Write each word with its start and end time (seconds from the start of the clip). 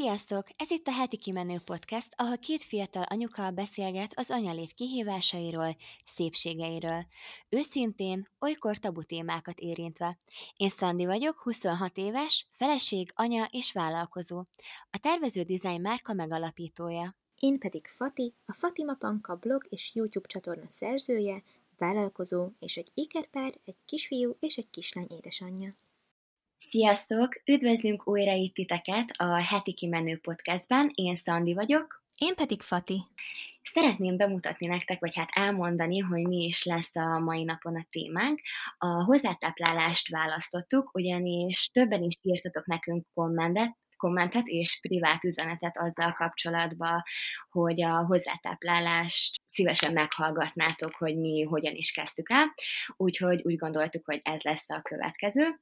Sziasztok! 0.00 0.46
Ez 0.56 0.70
itt 0.70 0.86
a 0.86 0.92
Heti 0.92 1.16
Kimenő 1.16 1.58
Podcast, 1.64 2.08
ahol 2.16 2.38
két 2.38 2.62
fiatal 2.62 3.02
anyuka 3.02 3.50
beszélget 3.50 4.12
az 4.14 4.30
anyalét 4.30 4.72
kihívásairól, 4.72 5.76
szépségeiről. 6.04 7.06
Őszintén, 7.48 8.22
olykor 8.38 8.76
tabu 8.78 9.02
témákat 9.02 9.58
érintve. 9.58 10.18
Én 10.56 10.68
Szandi 10.68 11.06
vagyok, 11.06 11.40
26 11.40 11.96
éves, 11.96 12.46
feleség, 12.50 13.12
anya 13.14 13.48
és 13.50 13.72
vállalkozó. 13.72 14.38
A 14.90 14.98
tervező 14.98 15.42
design 15.42 15.80
márka 15.80 16.12
megalapítója. 16.12 17.16
Én 17.38 17.58
pedig 17.58 17.86
Fati, 17.86 18.34
a 18.44 18.54
Fatima 18.54 18.94
Panka 18.94 19.36
blog 19.36 19.66
és 19.68 19.94
YouTube 19.94 20.28
csatorna 20.28 20.68
szerzője, 20.68 21.42
vállalkozó 21.76 22.48
és 22.58 22.76
egy 22.76 22.90
ikerpár, 22.94 23.54
egy 23.64 23.76
kisfiú 23.84 24.36
és 24.38 24.56
egy 24.56 24.70
kislány 24.70 25.08
édesanyja. 25.10 25.76
Sziasztok! 26.70 27.40
Üdvözlünk 27.44 28.08
újra 28.08 28.32
itt 28.32 28.54
titeket 28.54 29.10
a 29.16 29.42
Heti 29.42 29.72
Kimenő 29.72 30.18
Podcastben. 30.18 30.90
Én 30.94 31.16
Szandi 31.16 31.54
vagyok. 31.54 32.02
Én 32.16 32.34
pedig 32.34 32.60
Fati. 32.62 33.02
Szeretném 33.62 34.16
bemutatni 34.16 34.66
nektek, 34.66 35.00
vagy 35.00 35.16
hát 35.16 35.28
elmondani, 35.32 35.98
hogy 35.98 36.22
mi 36.26 36.44
is 36.44 36.64
lesz 36.64 36.96
a 36.96 37.18
mai 37.18 37.44
napon 37.44 37.76
a 37.76 37.86
témánk. 37.90 38.40
A 38.78 38.86
hozzátáplálást 38.86 40.08
választottuk, 40.08 40.90
ugyanis 40.94 41.70
többen 41.72 42.02
is 42.02 42.18
írtatok 42.22 42.66
nekünk 42.66 43.06
kommentet, 43.14 43.76
kommentet 43.96 44.46
és 44.46 44.78
privát 44.80 45.24
üzenetet 45.24 45.78
azzal 45.78 46.12
kapcsolatban, 46.12 47.02
hogy 47.50 47.82
a 47.82 48.04
hozzátáplálást 48.04 49.40
szívesen 49.48 49.92
meghallgatnátok, 49.92 50.94
hogy 50.94 51.16
mi 51.16 51.42
hogyan 51.42 51.74
is 51.74 51.92
kezdtük 51.92 52.32
el. 52.32 52.54
Úgyhogy 52.96 53.40
úgy 53.44 53.56
gondoltuk, 53.56 54.04
hogy 54.04 54.20
ez 54.24 54.40
lesz 54.42 54.68
a 54.68 54.80
következő 54.82 55.60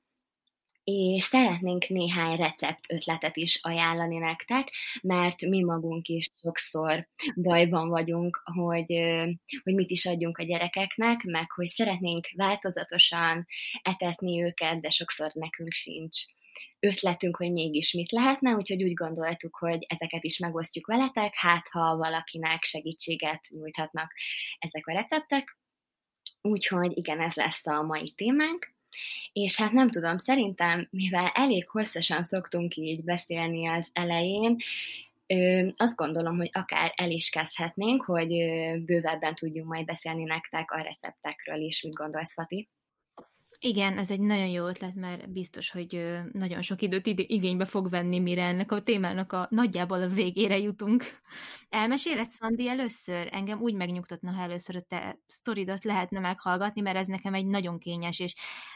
és 0.90 1.24
szeretnénk 1.24 1.88
néhány 1.88 2.36
recept 2.36 2.92
ötletet 2.92 3.36
is 3.36 3.58
ajánlani 3.62 4.16
nektek, 4.16 4.68
mert 5.02 5.40
mi 5.40 5.62
magunk 5.62 6.08
is 6.08 6.26
sokszor 6.42 7.08
bajban 7.36 7.88
vagyunk, 7.88 8.42
hogy, 8.44 8.86
hogy 9.62 9.74
mit 9.74 9.90
is 9.90 10.06
adjunk 10.06 10.38
a 10.38 10.42
gyerekeknek, 10.42 11.22
meg 11.22 11.50
hogy 11.50 11.66
szeretnénk 11.66 12.26
változatosan 12.36 13.46
etetni 13.82 14.42
őket, 14.42 14.80
de 14.80 14.90
sokszor 14.90 15.30
nekünk 15.34 15.72
sincs 15.72 16.20
ötletünk, 16.80 17.36
hogy 17.36 17.52
mégis 17.52 17.92
mit 17.92 18.10
lehetne, 18.10 18.54
úgyhogy 18.54 18.82
úgy 18.82 18.94
gondoltuk, 18.94 19.56
hogy 19.56 19.86
ezeket 19.88 20.24
is 20.24 20.38
megosztjuk 20.38 20.86
veletek, 20.86 21.34
hát 21.34 21.68
ha 21.70 21.96
valakinek 21.96 22.62
segítséget 22.62 23.48
nyújthatnak 23.48 24.12
ezek 24.58 24.86
a 24.86 24.92
receptek. 24.92 25.56
Úgyhogy 26.40 26.96
igen, 26.96 27.20
ez 27.20 27.34
lesz 27.34 27.66
a 27.66 27.82
mai 27.82 28.12
témánk. 28.16 28.76
És 29.32 29.56
hát 29.56 29.72
nem 29.72 29.90
tudom, 29.90 30.18
szerintem, 30.18 30.88
mivel 30.90 31.26
elég 31.34 31.68
hosszasan 31.68 32.22
szoktunk 32.22 32.76
így 32.76 33.04
beszélni 33.04 33.68
az 33.68 33.88
elején, 33.92 34.56
Ö, 35.30 35.68
azt 35.76 35.96
gondolom, 35.96 36.36
hogy 36.36 36.50
akár 36.52 36.92
el 36.96 37.10
is 37.10 37.30
kezdhetnénk, 37.30 38.04
hogy 38.04 38.40
ö, 38.40 38.76
bővebben 38.78 39.34
tudjunk 39.34 39.68
majd 39.68 39.84
beszélni 39.84 40.24
nektek 40.24 40.70
a 40.70 40.80
receptekről 40.80 41.60
is. 41.60 41.82
Mit 41.82 41.94
gondolsz, 41.94 42.32
Fati? 42.32 42.68
Igen, 43.60 43.98
ez 43.98 44.10
egy 44.10 44.20
nagyon 44.20 44.46
jó 44.46 44.66
ötlet, 44.66 44.94
mert 44.94 45.32
biztos, 45.32 45.70
hogy 45.70 46.18
nagyon 46.32 46.62
sok 46.62 46.82
időt 46.82 47.06
igénybe 47.06 47.64
fog 47.64 47.90
venni, 47.90 48.18
mire 48.18 48.44
ennek 48.44 48.72
a 48.72 48.82
témának 48.82 49.32
a 49.32 49.46
nagyjából 49.50 50.02
a 50.02 50.08
végére 50.08 50.58
jutunk. 50.58 51.04
Elmeséled, 51.68 52.30
Szandi, 52.30 52.68
először? 52.68 53.28
Engem 53.30 53.60
úgy 53.60 53.74
megnyugtatna, 53.74 54.32
ha 54.32 54.42
először 54.42 54.76
a 54.76 54.80
te 54.80 55.18
sztoridat 55.26 55.84
lehetne 55.84 56.20
meghallgatni, 56.20 56.80
mert 56.80 56.96
ez 56.96 57.06
nekem 57.06 57.34
egy 57.34 57.46
nagyon 57.46 57.78
kényes 57.78 58.18
és 58.18 58.34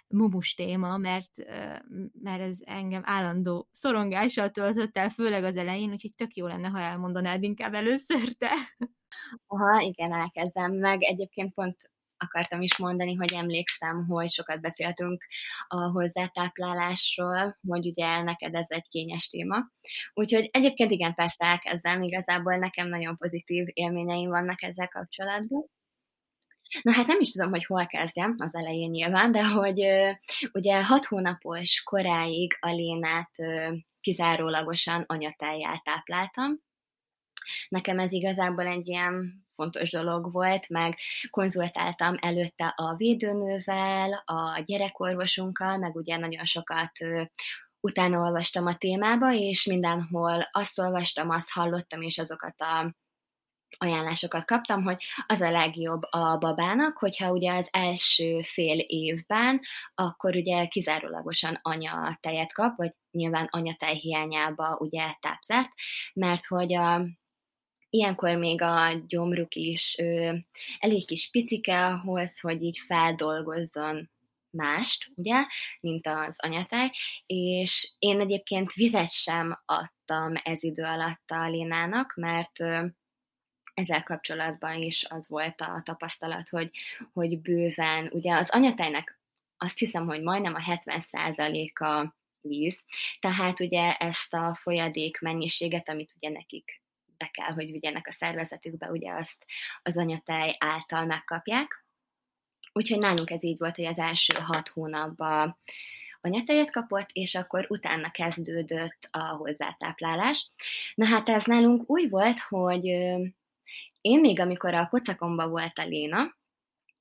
mumus 0.09 0.55
téma, 0.55 0.97
mert, 0.97 1.31
mert 2.23 2.41
ez 2.41 2.59
engem 2.65 3.03
állandó 3.05 3.69
szorongással 3.71 4.51
töltött 4.51 4.97
el, 4.97 5.09
főleg 5.09 5.45
az 5.45 5.57
elején, 5.57 5.91
úgyhogy 5.91 6.15
tök 6.15 6.35
jó 6.35 6.47
lenne, 6.47 6.69
ha 6.69 6.79
elmondanád 6.79 7.43
inkább 7.43 7.75
először 7.75 8.33
te. 8.39 8.51
Aha, 9.47 9.81
igen, 9.81 10.13
elkezdem 10.13 10.73
meg. 10.73 11.03
Egyébként 11.03 11.55
pont 11.55 11.91
akartam 12.23 12.63
is 12.63 12.77
mondani, 12.77 13.15
hogy 13.15 13.33
emlékszem, 13.33 14.07
hogy 14.07 14.31
sokat 14.31 14.61
beszéltünk 14.61 15.25
a 15.67 15.77
hozzátáplálásról, 15.77 17.59
hogy 17.69 17.87
ugye 17.87 18.23
neked 18.23 18.55
ez 18.55 18.67
egy 18.69 18.89
kényes 18.89 19.29
téma. 19.29 19.57
Úgyhogy 20.15 20.49
egyébként 20.53 20.91
igen, 20.91 21.15
persze 21.15 21.45
elkezdem, 21.45 22.03
igazából 22.03 22.57
nekem 22.57 22.89
nagyon 22.89 23.17
pozitív 23.17 23.67
élményeim 23.73 24.29
vannak 24.31 24.63
ezzel 24.63 24.89
kapcsolatban. 24.89 25.65
Na 26.83 26.93
hát 26.93 27.07
nem 27.07 27.21
is 27.21 27.33
tudom, 27.33 27.51
hogy 27.51 27.65
hol 27.65 27.87
kezdjem, 27.87 28.35
az 28.39 28.55
elején 28.55 28.91
nyilván, 28.91 29.33
de 29.33 29.47
hogy 29.47 29.85
ugye 30.53 30.85
hat 30.85 31.05
hónapos 31.05 31.83
koráig 31.83 32.57
a 32.61 32.69
Lénát 32.69 33.31
kizárólagosan 34.01 35.05
anyateljel 35.07 35.81
tápláltam, 35.85 36.61
Nekem 37.69 37.99
ez 37.99 38.13
igazából 38.13 38.67
egy 38.67 38.89
ilyen 38.89 39.42
fontos 39.55 39.91
dolog 39.91 40.33
volt, 40.33 40.69
meg 40.69 40.99
konzultáltam 41.31 42.17
előtte 42.21 42.75
a 42.77 42.95
védőnővel, 42.97 44.23
a 44.25 44.63
gyerekorvosunkkal, 44.65 45.77
meg 45.77 45.97
ugye 45.97 46.17
nagyon 46.17 46.45
sokat 46.45 46.91
utána 47.81 48.19
olvastam 48.19 48.67
a 48.67 48.77
témába, 48.77 49.33
és 49.33 49.65
mindenhol 49.65 50.49
azt 50.53 50.79
olvastam, 50.79 51.31
azt 51.31 51.51
hallottam, 51.51 52.03
és 52.03 52.19
azokat 52.19 52.61
a 52.61 52.95
ajánlásokat 53.79 54.45
kaptam, 54.45 54.83
hogy 54.83 55.05
az 55.27 55.41
a 55.41 55.51
legjobb 55.51 56.03
a 56.11 56.37
babának, 56.39 56.99
hogyha 56.99 57.31
ugye 57.31 57.55
az 57.55 57.69
első 57.71 58.41
fél 58.43 58.79
évben, 58.79 59.61
akkor 59.95 60.35
ugye 60.35 60.67
kizárólagosan 60.67 61.59
anya 61.63 62.19
tejet 62.21 62.53
kap, 62.53 62.77
vagy 62.77 62.93
nyilván 63.11 63.49
anyatej 63.51 63.95
hiányába 63.95 64.77
ugye 64.81 65.17
tápszert, 65.21 65.71
mert 66.15 66.47
hogy 66.47 66.75
a 66.75 67.07
ilyenkor 67.93 68.37
még 68.37 68.63
a 68.63 68.93
gyomruk 69.07 69.55
is 69.55 69.97
ö, 69.99 70.37
elég 70.79 71.07
kis 71.07 71.31
picike 71.31 71.87
ahhoz, 71.87 72.41
hogy 72.41 72.63
így 72.63 72.79
feldolgozzon 72.87 74.11
mást, 74.51 75.11
ugye, 75.15 75.45
mint 75.81 76.07
az 76.07 76.37
anyatej, 76.39 76.91
és 77.27 77.93
én 77.99 78.21
egyébként 78.21 78.73
vizet 78.73 79.11
sem 79.11 79.63
adtam 79.65 80.33
ez 80.43 80.63
idő 80.63 80.83
alatt 80.83 81.31
a 81.31 81.49
Lénának, 81.49 82.15
mert 82.17 82.61
ö, 82.61 82.87
ezzel 83.75 84.03
kapcsolatban 84.03 84.83
is 84.83 85.05
az 85.09 85.29
volt 85.29 85.61
a 85.61 85.83
tapasztalat, 85.85 86.49
hogy, 86.49 86.71
hogy 87.13 87.41
bőven, 87.41 88.09
ugye 88.13 88.35
az 88.35 88.51
anyatejnek 88.51 89.21
azt 89.57 89.79
hiszem, 89.79 90.07
hogy 90.07 90.23
majdnem 90.23 90.55
a 90.55 90.81
70%-a 90.85 92.15
víz, 92.41 92.85
tehát 93.21 93.61
ugye 93.61 93.93
ezt 93.97 94.35
a 94.35 94.55
folyadék 94.55 95.21
mennyiséget, 95.21 95.89
amit 95.89 96.15
ugye 96.17 96.31
nekik 96.31 96.82
be 97.23 97.31
kell, 97.33 97.53
hogy 97.53 97.71
vigyenek 97.71 98.07
a 98.07 98.13
szervezetükbe, 98.13 98.91
ugye 98.91 99.13
azt 99.13 99.45
az 99.83 99.99
anyatej 99.99 100.57
által 100.59 101.05
megkapják. 101.05 101.85
Úgyhogy 102.73 102.99
nálunk 102.99 103.31
ez 103.31 103.43
így 103.43 103.59
volt, 103.59 103.77
hogy 103.77 103.85
az 103.85 103.99
első 103.99 104.35
hat 104.41 104.69
hónapban 104.69 105.59
anyatejet 106.21 106.71
kapott, 106.71 107.09
és 107.13 107.35
akkor 107.35 107.67
utána 107.69 108.11
kezdődött 108.11 109.09
a 109.11 109.19
hozzátáplálás. 109.19 110.51
Na 110.95 111.07
hát 111.07 111.29
ez 111.29 111.45
nálunk 111.45 111.91
úgy 111.91 112.11
volt, 112.11 112.39
hogy 112.39 112.85
én 114.01 114.21
még 114.21 114.41
amikor 114.41 114.75
a 114.75 114.87
pocakomba 114.87 115.49
volt 115.49 115.79
a 115.79 115.85
Léna, 115.85 116.37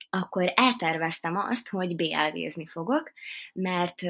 akkor 0.09 0.51
elterveztem 0.55 1.37
azt, 1.37 1.69
hogy 1.69 1.95
BLV-zni 1.95 2.67
fogok, 2.67 3.11
mert 3.53 4.01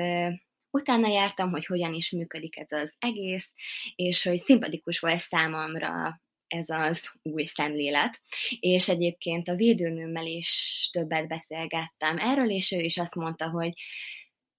utána 0.72 1.08
jártam, 1.08 1.52
hogy 1.52 1.66
hogyan 1.66 1.94
is 1.94 2.12
működik 2.12 2.58
ez 2.58 2.72
az 2.72 2.94
egész, 3.00 3.54
és 3.96 4.24
hogy 4.24 4.40
szimpatikus 4.40 5.00
volt 5.00 5.20
számomra 5.20 6.22
ez 6.48 6.70
az 6.70 7.12
új 7.22 7.44
szemlélet. 7.44 8.22
És 8.60 8.90
egyébként 8.90 9.48
a 9.50 9.56
védőnőmmel 9.56 10.26
is 10.26 10.90
többet 10.92 11.28
beszélgettem 11.28 12.18
erről, 12.18 12.50
és 12.50 12.72
ő 12.72 12.80
is 12.80 12.98
azt 12.98 13.16
mondta, 13.16 13.50
hogy 13.50 13.74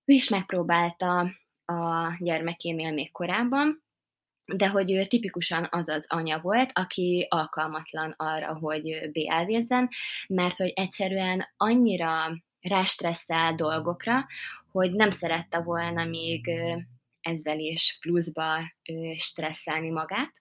ő 0.04 0.14
is 0.14 0.28
megpróbálta 0.28 1.18
a 1.64 2.16
gyermekénél 2.18 2.92
még 2.92 3.12
korábban, 3.12 3.82
de 4.54 4.68
hogy 4.68 4.92
ő 4.92 5.06
tipikusan 5.06 5.66
az 5.70 5.88
az 5.88 6.04
anya 6.08 6.40
volt, 6.40 6.70
aki 6.72 7.26
alkalmatlan 7.30 8.14
arra, 8.16 8.54
hogy 8.54 9.10
BLV-zzen, 9.12 9.88
mert 10.28 10.56
hogy 10.56 10.72
egyszerűen 10.74 11.46
annyira 11.56 12.42
rástresszel 12.62 13.54
dolgokra, 13.54 14.26
hogy 14.70 14.92
nem 14.92 15.10
szerette 15.10 15.58
volna 15.58 16.04
még 16.04 16.50
ezzel 17.20 17.58
is 17.58 17.98
pluszba 18.00 18.72
stresszelni 19.16 19.90
magát. 19.90 20.32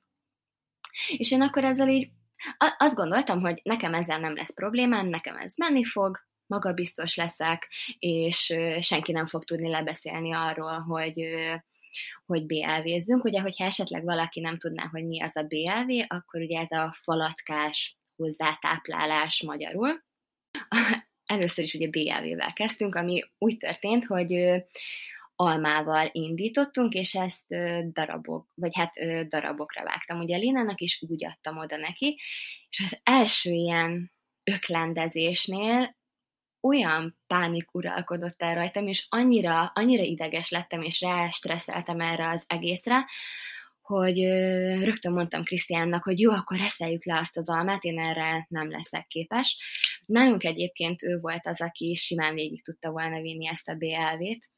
És 1.18 1.32
én 1.32 1.42
akkor 1.42 1.64
ezzel 1.64 1.90
így 1.90 2.10
azt 2.78 2.96
gondoltam, 2.96 3.42
hogy 3.42 3.62
nekem 3.64 3.94
ezzel 3.94 4.20
nem 4.20 4.36
lesz 4.36 4.54
problémám, 4.54 5.08
nekem 5.08 5.38
ez 5.38 5.54
menni 5.56 5.84
fog, 5.84 6.20
magabiztos 6.48 7.16
leszek, 7.16 7.70
és 8.00 8.54
senki 8.80 9.12
nem 9.12 9.28
fog 9.28 9.44
tudni 9.44 9.70
lebeszélni 9.70 10.34
arról, 10.34 10.80
hogy, 10.80 11.22
hogy 12.26 12.46
BLV-zzünk. 12.46 13.24
Ugye, 13.24 13.42
hogyha 13.42 13.66
esetleg 13.66 14.04
valaki 14.04 14.40
nem 14.40 14.58
tudná, 14.58 14.88
hogy 14.88 15.06
mi 15.06 15.22
az 15.22 15.36
a 15.36 15.44
BLV, 15.44 16.06
akkor 16.08 16.42
ugye 16.42 16.60
ez 16.60 16.72
a 16.72 16.96
falatkás 17.02 17.98
hozzátáplálás 18.16 19.44
magyarul 19.46 20.04
először 21.32 21.64
is 21.64 21.74
ugye 21.74 21.90
BLV-vel 21.90 22.54
kezdtünk, 22.54 22.96
ami 22.96 23.24
úgy 23.38 23.58
történt, 23.58 24.06
hogy 24.06 24.64
almával 25.36 26.10
indítottunk, 26.12 26.94
és 26.94 27.14
ezt 27.14 27.48
darabok, 27.92 28.48
vagy 28.56 28.72
hát 28.76 28.94
darabokra 29.28 29.84
vágtam. 29.84 30.20
Ugye 30.20 30.38
Linának 30.38 30.82
is 30.82 31.04
úgy 31.10 31.26
adtam 31.26 31.58
oda 31.58 31.78
neki, 31.78 32.20
és 32.70 32.80
az 32.84 33.00
első 33.04 33.52
ilyen 33.52 34.12
öklendezésnél 34.52 35.96
olyan 36.62 37.18
pánik 37.28 37.74
uralkodott 37.74 38.42
el 38.42 38.56
rajtam, 38.56 38.88
és 38.88 39.06
annyira, 39.10 39.72
annyira 39.74 40.04
ideges 40.04 40.50
lettem, 40.50 40.82
és 40.82 41.02
rá 41.02 41.30
stresszeltem 41.30 42.00
erre 42.00 42.30
az 42.30 42.44
egészre, 42.48 43.06
hogy 43.82 44.24
rögtön 44.84 45.12
mondtam 45.12 45.44
Krisztiánnak, 45.44 46.04
hogy 46.04 46.20
jó, 46.20 46.32
akkor 46.32 46.58
reszeljük 46.58 47.06
le 47.06 47.18
azt 47.18 47.38
az 47.38 47.50
almát, 47.50 47.84
én 47.84 48.00
erre 48.00 48.46
nem 48.50 48.72
leszek 48.72 49.08
képes. 49.08 49.58
Nálunk 50.12 50.44
egyébként 50.44 51.04
ő 51.04 51.20
volt 51.20 51.48
az, 51.48 51.62
aki 51.62 51.96
simán 51.96 52.34
végig 52.34 52.64
tudta 52.64 52.92
volna 52.92 53.22
vinni 53.22 53.48
ezt 53.48 53.68
a 53.68 53.76
BLV-t, 53.76 54.50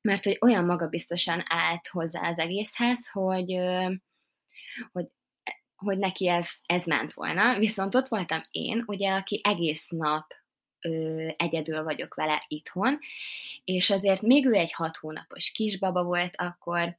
mert 0.00 0.24
hogy 0.24 0.36
olyan 0.40 0.64
magabiztosan 0.64 1.44
állt 1.46 1.86
hozzá 1.86 2.28
az 2.28 2.38
egészhez, 2.38 3.08
hogy, 3.10 3.58
hogy 4.92 5.06
hogy 5.76 5.98
neki 5.98 6.28
ez, 6.28 6.50
ez 6.66 6.84
ment 6.84 7.12
volna, 7.12 7.58
viszont 7.58 7.94
ott 7.94 8.08
voltam 8.08 8.42
én, 8.50 8.82
ugye, 8.86 9.12
aki 9.12 9.40
egész 9.44 9.86
nap 9.88 10.26
ö, 10.80 11.28
egyedül 11.36 11.82
vagyok 11.82 12.14
vele 12.14 12.44
itthon, 12.48 12.98
és 13.64 13.90
azért 13.90 14.22
még 14.22 14.46
ő 14.46 14.52
egy 14.52 14.72
hat 14.72 14.96
hónapos 14.96 15.50
kisbaba 15.50 16.02
volt, 16.02 16.34
akkor 16.36 16.98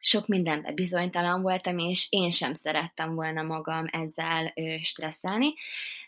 sok 0.00 0.26
mindenben 0.26 0.74
bizonytalan 0.74 1.42
voltam, 1.42 1.78
és 1.78 2.06
én 2.10 2.30
sem 2.30 2.52
szerettem 2.52 3.14
volna 3.14 3.42
magam 3.42 3.86
ezzel 3.90 4.52
ö, 4.54 4.74
stresszelni, 4.82 5.54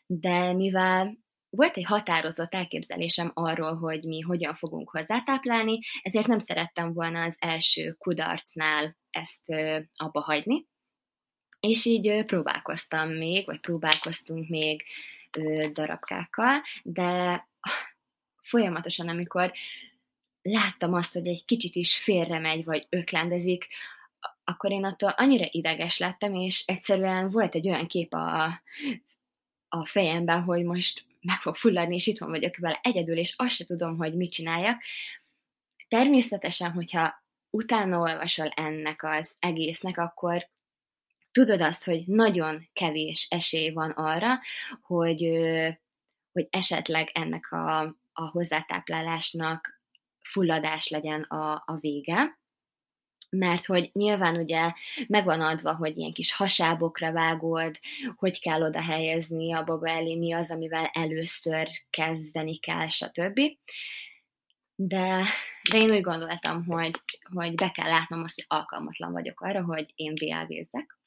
de 0.07 0.53
mivel 0.53 1.17
volt 1.51 1.77
egy 1.77 1.85
határozott 1.85 2.55
elképzelésem 2.55 3.31
arról, 3.35 3.75
hogy 3.75 4.03
mi 4.05 4.21
hogyan 4.21 4.55
fogunk 4.55 4.91
hozzátáplálni, 4.91 5.79
ezért 6.03 6.27
nem 6.27 6.39
szerettem 6.39 6.93
volna 6.93 7.23
az 7.23 7.37
első 7.39 7.93
kudarcnál 7.93 8.97
ezt 9.11 9.53
abba 9.97 10.21
hagyni, 10.21 10.67
és 11.61 11.85
így 11.85 12.25
próbálkoztam 12.25 13.09
még, 13.09 13.47
vagy 13.47 13.61
próbálkoztunk 13.61 14.49
még 14.49 14.85
darabkákkal, 15.73 16.63
de 16.83 17.49
folyamatosan, 18.43 19.09
amikor 19.09 19.53
láttam 20.43 20.95
azt, 20.95 21.13
hogy 21.13 21.27
egy 21.27 21.45
kicsit 21.45 21.75
is 21.75 21.97
félre 21.97 22.63
vagy 22.63 22.87
öklendezik, 22.89 23.67
akkor 24.45 24.71
én 24.71 24.85
attól 24.85 25.09
annyira 25.09 25.47
ideges 25.51 25.99
lettem, 25.99 26.35
és 26.35 26.63
egyszerűen 26.67 27.31
volt 27.31 27.55
egy 27.55 27.69
olyan 27.69 27.87
kép 27.87 28.15
a, 28.15 28.63
a 29.69 29.87
fejemben, 29.87 30.43
hogy 30.43 30.65
most 30.65 31.05
meg 31.21 31.41
fog 31.41 31.57
fulladni, 31.57 31.95
és 31.95 32.07
itt 32.07 32.19
van 32.19 32.31
vagyok 32.31 32.57
vele 32.57 32.81
egyedül, 32.83 33.17
és 33.17 33.35
azt 33.37 33.55
se 33.55 33.65
tudom, 33.65 33.97
hogy 33.97 34.15
mit 34.15 34.33
csináljak. 34.33 34.83
Természetesen, 35.89 36.73
hogyha 36.73 37.25
utána 37.51 37.99
olvasol 37.99 38.49
ennek 38.49 39.03
az 39.03 39.33
egésznek, 39.39 39.99
akkor 39.99 40.49
tudod 41.33 41.61
azt, 41.61 41.85
hogy 41.85 42.07
nagyon 42.07 42.69
kevés 42.73 43.27
esély 43.31 43.71
van 43.71 43.91
arra, 43.91 44.41
hogy, 44.83 45.21
hogy 46.33 46.47
esetleg 46.51 47.11
ennek 47.13 47.53
a, 47.53 47.81
a 48.13 48.29
hozzátáplálásnak 48.31 49.81
fulladás 50.23 50.89
legyen 50.89 51.23
a, 51.23 51.53
a 51.67 51.77
vége, 51.81 52.39
mert 53.31 53.67
hogy 53.67 53.91
nyilván 53.93 54.37
ugye 54.37 54.73
megvan 55.07 55.41
adva, 55.41 55.75
hogy 55.75 55.97
ilyen 55.97 56.13
kis 56.13 56.33
hasábokra 56.33 57.13
vágod, 57.13 57.79
hogy 58.17 58.41
kell 58.41 58.63
oda 58.63 58.83
helyezni 58.83 59.53
a 59.53 59.65
baba 59.65 59.89
elé, 59.89 60.15
mi 60.15 60.33
az, 60.33 60.51
amivel 60.51 60.91
először 60.93 61.69
kezdeni 61.91 62.59
kell, 62.59 62.89
stb. 62.89 63.41
De, 64.75 65.25
de 65.71 65.79
én 65.79 65.91
úgy 65.91 66.01
gondoltam, 66.01 66.65
hogy, 66.65 67.01
hogy 67.35 67.55
be 67.55 67.71
kell 67.71 67.89
látnom 67.89 68.23
azt, 68.23 68.35
hogy 68.35 68.45
alkalmatlan 68.49 69.13
vagyok 69.13 69.41
arra, 69.41 69.65
hogy 69.65 69.93
én 69.95 70.15
BLV-zek. 70.15 70.99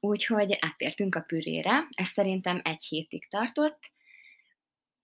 Úgyhogy 0.00 0.56
áttértünk 0.60 1.14
a 1.14 1.20
pürére, 1.20 1.88
ez 1.90 2.06
szerintem 2.06 2.60
egy 2.64 2.84
hétig 2.84 3.28
tartott, 3.28 3.78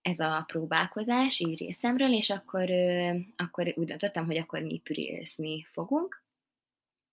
ez 0.05 0.19
a 0.19 0.43
próbálkozás 0.47 1.39
így 1.39 1.59
részemről, 1.59 2.13
és 2.13 2.29
akkor, 2.29 2.69
akkor 3.35 3.73
úgy 3.75 3.87
döntöttem, 3.87 4.25
hogy 4.25 4.37
akkor 4.37 4.61
mi 4.61 4.81
pürézni 4.83 5.67
fogunk. 5.71 6.23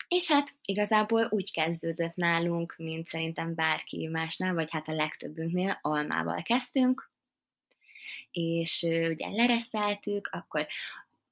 És 0.08 0.28
hát 0.28 0.54
igazából 0.64 1.26
úgy 1.30 1.52
kezdődött 1.52 2.14
nálunk, 2.14 2.74
mint 2.78 3.08
szerintem 3.08 3.54
bárki 3.54 4.06
másnál, 4.06 4.54
vagy 4.54 4.70
hát 4.70 4.88
a 4.88 4.92
legtöbbünknél 4.92 5.78
almával 5.82 6.42
kezdtünk, 6.42 7.10
és 8.30 8.82
ugye 8.82 9.28
lereszteltük, 9.30 10.28
akkor 10.32 10.66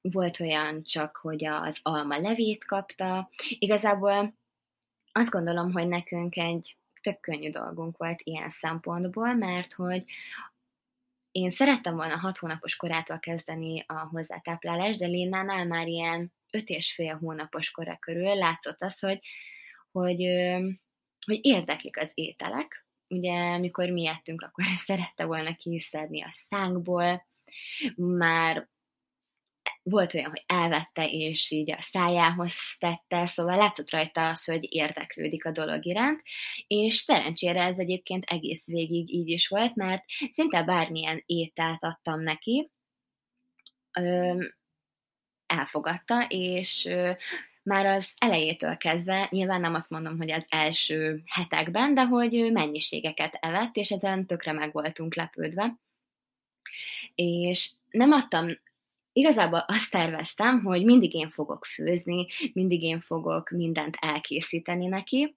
volt 0.01 0.39
olyan 0.39 0.83
csak, 0.83 1.15
hogy 1.15 1.45
az 1.45 1.77
alma 1.81 2.17
levét 2.17 2.65
kapta. 2.65 3.29
Igazából 3.47 4.33
azt 5.11 5.29
gondolom, 5.29 5.71
hogy 5.71 5.87
nekünk 5.87 6.35
egy 6.35 6.75
tök 7.01 7.19
könnyű 7.19 7.49
dolgunk 7.49 7.97
volt 7.97 8.21
ilyen 8.23 8.49
szempontból, 8.49 9.33
mert 9.33 9.73
hogy 9.73 10.03
én 11.31 11.51
szerettem 11.51 11.95
volna 11.95 12.17
hat 12.17 12.37
hónapos 12.37 12.75
korától 12.75 13.19
kezdeni 13.19 13.83
a 13.87 13.93
hozzátáplálást, 13.93 14.97
de 14.97 15.05
Lénánál 15.05 15.65
már 15.65 15.87
ilyen 15.87 16.33
öt 16.51 16.69
és 16.69 16.93
fél 16.93 17.17
hónapos 17.17 17.71
kora 17.71 17.97
körül 17.99 18.35
látszott 18.35 18.81
az, 18.81 18.99
hogy, 18.99 19.19
hogy, 19.91 20.23
hogy 21.25 21.39
érdeklik 21.41 21.97
az 21.97 22.11
ételek. 22.13 22.85
Ugye, 23.07 23.33
amikor 23.33 23.89
mi 23.89 24.07
ettünk, 24.07 24.41
akkor 24.41 24.63
szerette 24.85 25.25
volna 25.25 25.55
kiszedni 25.55 26.23
a 26.23 26.33
szánkból, 26.49 27.25
már 27.95 28.69
volt 29.83 30.13
olyan, 30.13 30.29
hogy 30.29 30.43
elvette, 30.45 31.07
és 31.09 31.51
így 31.51 31.71
a 31.71 31.81
szájához 31.81 32.55
tette, 32.77 33.25
szóval 33.25 33.57
látszott 33.57 33.91
rajta 33.91 34.29
az, 34.29 34.43
hogy 34.43 34.67
érdeklődik 34.69 35.45
a 35.45 35.51
dolog 35.51 35.85
iránt, 35.85 36.21
és 36.67 36.95
szerencsére 36.95 37.63
ez 37.63 37.77
egyébként 37.77 38.23
egész 38.23 38.65
végig 38.65 39.13
így 39.13 39.29
is 39.29 39.47
volt, 39.47 39.75
mert 39.75 40.03
szinte 40.29 40.63
bármilyen 40.63 41.23
ételt 41.25 41.83
adtam 41.83 42.21
neki, 42.21 42.71
elfogadta, 45.45 46.25
és 46.27 46.89
már 47.63 47.85
az 47.85 48.09
elejétől 48.17 48.77
kezdve, 48.77 49.27
nyilván 49.31 49.61
nem 49.61 49.73
azt 49.73 49.89
mondom, 49.89 50.17
hogy 50.17 50.31
az 50.31 50.45
első 50.49 51.21
hetekben, 51.25 51.93
de 51.93 52.05
hogy 52.05 52.51
mennyiségeket 52.51 53.33
evett, 53.33 53.75
és 53.75 53.89
ezen 53.89 54.25
tökre 54.25 54.51
meg 54.51 54.71
voltunk 54.71 55.15
lepődve. 55.15 55.75
És 57.15 57.71
nem 57.89 58.11
adtam 58.11 58.47
igazából 59.13 59.65
azt 59.67 59.91
terveztem, 59.91 60.63
hogy 60.63 60.85
mindig 60.85 61.13
én 61.13 61.29
fogok 61.29 61.65
főzni, 61.65 62.27
mindig 62.53 62.81
én 62.81 62.99
fogok 62.99 63.49
mindent 63.49 63.97
elkészíteni 63.99 64.87
neki, 64.87 65.35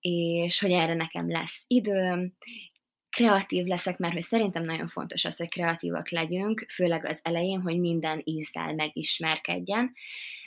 és 0.00 0.60
hogy 0.60 0.70
erre 0.70 0.94
nekem 0.94 1.30
lesz 1.30 1.64
időm, 1.66 2.32
kreatív 3.10 3.66
leszek, 3.66 3.98
mert 3.98 4.12
hogy 4.12 4.22
szerintem 4.22 4.64
nagyon 4.64 4.88
fontos 4.88 5.24
az, 5.24 5.36
hogy 5.36 5.48
kreatívak 5.48 6.10
legyünk, 6.10 6.66
főleg 6.74 7.04
az 7.04 7.20
elején, 7.22 7.60
hogy 7.60 7.78
minden 7.78 8.20
ízzel 8.24 8.74
megismerkedjen, 8.74 9.92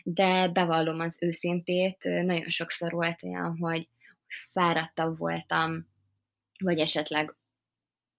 de 0.04 0.48
bevallom 0.48 1.00
az 1.00 1.18
őszintét, 1.22 1.98
nagyon 2.04 2.50
sokszor 2.50 2.92
volt 2.92 3.24
olyan, 3.24 3.58
hogy 3.58 3.88
fáradtabb 4.52 5.18
voltam, 5.18 5.88
vagy 6.60 6.80
esetleg 6.80 7.36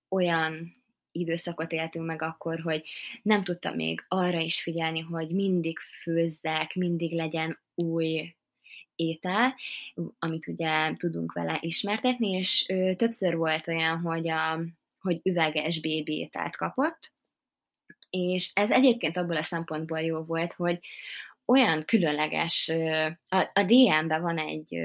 olyan 0.08 0.74
időszakot 1.20 1.72
éltünk 1.72 2.06
meg 2.06 2.22
akkor, 2.22 2.60
hogy 2.60 2.82
nem 3.22 3.44
tudtam 3.44 3.74
még 3.74 4.04
arra 4.08 4.38
is 4.38 4.62
figyelni, 4.62 5.00
hogy 5.00 5.30
mindig 5.30 5.78
főzzek, 6.02 6.74
mindig 6.74 7.12
legyen 7.12 7.58
új 7.74 8.34
étel, 8.94 9.54
amit 10.18 10.46
ugye 10.46 10.94
tudunk 10.96 11.32
vele 11.32 11.58
ismertetni, 11.60 12.30
és 12.30 12.64
ö, 12.68 12.94
többször 12.94 13.36
volt 13.36 13.68
olyan, 13.68 14.00
hogy, 14.00 14.28
a, 14.28 14.60
hogy 15.00 15.20
üveges 15.22 15.80
bébi 15.80 16.16
ételt 16.18 16.56
kapott, 16.56 17.12
és 18.10 18.50
ez 18.54 18.70
egyébként 18.70 19.16
abból 19.16 19.36
a 19.36 19.42
szempontból 19.42 20.00
jó 20.00 20.22
volt, 20.22 20.52
hogy 20.52 20.80
olyan 21.46 21.84
különleges, 21.84 22.68
a, 23.28 23.62
DM-ben 23.66 24.22
van 24.22 24.38
egy 24.38 24.78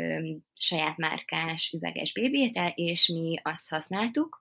saját 0.53 0.97
márkás 0.97 1.71
üveges 1.73 2.13
bébétel, 2.13 2.71
és 2.75 3.07
mi 3.07 3.39
azt 3.43 3.69
használtuk, 3.69 4.40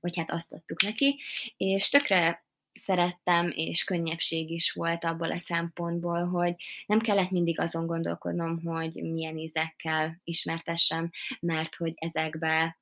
vagy 0.00 0.16
hát 0.16 0.30
azt 0.30 0.52
adtuk 0.52 0.82
neki, 0.82 1.20
és 1.56 1.88
tökre 1.88 2.44
szerettem, 2.72 3.52
és 3.54 3.84
könnyebbség 3.84 4.50
is 4.50 4.72
volt 4.72 5.04
abból 5.04 5.30
a 5.30 5.38
szempontból, 5.38 6.24
hogy 6.24 6.54
nem 6.86 7.00
kellett 7.00 7.30
mindig 7.30 7.60
azon 7.60 7.86
gondolkodnom, 7.86 8.62
hogy 8.62 8.94
milyen 8.94 9.38
ízekkel 9.38 10.20
ismertessem, 10.24 11.10
mert 11.40 11.74
hogy 11.74 11.92
ezekbe 11.96 12.78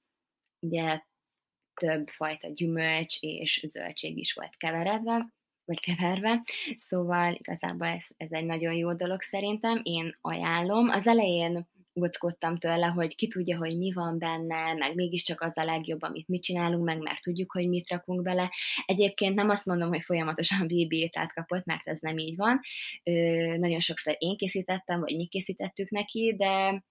ugye 0.58 1.00
több 1.75 2.08
fajta 2.08 2.48
gyümölcs 2.48 3.16
és 3.20 3.60
zöldség 3.66 4.18
is 4.18 4.32
volt 4.32 4.56
keveredve, 4.56 5.26
vagy 5.64 5.80
keverve, 5.80 6.42
szóval 6.76 7.32
igazából 7.32 7.87
ez, 7.87 8.04
ez 8.16 8.32
egy 8.32 8.44
nagyon 8.44 8.75
jó 8.75 8.92
dolog 8.92 9.22
szerintem, 9.22 9.80
én 9.82 10.16
ajánlom. 10.20 10.88
Az 10.88 11.06
elején 11.06 11.68
óckodtam 12.02 12.57
tőle, 12.57 12.87
hogy 12.87 13.14
ki 13.14 13.28
tudja, 13.28 13.57
hogy 13.59 13.78
mi 13.78 13.93
van 13.93 14.19
benne, 14.19 14.75
meg 14.75 14.95
mégiscsak 14.95 15.40
az 15.40 15.57
a 15.57 15.64
legjobb, 15.64 16.02
amit 16.02 16.28
mi 16.28 16.38
csinálunk 16.38 16.85
meg, 16.85 16.99
mert 16.99 17.23
tudjuk, 17.23 17.52
hogy 17.52 17.69
mit 17.69 17.88
rakunk 17.88 18.23
bele. 18.23 18.50
Egyébként 18.87 19.35
nem 19.35 19.49
azt 19.49 19.67
mondom, 19.67 19.88
hogy 19.88 20.02
folyamatosan 20.02 20.67
BB 20.67 20.93
ételt 20.93 21.33
kapott, 21.33 21.64
mert 21.64 21.88
ez 21.88 21.99
nem 22.00 22.19
így 22.19 22.37
van. 22.37 22.61
Ö, 23.05 23.12
nagyon 23.57 23.81
sokszor 23.81 24.17
én 24.19 24.37
készítettem, 24.37 25.00
vagy 25.00 25.17
mi 25.17 25.26
készítettük 25.26 25.90
neki, 25.90 26.35
de 26.37 26.83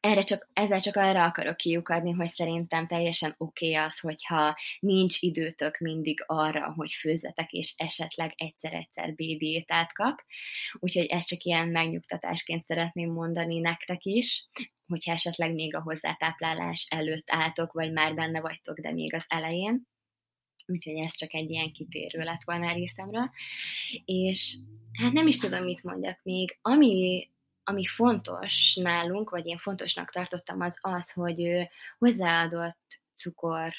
erre 0.00 0.22
csak, 0.22 0.48
ezzel 0.52 0.80
csak 0.80 0.96
arra 0.96 1.24
akarok 1.24 1.56
kiukadni, 1.56 2.10
hogy 2.10 2.28
szerintem 2.28 2.86
teljesen 2.86 3.34
oké 3.38 3.70
okay 3.70 3.84
az, 3.84 3.98
hogyha 3.98 4.56
nincs 4.80 5.22
időtök 5.22 5.78
mindig 5.78 6.22
arra, 6.26 6.72
hogy 6.76 6.92
főzzetek, 6.92 7.52
és 7.52 7.74
esetleg 7.76 8.34
egyszer-egyszer 8.36 9.14
bébi 9.14 9.46
ételt 9.46 9.92
kap. 9.92 10.20
Úgyhogy 10.72 11.06
ezt 11.06 11.28
csak 11.28 11.42
ilyen 11.42 11.68
megnyugtatásként 11.68 12.64
szeretném 12.64 13.12
mondani 13.12 13.58
nektek 13.58 14.04
is, 14.04 14.48
hogyha 14.86 15.12
esetleg 15.12 15.54
még 15.54 15.74
a 15.74 15.82
hozzátáplálás 15.82 16.86
előtt 16.90 17.30
álltok, 17.30 17.72
vagy 17.72 17.92
már 17.92 18.14
benne 18.14 18.40
vagytok, 18.40 18.78
de 18.78 18.92
még 18.92 19.14
az 19.14 19.24
elején. 19.28 19.86
Úgyhogy 20.66 20.96
ez 20.96 21.16
csak 21.16 21.34
egy 21.34 21.50
ilyen 21.50 21.72
kitérő 21.72 22.18
lett 22.20 22.42
volna 22.44 22.72
részemről. 22.72 23.30
És 24.04 24.56
hát 24.92 25.12
nem 25.12 25.26
is 25.26 25.38
tudom, 25.38 25.64
mit 25.64 25.82
mondjak 25.82 26.20
még. 26.22 26.58
Ami 26.62 27.28
ami 27.68 27.86
fontos 27.86 28.74
nálunk, 28.74 29.30
vagy 29.30 29.46
én 29.46 29.58
fontosnak 29.58 30.10
tartottam, 30.10 30.60
az 30.60 30.78
az, 30.80 31.10
hogy 31.10 31.68
hozzáadott 31.98 33.00
cukor 33.14 33.72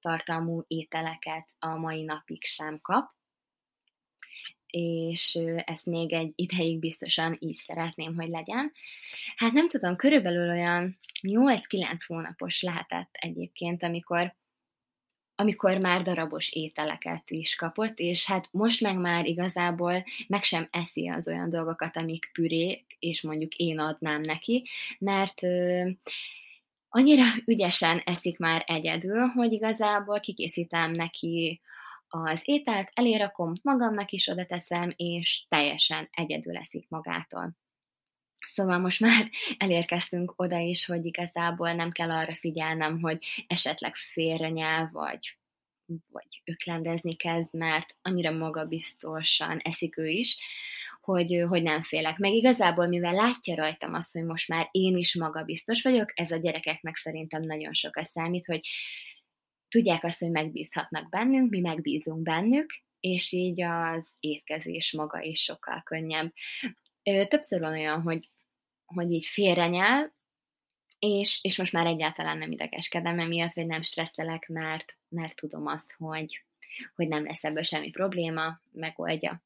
tartalmú 0.00 0.64
ételeket 0.66 1.48
a 1.58 1.76
mai 1.76 2.02
napig 2.02 2.44
sem 2.44 2.78
kap, 2.80 3.12
és 4.66 5.38
ezt 5.64 5.86
még 5.86 6.12
egy 6.12 6.32
ideig 6.34 6.78
biztosan 6.78 7.36
így 7.38 7.54
szeretném, 7.54 8.14
hogy 8.14 8.28
legyen. 8.28 8.72
Hát 9.36 9.52
nem 9.52 9.68
tudom, 9.68 9.96
körülbelül 9.96 10.48
olyan 10.50 10.98
8-9 11.22 11.98
hónapos 12.06 12.62
lehetett 12.62 13.10
egyébként, 13.12 13.82
amikor 13.82 14.34
amikor 15.36 15.78
már 15.78 16.02
darabos 16.02 16.52
ételeket 16.52 17.30
is 17.30 17.54
kapott, 17.56 17.98
és 17.98 18.26
hát 18.26 18.48
most 18.50 18.80
meg 18.80 18.98
már 18.98 19.26
igazából 19.26 20.04
meg 20.26 20.42
sem 20.42 20.68
eszi 20.70 21.08
az 21.08 21.28
olyan 21.28 21.50
dolgokat, 21.50 21.96
amik 21.96 22.30
pürék, 22.32 22.96
és 22.98 23.22
mondjuk 23.22 23.54
én 23.54 23.78
adnám 23.78 24.20
neki, 24.20 24.68
mert 24.98 25.40
annyira 26.88 27.24
ügyesen 27.44 28.02
eszik 28.04 28.38
már 28.38 28.64
egyedül, 28.66 29.26
hogy 29.26 29.52
igazából 29.52 30.20
kikészítem 30.20 30.90
neki 30.90 31.60
az 32.08 32.40
ételt, 32.44 32.90
elérakom, 32.94 33.52
magamnak 33.62 34.10
is 34.10 34.26
oda 34.26 34.46
teszem, 34.46 34.90
és 34.96 35.44
teljesen 35.48 36.08
egyedül 36.10 36.56
eszik 36.56 36.88
magától. 36.88 37.56
Szóval 38.48 38.78
most 38.78 39.00
már 39.00 39.30
elérkeztünk 39.58 40.32
oda 40.36 40.58
is, 40.58 40.84
hogy 40.84 41.04
igazából 41.04 41.72
nem 41.72 41.90
kell 41.90 42.10
arra 42.10 42.34
figyelnem, 42.34 43.00
hogy 43.00 43.24
esetleg 43.46 43.94
félrenyel, 43.94 44.90
vagy, 44.92 45.36
vagy 46.10 46.42
öklendezni 46.44 47.14
kezd, 47.16 47.54
mert 47.54 47.96
annyira 48.02 48.30
magabiztosan 48.30 49.58
eszik 49.58 49.96
ő 49.96 50.06
is, 50.06 50.36
hogy, 51.00 51.44
hogy 51.48 51.62
nem 51.62 51.82
félek. 51.82 52.18
Meg 52.18 52.32
igazából, 52.32 52.86
mivel 52.86 53.14
látja 53.14 53.54
rajtam 53.54 53.94
azt, 53.94 54.12
hogy 54.12 54.24
most 54.24 54.48
már 54.48 54.68
én 54.70 54.96
is 54.96 55.14
magabiztos 55.14 55.82
vagyok, 55.82 56.12
ez 56.14 56.30
a 56.30 56.36
gyerekeknek 56.36 56.96
szerintem 56.96 57.42
nagyon 57.42 57.74
sokat 57.74 58.06
számít, 58.06 58.46
hogy 58.46 58.68
tudják 59.68 60.04
azt, 60.04 60.18
hogy 60.18 60.30
megbízhatnak 60.30 61.08
bennünk, 61.08 61.50
mi 61.50 61.60
megbízunk 61.60 62.22
bennük, 62.22 62.66
és 63.00 63.32
így 63.32 63.62
az 63.62 64.08
étkezés 64.20 64.92
maga 64.92 65.20
is 65.20 65.42
sokkal 65.42 65.82
könnyebb. 65.82 66.32
Többször 67.28 67.60
van 67.60 67.72
olyan, 67.72 68.02
hogy 68.02 68.30
hogy 68.94 69.12
így 69.12 69.26
félrenyel, 69.26 70.12
és, 70.98 71.38
és 71.42 71.58
most 71.58 71.72
már 71.72 71.86
egyáltalán 71.86 72.38
nem 72.38 72.50
idegeskedem 72.50 73.18
emiatt, 73.18 73.52
vagy 73.52 73.66
nem 73.66 73.82
stresszelek, 73.82 74.48
mert, 74.48 74.96
mert 75.08 75.36
tudom 75.36 75.66
azt, 75.66 75.94
hogy, 75.98 76.44
hogy 76.94 77.08
nem 77.08 77.24
lesz 77.24 77.44
ebből 77.44 77.62
semmi 77.62 77.90
probléma, 77.90 78.60
megoldja. 78.72 79.42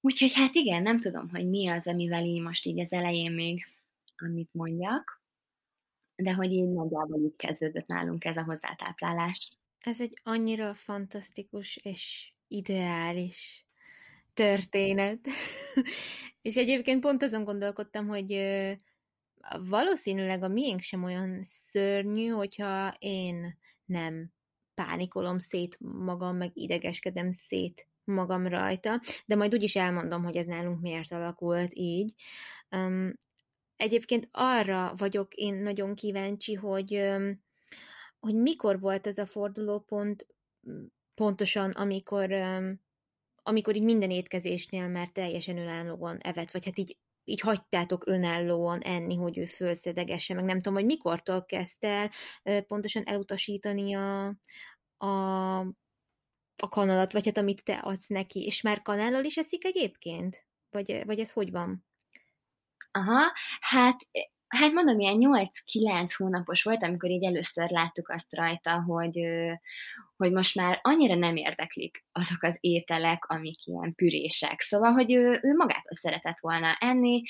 Úgyhogy 0.00 0.32
hát 0.32 0.54
igen, 0.54 0.82
nem 0.82 1.00
tudom, 1.00 1.28
hogy 1.28 1.48
mi 1.48 1.68
az, 1.68 1.86
amivel 1.86 2.24
így 2.24 2.40
most 2.40 2.64
így 2.64 2.80
az 2.80 2.92
elején 2.92 3.32
még 3.32 3.66
amit 4.16 4.52
mondjak, 4.52 5.22
de 6.16 6.32
hogy 6.32 6.52
így 6.52 6.68
nagyjából 6.68 7.24
így 7.24 7.36
kezdődött 7.36 7.86
nálunk 7.86 8.24
ez 8.24 8.36
a 8.36 8.44
hozzátáplálás. 8.44 9.48
Ez 9.80 10.00
egy 10.00 10.18
annyira 10.22 10.74
fantasztikus 10.74 11.76
és 11.76 12.32
ideális 12.48 13.66
történet. 14.34 15.18
és 16.42 16.56
egyébként 16.56 17.00
pont 17.00 17.22
azon 17.22 17.44
gondolkodtam, 17.44 18.06
hogy 18.06 18.40
valószínűleg 19.68 20.42
a 20.42 20.48
miénk 20.48 20.80
sem 20.80 21.04
olyan 21.04 21.40
szörnyű, 21.42 22.26
hogyha 22.26 22.92
én 22.98 23.58
nem 23.84 24.32
pánikolom 24.74 25.38
szét 25.38 25.78
magam, 25.80 26.36
meg 26.36 26.50
idegeskedem 26.54 27.30
szét 27.30 27.86
magam 28.04 28.46
rajta, 28.46 29.00
de 29.26 29.36
majd 29.36 29.54
úgyis 29.54 29.76
elmondom, 29.76 30.24
hogy 30.24 30.36
ez 30.36 30.46
nálunk 30.46 30.80
miért 30.80 31.12
alakult 31.12 31.74
így. 31.74 32.14
Um, 32.70 33.18
egyébként 33.76 34.28
arra 34.30 34.94
vagyok 34.96 35.34
én 35.34 35.54
nagyon 35.54 35.94
kíváncsi, 35.94 36.54
hogy, 36.54 36.96
um, 36.96 37.42
hogy 38.20 38.34
mikor 38.34 38.80
volt 38.80 39.06
ez 39.06 39.18
a 39.18 39.26
fordulópont 39.26 40.26
pontosan, 41.14 41.70
amikor 41.70 42.32
um, 42.32 42.80
amikor 43.42 43.76
így 43.76 43.82
minden 43.82 44.10
étkezésnél 44.10 44.88
már 44.88 45.08
teljesen 45.08 45.58
önállóan 45.58 46.18
evett, 46.18 46.50
vagy 46.50 46.64
hát 46.64 46.78
így, 46.78 46.96
így 47.24 47.40
hagytátok 47.40 48.06
önállóan 48.06 48.80
enni, 48.80 49.16
hogy 49.16 49.38
ő 49.38 49.44
fölszedegesse, 49.44 50.34
meg 50.34 50.44
nem 50.44 50.56
tudom, 50.56 50.74
hogy 50.74 50.84
mikortól 50.84 51.44
kezdte 51.44 52.10
el 52.42 52.62
pontosan 52.62 53.02
elutasítani 53.06 53.94
a, 53.94 54.26
a, 54.96 55.58
a 56.56 56.68
kanalat, 56.68 57.12
vagy 57.12 57.24
hát 57.24 57.38
amit 57.38 57.64
te 57.64 57.74
adsz 57.74 58.06
neki, 58.06 58.44
és 58.44 58.62
már 58.62 58.82
kanállal 58.82 59.24
is 59.24 59.36
eszik 59.36 59.64
egyébként? 59.64 60.46
Vagy, 60.70 61.02
vagy 61.04 61.18
ez 61.18 61.32
hogy 61.32 61.50
van? 61.50 61.84
Aha, 62.90 63.32
hát 63.60 64.08
Hát 64.52 64.72
mondom, 64.72 64.98
ilyen 64.98 65.16
8-9 65.18 66.10
hónapos 66.16 66.62
volt, 66.62 66.82
amikor 66.82 67.10
így 67.10 67.24
először 67.24 67.70
láttuk 67.70 68.08
azt 68.08 68.34
rajta, 68.34 68.82
hogy, 68.82 69.20
hogy 70.16 70.32
most 70.32 70.54
már 70.54 70.78
annyira 70.82 71.14
nem 71.14 71.36
érdeklik 71.36 72.04
azok 72.12 72.42
az 72.42 72.56
ételek, 72.60 73.24
amik 73.24 73.66
ilyen 73.66 73.94
pürések. 73.94 74.60
Szóval, 74.60 74.90
hogy 74.90 75.12
ő, 75.12 75.40
ő 75.42 75.54
magától 75.56 75.96
szeretett 76.00 76.38
volna 76.40 76.76
enni, 76.80 77.22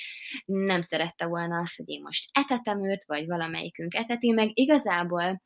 nem 0.45 0.81
szerette 0.81 1.25
volna 1.25 1.59
azt, 1.59 1.75
hogy 1.75 1.89
én 1.89 2.01
most 2.01 2.29
etetem 2.31 2.85
őt, 2.85 3.03
vagy 3.05 3.25
valamelyikünk 3.27 3.93
eteti, 3.93 4.31
meg 4.31 4.49
igazából 4.53 5.41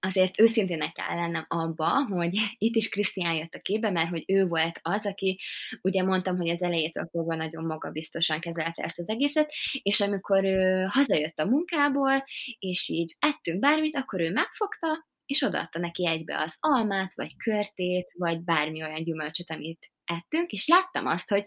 azért 0.00 0.40
őszintének 0.40 0.92
kell 0.92 1.16
lennem 1.16 1.44
abba, 1.48 2.06
hogy 2.08 2.38
itt 2.58 2.74
is 2.74 2.88
Krisztián 2.88 3.34
jött 3.34 3.54
a 3.54 3.58
képbe, 3.58 3.90
mert 3.90 4.08
hogy 4.08 4.24
ő 4.26 4.46
volt 4.46 4.80
az, 4.82 5.06
aki, 5.06 5.40
ugye 5.82 6.02
mondtam, 6.02 6.36
hogy 6.36 6.48
az 6.48 6.62
elejétől 6.62 7.08
fogva 7.10 7.34
nagyon 7.34 7.64
magabiztosan 7.64 8.40
kezelte 8.40 8.82
ezt 8.82 8.98
az 8.98 9.08
egészet, 9.08 9.52
és 9.82 10.00
amikor 10.00 10.44
ő 10.44 10.84
hazajött 10.88 11.38
a 11.38 11.46
munkából, 11.46 12.24
és 12.58 12.88
így 12.88 13.16
ettünk 13.18 13.60
bármit, 13.60 13.96
akkor 13.96 14.20
ő 14.20 14.32
megfogta, 14.32 15.08
és 15.26 15.42
odaadta 15.42 15.78
neki 15.78 16.06
egybe 16.06 16.38
az 16.38 16.56
almát, 16.60 17.14
vagy 17.14 17.36
körtét, 17.36 18.12
vagy 18.18 18.40
bármi 18.40 18.82
olyan 18.82 19.02
gyümölcsöt, 19.02 19.50
amit 19.50 19.90
ettünk, 20.04 20.50
és 20.50 20.66
láttam 20.66 21.06
azt, 21.06 21.28
hogy 21.28 21.44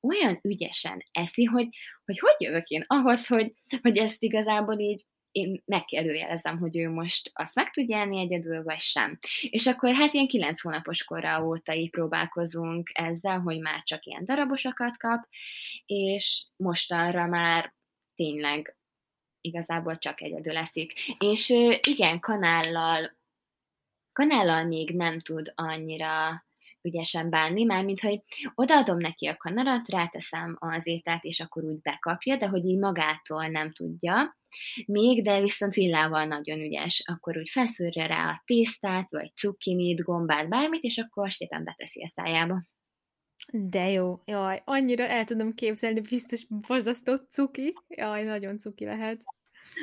olyan 0.00 0.38
ügyesen 0.42 0.98
eszi, 1.12 1.44
hogy 1.44 1.68
hogy, 2.04 2.18
hogy 2.18 2.34
jövök 2.38 2.68
én 2.68 2.84
ahhoz, 2.86 3.26
hogy, 3.26 3.52
hogy 3.82 3.96
ezt 3.96 4.22
igazából 4.22 4.78
így 4.78 5.04
én 5.36 5.62
megkérdőjelezem, 5.64 6.58
hogy 6.58 6.76
ő 6.76 6.88
most 6.88 7.30
azt 7.34 7.54
meg 7.54 7.70
tudja 7.70 7.98
enni 7.98 8.20
egyedül, 8.20 8.62
vagy 8.62 8.80
sem. 8.80 9.18
És 9.40 9.66
akkor 9.66 9.94
hát 9.94 10.12
ilyen 10.12 10.26
kilenc 10.26 10.60
hónapos 10.60 11.04
korra 11.04 11.44
óta 11.44 11.74
így 11.74 11.90
próbálkozunk 11.90 12.90
ezzel, 12.92 13.40
hogy 13.40 13.60
már 13.60 13.82
csak 13.82 14.04
ilyen 14.04 14.24
darabosakat 14.24 14.96
kap, 14.96 15.28
és 15.86 16.46
mostanra 16.56 17.26
már 17.26 17.74
tényleg 18.14 18.76
igazából 19.40 19.98
csak 19.98 20.20
egyedül 20.20 20.52
leszik. 20.52 20.92
És 21.18 21.48
igen, 21.80 22.20
kanállal, 22.20 23.16
kanállal 24.12 24.64
még 24.64 24.90
nem 24.90 25.20
tud 25.20 25.52
annyira 25.54 26.45
ügyesen 26.86 27.30
bánni, 27.30 27.64
mármint, 27.64 28.00
hogy 28.00 28.20
odaadom 28.54 28.98
neki 28.98 29.26
a 29.26 29.36
kanarat, 29.36 29.88
ráteszem 29.88 30.56
az 30.60 30.86
ételt, 30.86 31.24
és 31.24 31.40
akkor 31.40 31.64
úgy 31.64 31.80
bekapja, 31.80 32.36
de 32.36 32.46
hogy 32.46 32.64
így 32.64 32.78
magától 32.78 33.46
nem 33.46 33.72
tudja 33.72 34.36
még, 34.86 35.22
de 35.22 35.40
viszont 35.40 35.74
villával 35.74 36.24
nagyon 36.24 36.58
ügyes. 36.58 37.02
Akkor 37.04 37.36
úgy 37.36 37.48
felszűrje 37.48 38.06
rá 38.06 38.30
a 38.30 38.42
tésztát, 38.44 39.10
vagy 39.10 39.32
cukinit, 39.34 40.02
gombát, 40.02 40.48
bármit, 40.48 40.82
és 40.82 40.98
akkor 40.98 41.32
szépen 41.32 41.64
beteszi 41.64 42.02
a 42.02 42.12
szájába. 42.14 42.62
De 43.52 43.90
jó, 43.90 44.20
jaj, 44.24 44.62
annyira 44.64 45.06
el 45.06 45.24
tudom 45.24 45.54
képzelni, 45.54 46.00
biztos 46.00 46.46
borzasztó 46.66 47.16
cuki. 47.16 47.74
Jaj, 47.88 48.24
nagyon 48.24 48.58
cuki 48.58 48.84
lehet. 48.84 49.22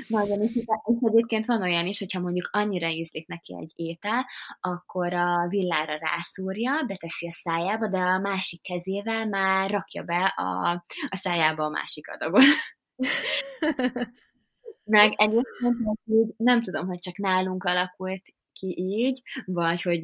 Nagyon, 0.07 0.41
és, 0.41 0.55
és 0.55 0.97
egyébként 1.01 1.45
van 1.45 1.61
olyan 1.61 1.85
is, 1.85 1.99
hogyha 1.99 2.19
mondjuk 2.19 2.49
annyira 2.51 2.87
ízlik 2.87 3.27
neki 3.27 3.55
egy 3.59 3.71
étel, 3.75 4.25
akkor 4.61 5.13
a 5.13 5.47
villára 5.47 5.97
rászúrja, 5.97 6.83
beteszi 6.87 7.27
a 7.27 7.31
szájába, 7.31 7.87
de 7.87 7.97
a 7.97 8.19
másik 8.19 8.61
kezével 8.61 9.27
már 9.27 9.69
rakja 9.69 10.03
be 10.03 10.33
a, 10.35 10.71
a 11.09 11.15
szájába 11.15 11.63
a 11.63 11.69
másik 11.69 12.09
adagot. 12.09 12.43
Meg 14.83 15.13
egyébként 15.15 15.77
nem 16.37 16.61
tudom, 16.61 16.87
hogy 16.87 16.99
csak 16.99 17.17
nálunk 17.17 17.63
alakult 17.63 18.23
ki 18.53 18.75
így, 18.77 19.21
vagy 19.45 19.81
hogy 19.81 20.03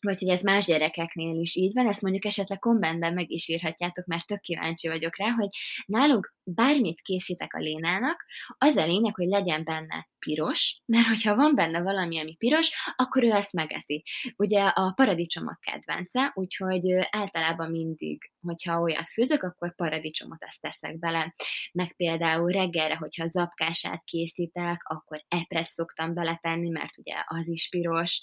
vagy 0.00 0.18
hogy 0.18 0.28
ez 0.28 0.42
más 0.42 0.66
gyerekeknél 0.66 1.40
is 1.40 1.54
így 1.54 1.72
van, 1.74 1.86
ezt 1.86 2.02
mondjuk 2.02 2.24
esetleg 2.24 2.58
kommentben 2.58 3.14
meg 3.14 3.30
is 3.30 3.48
írhatjátok, 3.48 4.06
mert 4.06 4.26
tök 4.26 4.40
kíváncsi 4.40 4.88
vagyok 4.88 5.16
rá, 5.16 5.30
hogy 5.30 5.48
nálunk 5.86 6.34
bármit 6.44 7.00
készítek 7.00 7.54
a 7.54 7.58
Lénának, 7.58 8.24
az 8.58 8.76
a 8.76 8.86
lényeg, 8.86 9.14
hogy 9.14 9.26
legyen 9.26 9.64
benne 9.64 10.08
piros, 10.18 10.82
mert 10.86 11.06
hogyha 11.06 11.34
van 11.34 11.54
benne 11.54 11.82
valami, 11.82 12.20
ami 12.20 12.36
piros, 12.36 12.70
akkor 12.96 13.22
ő 13.24 13.30
ezt 13.30 13.52
megeszi. 13.52 14.04
Ugye 14.36 14.62
a 14.62 14.92
paradicsom 14.96 15.46
a 15.46 15.58
kedvence, 15.60 16.32
úgyhogy 16.34 16.84
általában 17.10 17.70
mindig, 17.70 18.30
hogyha 18.48 18.80
olyat 18.80 19.08
főzök, 19.08 19.42
akkor 19.42 19.74
paradicsomot 19.74 20.42
ezt 20.42 20.60
teszek 20.60 20.98
bele. 20.98 21.34
Meg 21.72 21.94
például 21.96 22.50
reggelre, 22.50 22.96
hogyha 22.96 23.26
zapkását 23.26 24.04
készítek, 24.04 24.82
akkor 24.84 25.24
epret 25.28 25.68
szoktam 25.68 26.14
beletenni, 26.14 26.68
mert 26.68 26.98
ugye 26.98 27.14
az 27.26 27.48
is 27.48 27.68
piros, 27.68 28.20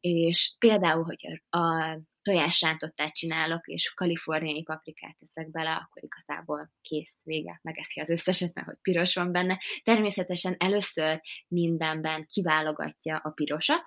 és 0.00 0.54
például, 0.58 1.04
hogy 1.04 1.42
a 1.50 1.96
tojásrántottát 2.22 3.14
csinálok, 3.14 3.66
és 3.66 3.92
kaliforniai 3.94 4.62
paprikát 4.62 5.16
teszek 5.18 5.50
bele, 5.50 5.70
akkor 5.70 6.04
igazából 6.04 6.70
kész, 6.82 7.16
vége, 7.22 7.60
megeszi 7.62 8.00
az 8.00 8.08
összeset, 8.08 8.54
mert 8.54 8.66
hogy 8.66 8.78
piros 8.82 9.14
van 9.14 9.32
benne. 9.32 9.60
Természetesen 9.82 10.56
először 10.58 11.20
mindenben 11.48 12.26
kiválogatja 12.26 13.16
a 13.16 13.30
pirosat, 13.30 13.82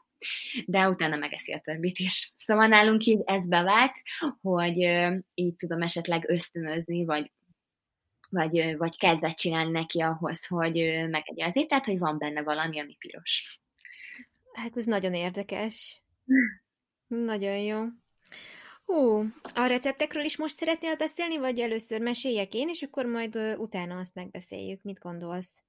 de 0.65 0.89
utána 0.89 1.15
megeszi 1.15 1.51
a 1.51 1.62
többit 1.63 2.00
is. 2.00 2.32
Szóval 2.38 2.68
nálunk 2.68 3.06
így 3.06 3.22
ez 3.25 3.48
bevált, 3.48 3.94
hogy 4.42 4.77
így 5.34 5.56
tudom 5.56 5.82
esetleg 5.82 6.30
ösztönözni, 6.30 7.06
vagy 7.06 7.32
vagy, 8.30 8.77
vagy 8.77 8.98
kedvet 8.98 9.38
csinálni 9.38 9.72
neki 9.72 10.01
ahhoz, 10.01 10.46
hogy 10.46 10.74
megegye 11.10 11.46
az 11.46 11.56
ételt, 11.56 11.86
hogy 11.86 12.00
van 12.00 12.18
benne 12.18 12.42
valami, 12.42 12.80
ami 12.80 12.96
piros. 13.00 13.60
Hát 14.53 14.77
ez 14.77 14.86
nagyon 14.86 15.13
érdekes. 15.13 16.01
Nagyon 17.08 17.58
jó. 17.58 17.84
Hú, 18.86 19.25
a 19.53 19.65
receptekről 19.65 20.24
is 20.24 20.38
most 20.38 20.56
szeretnél 20.56 20.96
beszélni, 20.96 21.38
vagy 21.38 21.60
először 21.60 22.01
meséljek 22.01 22.53
én, 22.53 22.70
és 22.70 22.82
akkor 22.82 23.06
majd 23.06 23.36
utána 23.58 23.98
azt 23.98 24.15
megbeszéljük. 24.15 24.82
Mit 24.82 25.00
gondolsz? 25.00 25.63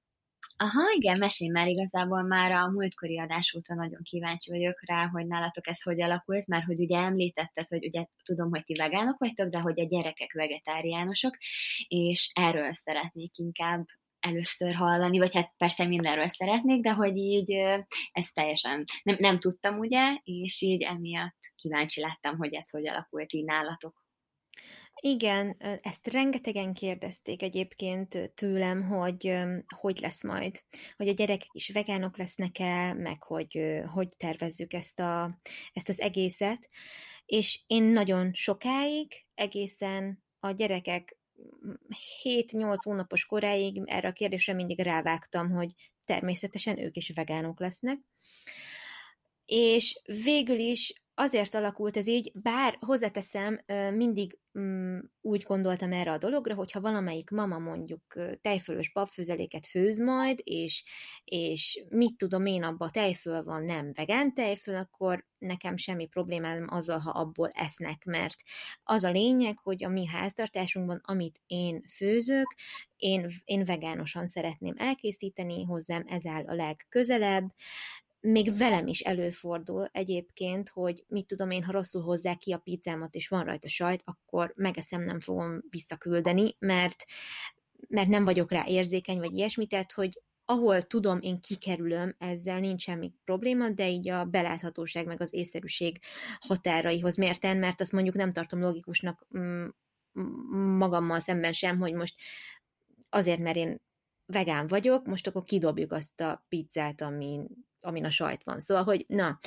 Aha, 0.57 0.81
igen, 0.95 1.15
mesélj 1.19 1.49
már 1.49 1.67
igazából 1.67 2.21
már 2.21 2.51
a 2.51 2.67
múltkori 2.67 3.19
adás 3.19 3.53
óta 3.57 3.73
nagyon 3.73 4.01
kíváncsi 4.03 4.51
vagyok 4.51 4.79
rá, 4.85 5.07
hogy 5.07 5.27
nálatok 5.27 5.67
ez 5.67 5.81
hogy 5.81 6.01
alakult, 6.01 6.47
mert 6.47 6.65
hogy 6.65 6.79
ugye 6.79 6.97
említetted, 6.97 7.67
hogy 7.67 7.85
ugye 7.85 8.05
tudom, 8.23 8.49
hogy 8.49 8.63
ti 8.63 8.73
vegánok 8.73 9.17
vagytok, 9.17 9.49
de 9.49 9.59
hogy 9.59 9.79
a 9.79 9.87
gyerekek 9.87 10.33
vegetáriánusok, 10.33 11.37
és 11.87 12.31
erről 12.33 12.73
szeretnék 12.73 13.37
inkább 13.37 13.85
először 14.19 14.73
hallani, 14.73 15.17
vagy 15.17 15.33
hát 15.33 15.53
persze 15.57 15.85
mindenről 15.85 16.29
szeretnék, 16.29 16.81
de 16.81 16.91
hogy 16.91 17.17
így 17.17 17.51
ezt 18.11 18.33
teljesen 18.33 18.83
nem, 19.03 19.15
nem 19.19 19.39
tudtam, 19.39 19.79
ugye, 19.79 20.17
és 20.23 20.61
így 20.61 20.81
emiatt 20.81 21.35
kíváncsi 21.55 22.01
lettem, 22.01 22.37
hogy 22.37 22.53
ez 22.53 22.69
hogy 22.69 22.87
alakult 22.87 23.33
így 23.33 23.45
nálatok. 23.45 24.04
Igen, 25.01 25.55
ezt 25.81 26.07
rengetegen 26.07 26.73
kérdezték 26.73 27.41
egyébként 27.41 28.31
tőlem, 28.35 28.83
hogy 28.83 29.37
hogy 29.75 29.99
lesz 29.99 30.23
majd, 30.23 30.63
hogy 30.97 31.07
a 31.07 31.13
gyerekek 31.13 31.49
is 31.51 31.69
vegánok 31.69 32.17
lesznek-e, 32.17 32.93
meg 32.93 33.23
hogy 33.23 33.81
hogy 33.93 34.07
tervezzük 34.17 34.73
ezt, 34.73 34.99
a, 34.99 35.39
ezt 35.73 35.89
az 35.89 35.99
egészet, 35.99 36.69
és 37.25 37.61
én 37.67 37.83
nagyon 37.83 38.33
sokáig, 38.33 39.25
egészen 39.33 40.23
a 40.39 40.51
gyerekek 40.51 41.17
7-8 42.23 42.77
hónapos 42.83 43.25
koráig 43.25 43.81
erre 43.85 44.07
a 44.07 44.11
kérdésre 44.11 44.53
mindig 44.53 44.79
rávágtam, 44.79 45.51
hogy 45.51 45.73
természetesen 46.05 46.79
ők 46.79 46.95
is 46.95 47.11
vegánok 47.15 47.59
lesznek. 47.59 47.99
És 49.45 50.01
végül 50.23 50.59
is 50.59 50.93
azért 51.15 51.53
alakult 51.53 51.97
ez 51.97 52.07
így, 52.07 52.31
bár 52.33 52.77
hozzáteszem, 52.79 53.59
mindig 53.93 54.37
mm, 54.59 54.99
úgy 55.21 55.43
gondoltam 55.43 55.91
erre 55.91 56.11
a 56.11 56.17
dologra, 56.17 56.55
hogyha 56.55 56.81
valamelyik 56.81 57.29
mama 57.29 57.57
mondjuk 57.57 58.01
tejfölös 58.41 58.91
babfőzeléket 58.91 59.65
főz 59.65 59.99
majd, 59.99 60.39
és, 60.43 60.83
és 61.23 61.85
mit 61.89 62.17
tudom 62.17 62.45
én, 62.45 62.63
abban 62.63 62.91
tejföl 62.91 63.43
van, 63.43 63.63
nem 63.63 63.91
vegán 63.93 64.33
tejföl, 64.33 64.75
akkor 64.75 65.25
nekem 65.37 65.77
semmi 65.77 66.05
problémám 66.05 66.65
azzal, 66.69 66.99
ha 66.99 67.09
abból 67.09 67.49
esznek, 67.51 68.05
mert 68.05 68.41
az 68.83 69.03
a 69.03 69.11
lényeg, 69.11 69.59
hogy 69.59 69.83
a 69.83 69.89
mi 69.89 70.05
háztartásunkban, 70.05 71.01
amit 71.03 71.41
én 71.47 71.83
főzök, 71.95 72.55
én, 72.97 73.27
én 73.43 73.65
vegánosan 73.65 74.27
szeretném 74.27 74.73
elkészíteni, 74.77 75.63
hozzám 75.63 76.03
ez 76.07 76.25
áll 76.25 76.43
a 76.45 76.53
legközelebb, 76.53 77.53
még 78.25 78.57
velem 78.57 78.87
is 78.87 78.99
előfordul 78.99 79.89
egyébként, 79.91 80.69
hogy 80.69 81.03
mit 81.07 81.27
tudom 81.27 81.51
én, 81.51 81.63
ha 81.63 81.71
rosszul 81.71 82.01
hozzák 82.01 82.37
ki 82.37 82.51
a 82.51 82.57
pizzámat, 82.57 83.15
és 83.15 83.27
van 83.27 83.43
rajta 83.43 83.69
sajt, 83.69 84.01
akkor 84.05 84.53
megeszem, 84.55 85.01
nem 85.01 85.19
fogom 85.19 85.61
visszaküldeni, 85.69 86.55
mert, 86.59 87.05
mert 87.87 88.07
nem 88.07 88.25
vagyok 88.25 88.51
rá 88.51 88.63
érzékeny, 88.67 89.17
vagy 89.17 89.33
ilyesmi, 89.33 89.67
tehát, 89.67 89.91
hogy 89.91 90.21
ahol 90.45 90.81
tudom, 90.81 91.19
én 91.21 91.39
kikerülöm, 91.39 92.15
ezzel 92.17 92.59
nincs 92.59 92.81
semmi 92.81 93.13
probléma, 93.23 93.69
de 93.69 93.89
így 93.89 94.09
a 94.09 94.25
beláthatóság 94.25 95.05
meg 95.05 95.21
az 95.21 95.33
észszerűség 95.33 95.99
határaihoz 96.39 97.15
mérten, 97.15 97.57
mert 97.57 97.81
azt 97.81 97.91
mondjuk 97.91 98.15
nem 98.15 98.33
tartom 98.33 98.59
logikusnak 98.59 99.27
mm, 99.37 99.67
magammal 100.77 101.19
szemben 101.19 101.53
sem, 101.53 101.77
hogy 101.79 101.93
most 101.93 102.15
azért, 103.09 103.39
mert 103.39 103.55
én 103.55 103.81
vegán 104.25 104.67
vagyok, 104.67 105.05
most 105.05 105.27
akkor 105.27 105.43
kidobjuk 105.43 105.91
azt 105.91 106.21
a 106.21 106.45
pizzát, 106.49 107.01
amin 107.01 107.47
amin 107.85 108.05
a 108.05 108.09
sajt 108.09 108.43
van. 108.43 108.59
Szóval, 108.59 108.83
hogy 108.83 109.05
na, 109.07 109.39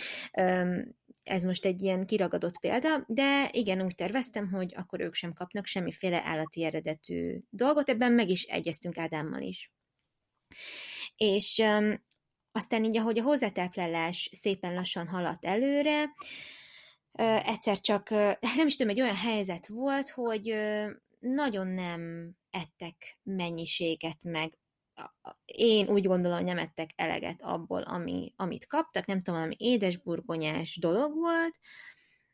ez 1.22 1.44
most 1.44 1.64
egy 1.64 1.82
ilyen 1.82 2.06
kiragadott 2.06 2.60
példa, 2.60 3.04
de 3.06 3.48
igen, 3.52 3.82
úgy 3.82 3.94
terveztem, 3.94 4.50
hogy 4.50 4.74
akkor 4.76 5.00
ők 5.00 5.14
sem 5.14 5.32
kapnak 5.32 5.66
semmiféle 5.66 6.22
állati 6.24 6.64
eredetű 6.64 7.38
dolgot, 7.50 7.88
ebben 7.88 8.12
meg 8.12 8.28
is 8.28 8.44
egyeztünk 8.44 8.98
Ádámmal 8.98 9.42
is. 9.42 9.72
És 11.16 11.64
aztán 12.52 12.84
így, 12.84 12.96
ahogy 12.96 13.18
a 13.18 13.22
hozzátáplálás 13.22 14.30
szépen 14.32 14.74
lassan 14.74 15.08
haladt 15.08 15.44
előre, 15.44 16.04
egyszer 17.42 17.80
csak, 17.80 18.10
nem 18.56 18.66
is 18.66 18.76
tudom, 18.76 18.92
egy 18.92 19.00
olyan 19.00 19.16
helyzet 19.16 19.66
volt, 19.66 20.10
hogy 20.10 20.54
nagyon 21.18 21.66
nem 21.66 22.30
ettek 22.50 23.18
mennyiséget, 23.22 24.24
meg 24.24 24.52
én 25.44 25.88
úgy 25.88 26.06
gondolom, 26.06 26.36
hogy 26.36 26.46
nem 26.46 26.58
ettek 26.58 26.90
eleget 26.96 27.42
abból, 27.42 27.82
ami, 27.82 28.32
amit 28.36 28.66
kaptak, 28.66 29.06
nem 29.06 29.16
tudom, 29.16 29.34
valami 29.34 29.56
édesburgonyás 29.58 30.78
dolog 30.78 31.14
volt, 31.14 31.54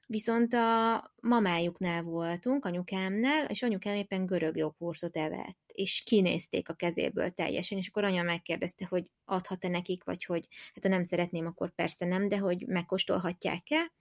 viszont 0.07 0.53
a 0.53 1.13
mamájuknál 1.21 2.03
voltunk, 2.03 2.65
anyukámnál, 2.65 3.47
és 3.47 3.63
anyukám 3.63 3.95
éppen 3.95 4.27
görög 4.27 4.57
joghurtot 4.57 5.17
evett, 5.17 5.59
és 5.67 6.03
kinézték 6.03 6.69
a 6.69 6.75
kezéből 6.75 7.31
teljesen, 7.31 7.79
és 7.79 7.89
akkor 7.89 8.05
anya 8.05 8.23
megkérdezte, 8.23 8.87
hogy 8.89 9.11
adhat-e 9.25 9.69
nekik, 9.69 10.05
vagy 10.05 10.25
hogy 10.25 10.47
hát 10.75 10.85
ha 10.85 10.89
nem 10.89 11.03
szeretném, 11.03 11.47
akkor 11.47 11.75
persze 11.75 12.07
nem, 12.07 12.29
de 12.29 12.39
hogy 12.39 12.67
megkóstolhatják-e, 12.67 13.93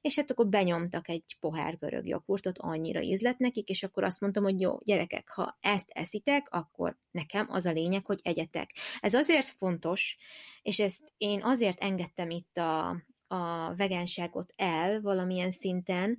és 0.00 0.16
hát 0.16 0.30
akkor 0.30 0.46
benyomtak 0.48 1.08
egy 1.08 1.36
pohár 1.40 1.78
görög 1.78 2.06
joghurtot, 2.06 2.58
annyira 2.58 3.00
ízlet 3.00 3.38
nekik, 3.38 3.68
és 3.68 3.82
akkor 3.82 4.04
azt 4.04 4.20
mondtam, 4.20 4.42
hogy 4.42 4.60
jó, 4.60 4.78
gyerekek, 4.84 5.28
ha 5.28 5.58
ezt 5.60 5.90
eszitek, 5.90 6.46
akkor 6.50 6.98
nekem 7.10 7.46
az 7.50 7.66
a 7.66 7.72
lényeg, 7.72 8.06
hogy 8.06 8.20
egyetek. 8.22 8.70
Ez 9.00 9.14
azért 9.14 9.48
fontos, 9.48 10.16
és 10.62 10.78
ezt 10.78 11.12
én 11.16 11.42
azért 11.42 11.80
engedtem 11.80 12.30
itt 12.30 12.56
a, 12.56 12.88
a 13.26 13.74
vegánságot 13.74 14.52
el 14.56 15.00
valamilyen 15.00 15.50
szinten 15.50 16.18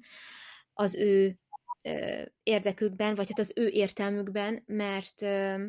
az 0.74 0.96
ő 0.96 1.40
ö, 1.84 2.22
érdekükben, 2.44 3.16
vagy 3.16 3.28
hát 3.30 3.40
az 3.40 3.54
ő 3.56 3.68
értelmükben, 3.68 4.64
mert 4.66 5.22
ö, 5.22 5.66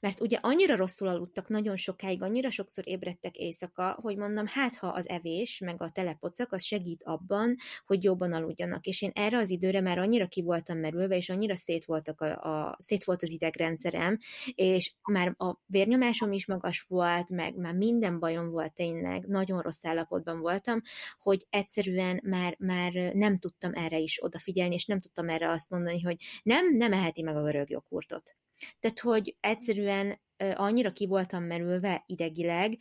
mert 0.00 0.20
ugye 0.20 0.38
annyira 0.40 0.76
rosszul 0.76 1.08
aludtak 1.08 1.48
nagyon 1.48 1.76
sokáig, 1.76 2.22
annyira 2.22 2.50
sokszor 2.50 2.84
ébredtek 2.86 3.36
éjszaka, 3.36 3.98
hogy 4.02 4.16
mondom, 4.16 4.46
hát 4.46 4.74
ha 4.76 4.86
az 4.86 5.08
evés, 5.08 5.58
meg 5.58 5.82
a 5.82 5.90
telepocak, 5.90 6.52
az 6.52 6.64
segít 6.64 7.02
abban, 7.02 7.56
hogy 7.86 8.04
jobban 8.04 8.32
aludjanak. 8.32 8.86
És 8.86 9.02
én 9.02 9.10
erre 9.14 9.36
az 9.36 9.50
időre 9.50 9.80
már 9.80 9.98
annyira 9.98 10.26
ki 10.26 10.42
voltam 10.42 10.78
merülve, 10.78 11.16
és 11.16 11.28
annyira 11.28 11.56
szét, 11.56 11.84
voltak 11.84 12.20
a, 12.20 12.66
a, 12.66 12.76
szét 12.78 13.04
volt 13.04 13.22
az 13.22 13.30
idegrendszerem, 13.30 14.18
és 14.54 14.94
már 15.02 15.34
a 15.36 15.56
vérnyomásom 15.66 16.32
is 16.32 16.46
magas 16.46 16.84
volt, 16.88 17.30
meg 17.30 17.56
már 17.56 17.74
minden 17.74 18.18
bajom 18.18 18.50
volt 18.50 18.74
tényleg, 18.74 19.26
nagyon 19.26 19.60
rossz 19.60 19.84
állapotban 19.84 20.40
voltam, 20.40 20.80
hogy 21.18 21.46
egyszerűen 21.50 22.20
már, 22.24 22.56
már 22.58 22.92
nem 22.92 23.38
tudtam 23.38 23.74
erre 23.74 23.98
is 23.98 24.22
odafigyelni, 24.22 24.74
és 24.74 24.84
nem 24.84 24.98
tudtam 24.98 25.28
erre 25.28 25.48
azt 25.50 25.70
mondani, 25.70 26.00
hogy 26.00 26.16
nem, 26.42 26.76
nem 26.76 26.92
eheti 26.92 27.22
meg 27.22 27.36
a 27.36 27.42
görög 27.42 27.70
joghurtot. 27.70 28.36
Tehát, 28.80 29.00
hogy 29.00 29.36
egyszerűen 29.40 30.20
annyira 30.54 30.92
ki 30.92 31.06
voltam 31.06 31.44
merülve 31.44 32.02
idegileg, 32.06 32.78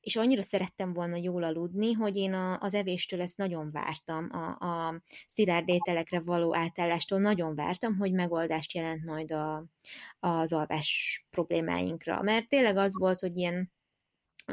és 0.00 0.16
annyira 0.16 0.42
szerettem 0.42 0.92
volna 0.92 1.16
jól 1.16 1.42
aludni, 1.42 1.92
hogy 1.92 2.16
én 2.16 2.32
a, 2.32 2.58
az 2.60 2.74
evéstől 2.74 3.20
ezt 3.20 3.36
nagyon 3.36 3.70
vártam, 3.70 4.28
a, 4.32 4.66
a 4.66 5.02
szilárd 5.26 5.68
ételekre 5.68 6.20
való 6.20 6.56
átállástól 6.56 7.20
nagyon 7.20 7.54
vártam, 7.54 7.96
hogy 7.96 8.12
megoldást 8.12 8.72
jelent 8.72 9.04
majd 9.04 9.32
a, 9.32 9.64
az 10.18 10.52
alvás 10.52 11.24
problémáinkra. 11.30 12.22
Mert 12.22 12.48
tényleg 12.48 12.76
az 12.76 12.98
volt, 12.98 13.20
hogy 13.20 13.36
ilyen 13.36 13.72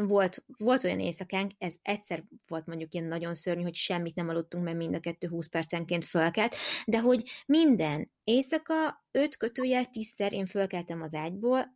volt, 0.06 0.44
volt 0.58 0.84
olyan 0.84 1.00
éjszakánk, 1.00 1.52
ez 1.58 1.76
egyszer 1.82 2.24
volt 2.48 2.66
mondjuk 2.66 2.94
ilyen 2.94 3.06
nagyon 3.06 3.36
szörnyű, 3.36 3.64
hogy 3.64 3.76
semmit 3.76 4.16
nem 4.16 4.30
aludtunk, 4.30 4.64
mert 4.64 4.78
mind 4.78 4.96
a 4.96 5.00
kettő 5.00 5.28
20 5.28 5.50
percenként 5.50 6.06
fölkelt, 6.06 6.56
de 6.86 7.00
hogy 7.00 7.30
minden 7.46 8.12
éjszaka 8.24 9.06
öt 9.12 9.38
kötőjel 9.38 9.86
tízszer 9.86 10.34
én 10.34 10.46
fölkeltem 10.46 11.02
az 11.02 11.14
ágyból, 11.14 11.76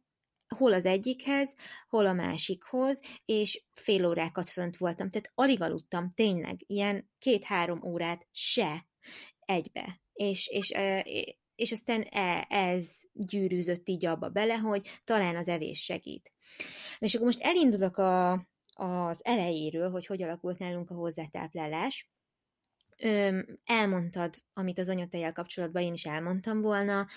hol 0.56 0.74
az 0.74 0.86
egyikhez, 0.86 1.56
hol 1.88 2.06
a 2.06 2.14
másikhoz, 2.14 3.02
és 3.26 3.64
fél 3.74 4.06
órákat 4.06 4.50
fönt 4.50 4.78
voltam, 4.78 5.10
tehát 5.10 5.32
alig 5.34 5.62
aludtam, 5.62 6.14
tényleg, 6.16 6.56
ilyen 6.66 7.10
két-három 7.20 7.84
órát 7.84 8.28
se 8.32 8.88
egybe. 9.40 10.02
És, 10.14 10.48
és, 10.48 10.74
és 11.62 11.72
aztán 11.72 12.02
e, 12.02 12.46
ez 12.50 13.02
gyűrűzött 13.14 13.88
így 13.90 14.06
abba 14.06 14.30
bele, 14.30 14.56
hogy 14.56 14.88
talán 15.04 15.36
az 15.36 15.48
evés 15.48 15.84
segít. 15.84 16.32
És 17.00 17.14
akkor 17.14 17.26
most 17.26 17.42
elindulok 17.42 17.98
a, 17.98 18.32
az 18.74 19.26
elejéről, 19.26 19.90
hogy 19.90 20.06
hogy 20.06 20.22
alakult 20.22 20.60
nálunk 20.60 20.90
a 20.90 20.94
hozzátáplálás. 20.94 22.12
Öm, 22.98 23.60
elmondtad, 23.66 24.36
amit 24.54 24.80
az 24.80 24.90
anyatejjel 24.90 25.32
kapcsolatban 25.32 25.82
én 25.82 25.94
is 25.94 26.06
elmondtam 26.06 26.62
volna, 26.62 27.08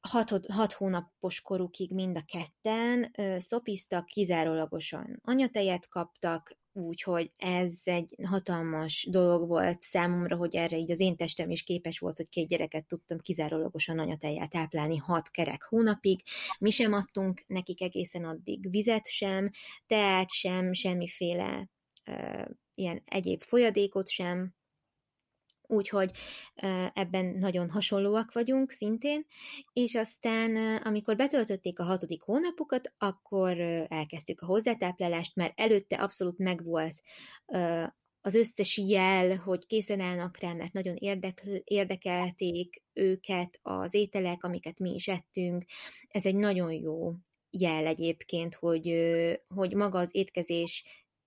hat, 0.00 0.46
hat 0.48 0.72
hónapos 0.72 1.40
korukig 1.40 1.92
mind 1.92 2.16
a 2.16 2.24
ketten 2.26 3.14
szopiztak, 3.40 4.06
kizárólagosan 4.06 5.20
anyatejet 5.22 5.88
kaptak, 5.88 6.58
úgyhogy 6.74 7.32
ez 7.36 7.80
egy 7.84 8.14
hatalmas 8.24 9.06
dolog 9.10 9.48
volt 9.48 9.82
számomra, 9.82 10.36
hogy 10.36 10.56
erre 10.56 10.76
így 10.76 10.90
az 10.90 11.00
én 11.00 11.16
testem 11.16 11.50
is 11.50 11.62
képes 11.62 11.98
volt, 11.98 12.16
hogy 12.16 12.28
két 12.28 12.48
gyereket 12.48 12.86
tudtam 12.86 13.18
kizárólagosan 13.18 13.98
anyatejjel 13.98 14.48
táplálni 14.48 14.96
hat 14.96 15.30
kerek 15.30 15.62
hónapig. 15.62 16.20
Mi 16.58 16.70
sem 16.70 16.92
adtunk 16.92 17.44
nekik 17.46 17.80
egészen 17.82 18.24
addig 18.24 18.70
vizet 18.70 19.06
sem, 19.06 19.50
teát 19.86 20.30
sem, 20.30 20.72
semmiféle 20.72 21.68
uh, 22.10 22.44
ilyen 22.74 23.02
egyéb 23.04 23.42
folyadékot 23.42 24.08
sem, 24.08 24.54
úgyhogy 25.66 26.10
ebben 26.94 27.24
nagyon 27.24 27.70
hasonlóak 27.70 28.32
vagyunk 28.32 28.70
szintén, 28.70 29.26
és 29.72 29.94
aztán 29.94 30.76
amikor 30.76 31.16
betöltötték 31.16 31.78
a 31.78 31.84
hatodik 31.84 32.22
hónapukat, 32.22 32.92
akkor 32.98 33.60
elkezdtük 33.88 34.40
a 34.40 34.46
hozzátáplálást, 34.46 35.36
mert 35.36 35.60
előtte 35.60 35.96
abszolút 35.96 36.38
megvolt 36.38 37.02
az 38.20 38.34
összes 38.34 38.76
jel, 38.78 39.36
hogy 39.36 39.66
készen 39.66 40.00
állnak 40.00 40.38
rá, 40.38 40.52
mert 40.52 40.72
nagyon 40.72 40.96
érdekl, 40.96 41.50
érdekelték 41.64 42.82
őket 42.92 43.58
az 43.62 43.94
ételek, 43.94 44.44
amiket 44.44 44.78
mi 44.78 44.94
is 44.94 45.08
ettünk. 45.08 45.64
Ez 46.08 46.26
egy 46.26 46.34
nagyon 46.36 46.72
jó 46.72 47.12
jel 47.50 47.86
egyébként, 47.86 48.54
hogy, 48.54 48.94
hogy 49.48 49.74
maga 49.74 49.98
az 49.98 50.14
étkezés 50.14 50.84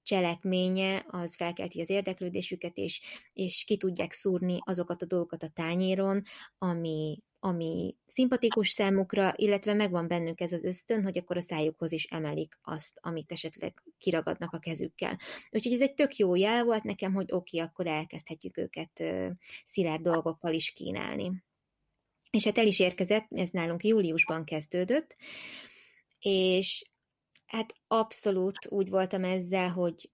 cselekménye 0.07 1.05
az 1.07 1.35
felkelti 1.35 1.81
az 1.81 1.89
érdeklődésüket, 1.89 2.77
és, 2.77 3.01
és 3.33 3.63
ki 3.63 3.77
tudják 3.77 4.11
szúrni 4.11 4.57
azokat 4.59 5.01
a 5.01 5.05
dolgokat 5.05 5.43
a 5.43 5.47
tányéron, 5.47 6.23
ami, 6.57 7.19
ami 7.39 7.95
szimpatikus 8.05 8.69
számukra, 8.69 9.33
illetve 9.35 9.73
megvan 9.73 10.07
bennük 10.07 10.41
ez 10.41 10.51
az 10.51 10.63
ösztön, 10.63 11.03
hogy 11.03 11.17
akkor 11.17 11.37
a 11.37 11.41
szájukhoz 11.41 11.91
is 11.91 12.05
emelik 12.05 12.59
azt, 12.61 12.99
amit 13.01 13.31
esetleg 13.31 13.83
kiragadnak 13.97 14.53
a 14.53 14.59
kezükkel. 14.59 15.17
Úgyhogy 15.51 15.73
ez 15.73 15.81
egy 15.81 15.93
tök 15.93 16.15
jó 16.15 16.35
jel 16.35 16.63
volt 16.63 16.83
nekem, 16.83 17.13
hogy 17.13 17.31
oké, 17.31 17.57
okay, 17.57 17.69
akkor 17.69 17.87
elkezdhetjük 17.87 18.57
őket 18.57 19.03
szilárd 19.63 20.01
dolgokkal 20.01 20.53
is 20.53 20.71
kínálni. 20.71 21.43
És 22.31 22.43
hát 22.43 22.57
el 22.57 22.67
is 22.67 22.79
érkezett, 22.79 23.27
ez 23.29 23.49
nálunk 23.49 23.83
júliusban 23.83 24.43
kezdődött, 24.43 25.15
és 26.19 26.85
Hát 27.47 27.73
abszolút 27.87 28.67
úgy 28.69 28.89
voltam 28.89 29.23
ezzel, 29.23 29.69
hogy 29.69 30.09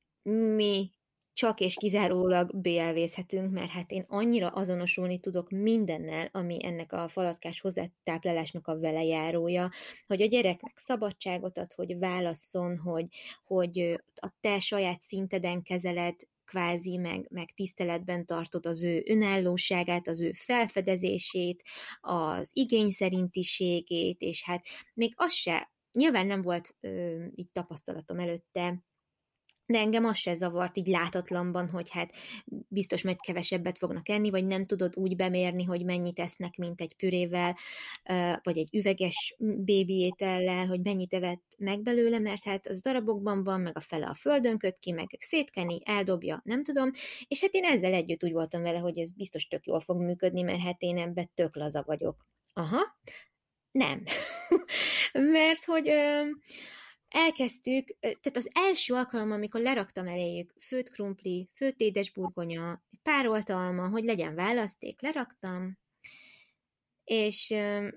mi 0.56 0.92
csak 1.34 1.60
és 1.60 1.76
kizárólag 1.76 2.58
BLV-zhetünk, 2.58 3.52
mert 3.52 3.70
hát 3.70 3.92
én 3.92 4.06
annyira 4.08 4.48
azonosulni 4.48 5.20
tudok 5.20 5.50
mindennel, 5.50 6.30
ami 6.32 6.66
ennek 6.66 6.92
a 6.92 7.08
falatkás 7.08 7.62
hozzátáplálásnak 7.62 8.68
a 8.68 8.80
velejárója, 8.80 9.72
hogy 10.08 10.22
a 10.22 10.26
gyereknek 10.26 10.78
szabadságot 10.78 11.58
ad, 11.58 11.74
hogy 11.74 11.98
válasszon, 11.98 12.78
hogy, 12.78 13.08
hogy 13.44 14.02
a 14.14 14.34
te 14.40 14.60
saját 14.60 15.02
szinteden 15.02 15.62
kezeled, 15.62 16.16
kvázi, 16.46 16.98
meg, 16.98 17.28
meg 17.30 17.52
tiszteletben 17.56 18.26
tartod 18.26 18.66
az 18.66 18.84
ő 18.84 19.04
önállóságát, 19.06 20.08
az 20.08 20.22
ő 20.22 20.32
felfedezését, 20.32 21.64
az 22.02 22.50
igény 22.54 22.92
szerintiségét, 22.92 24.22
és 24.22 24.44
hát 24.44 24.66
még 24.94 25.14
az 25.16 25.34
se 25.34 25.73
Nyilván 25.94 26.28
nem 26.28 26.42
volt 26.42 26.76
ö, 26.82 27.24
így 27.36 27.50
tapasztalatom 27.52 28.20
előtte, 28.20 28.84
de 29.66 29.80
engem 29.80 30.06
az 30.06 30.18
se 30.18 30.34
zavart 30.34 30.78
így 30.78 30.88
látatlanban, 30.88 31.70
hogy 31.70 31.90
hát 31.90 32.12
biztos 32.68 33.04
majd 33.04 33.20
kevesebbet 33.20 33.78
fognak 33.78 34.10
enni, 34.10 34.30
vagy 34.30 34.46
nem 34.46 34.66
tudod 34.66 34.96
úgy 34.96 35.16
bemérni, 35.16 35.64
hogy 35.64 35.86
mennyit 35.86 36.20
esznek, 36.20 36.56
mint 36.58 36.82
egy 36.82 36.96
pürével, 36.96 37.58
vagy 38.44 38.58
egy 38.58 38.76
üveges 38.76 39.36
bébi 39.38 40.00
étellel, 40.00 40.68
hogy 40.68 40.82
mennyit 40.82 41.14
evett 41.14 41.56
meg 41.58 41.82
belőle, 41.82 42.20
mert 42.20 42.44
hát 42.44 42.68
az 42.68 42.82
darabokban 42.82 43.44
van, 43.44 43.62
meg 43.62 43.78
a 43.78 43.82
fele 43.82 44.06
a 44.06 44.14
földön 44.14 44.58
köt 44.58 44.80
ki, 44.80 44.92
meg 44.92 45.08
szétkeni, 45.20 45.82
eldobja, 45.86 46.42
nem 46.44 46.64
tudom, 46.64 46.90
és 47.28 47.42
hát 47.42 47.54
én 47.54 47.64
ezzel 47.64 47.94
együtt 47.94 48.24
úgy 48.24 48.32
voltam 48.32 48.62
vele, 48.62 48.80
hogy 48.80 48.98
ez 48.98 49.14
biztos 49.14 49.48
tök 49.48 49.66
jól 49.66 49.80
fog 49.80 50.02
működni, 50.02 50.42
mert 50.42 50.62
hát 50.62 50.82
én 50.82 50.98
ebben 50.98 51.30
tök 51.34 51.56
laza 51.56 51.84
vagyok. 51.86 52.26
Aha, 52.54 52.98
nem. 53.74 54.04
Mert 55.38 55.64
hogy 55.66 55.90
ö, 55.90 56.22
elkezdtük, 57.08 57.98
tehát 58.00 58.38
az 58.38 58.50
első 58.54 58.94
alkalom, 58.94 59.32
amikor 59.32 59.62
leraktam 59.62 60.08
eléjük 60.08 60.54
főtt 60.60 60.90
krumpli, 60.90 61.50
főtt 61.54 61.80
édesburgonya, 61.80 62.84
párolt 63.04 63.50
alma, 63.50 63.88
hogy 63.88 64.04
legyen 64.04 64.36
választék, 64.36 65.02
leraktam, 65.02 65.78
és 67.04 67.50
ö, 67.50 67.88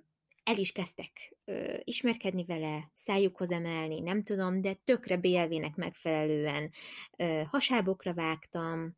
el 0.45 0.57
is 0.57 0.73
kezdtek 0.73 1.37
ö, 1.45 1.77
ismerkedni 1.85 2.45
vele, 2.45 2.91
szájukhoz 2.95 3.51
emelni, 3.51 4.01
nem 4.01 4.23
tudom, 4.23 4.61
de 4.61 4.73
tökre 4.85 5.17
BLV-nek 5.17 5.75
megfelelően 5.75 6.71
ö, 7.17 7.43
hasábokra 7.51 8.15
vágtam, 8.15 8.97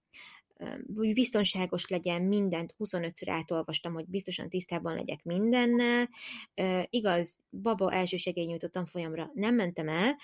hogy 0.97 1.13
biztonságos 1.13 1.89
legyen, 1.89 2.23
mindent 2.23 2.75
25-ször 2.79 3.27
átolvastam, 3.27 3.93
hogy 3.93 4.07
biztosan 4.07 4.49
tisztában 4.49 4.95
legyek 4.95 5.25
mindennel. 5.25 6.09
Igaz, 6.91 7.41
baba 7.51 7.93
elsősegélynyújtó 7.93 8.67
tanfolyamra 8.67 9.31
nem 9.35 9.55
mentem 9.55 9.89
el, 9.89 10.17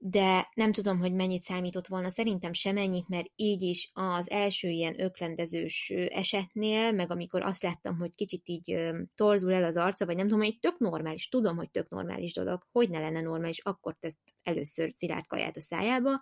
de 0.00 0.48
nem 0.54 0.72
tudom, 0.72 0.98
hogy 0.98 1.12
mennyit 1.12 1.42
számított 1.42 1.86
volna, 1.86 2.10
szerintem 2.10 2.52
sem 2.52 2.76
ennyit, 2.76 3.08
mert 3.08 3.30
így 3.36 3.62
is 3.62 3.90
az 3.92 4.30
első 4.30 4.68
ilyen 4.68 5.00
öklendezős 5.00 5.90
esetnél, 6.08 6.92
meg 6.92 7.10
amikor 7.10 7.42
azt 7.42 7.62
láttam, 7.62 7.96
hogy 7.96 8.14
kicsit 8.14 8.48
így 8.48 8.92
torzul 9.14 9.52
el 9.52 9.64
az 9.64 9.76
arca, 9.76 10.06
vagy 10.06 10.16
nem 10.16 10.28
tudom, 10.28 10.44
hogy 10.44 10.58
tök 10.58 10.78
normális, 10.78 11.28
tudom, 11.28 11.56
hogy 11.56 11.70
tök 11.70 11.88
normális 11.88 12.32
dolog, 12.32 12.62
hogy 12.72 12.90
ne 12.90 12.98
lenne 12.98 13.20
normális, 13.20 13.58
akkor 13.58 13.96
tett 14.00 14.34
először 14.42 14.92
szilárd 14.94 15.26
kaját 15.26 15.56
a 15.56 15.60
szájába, 15.60 16.20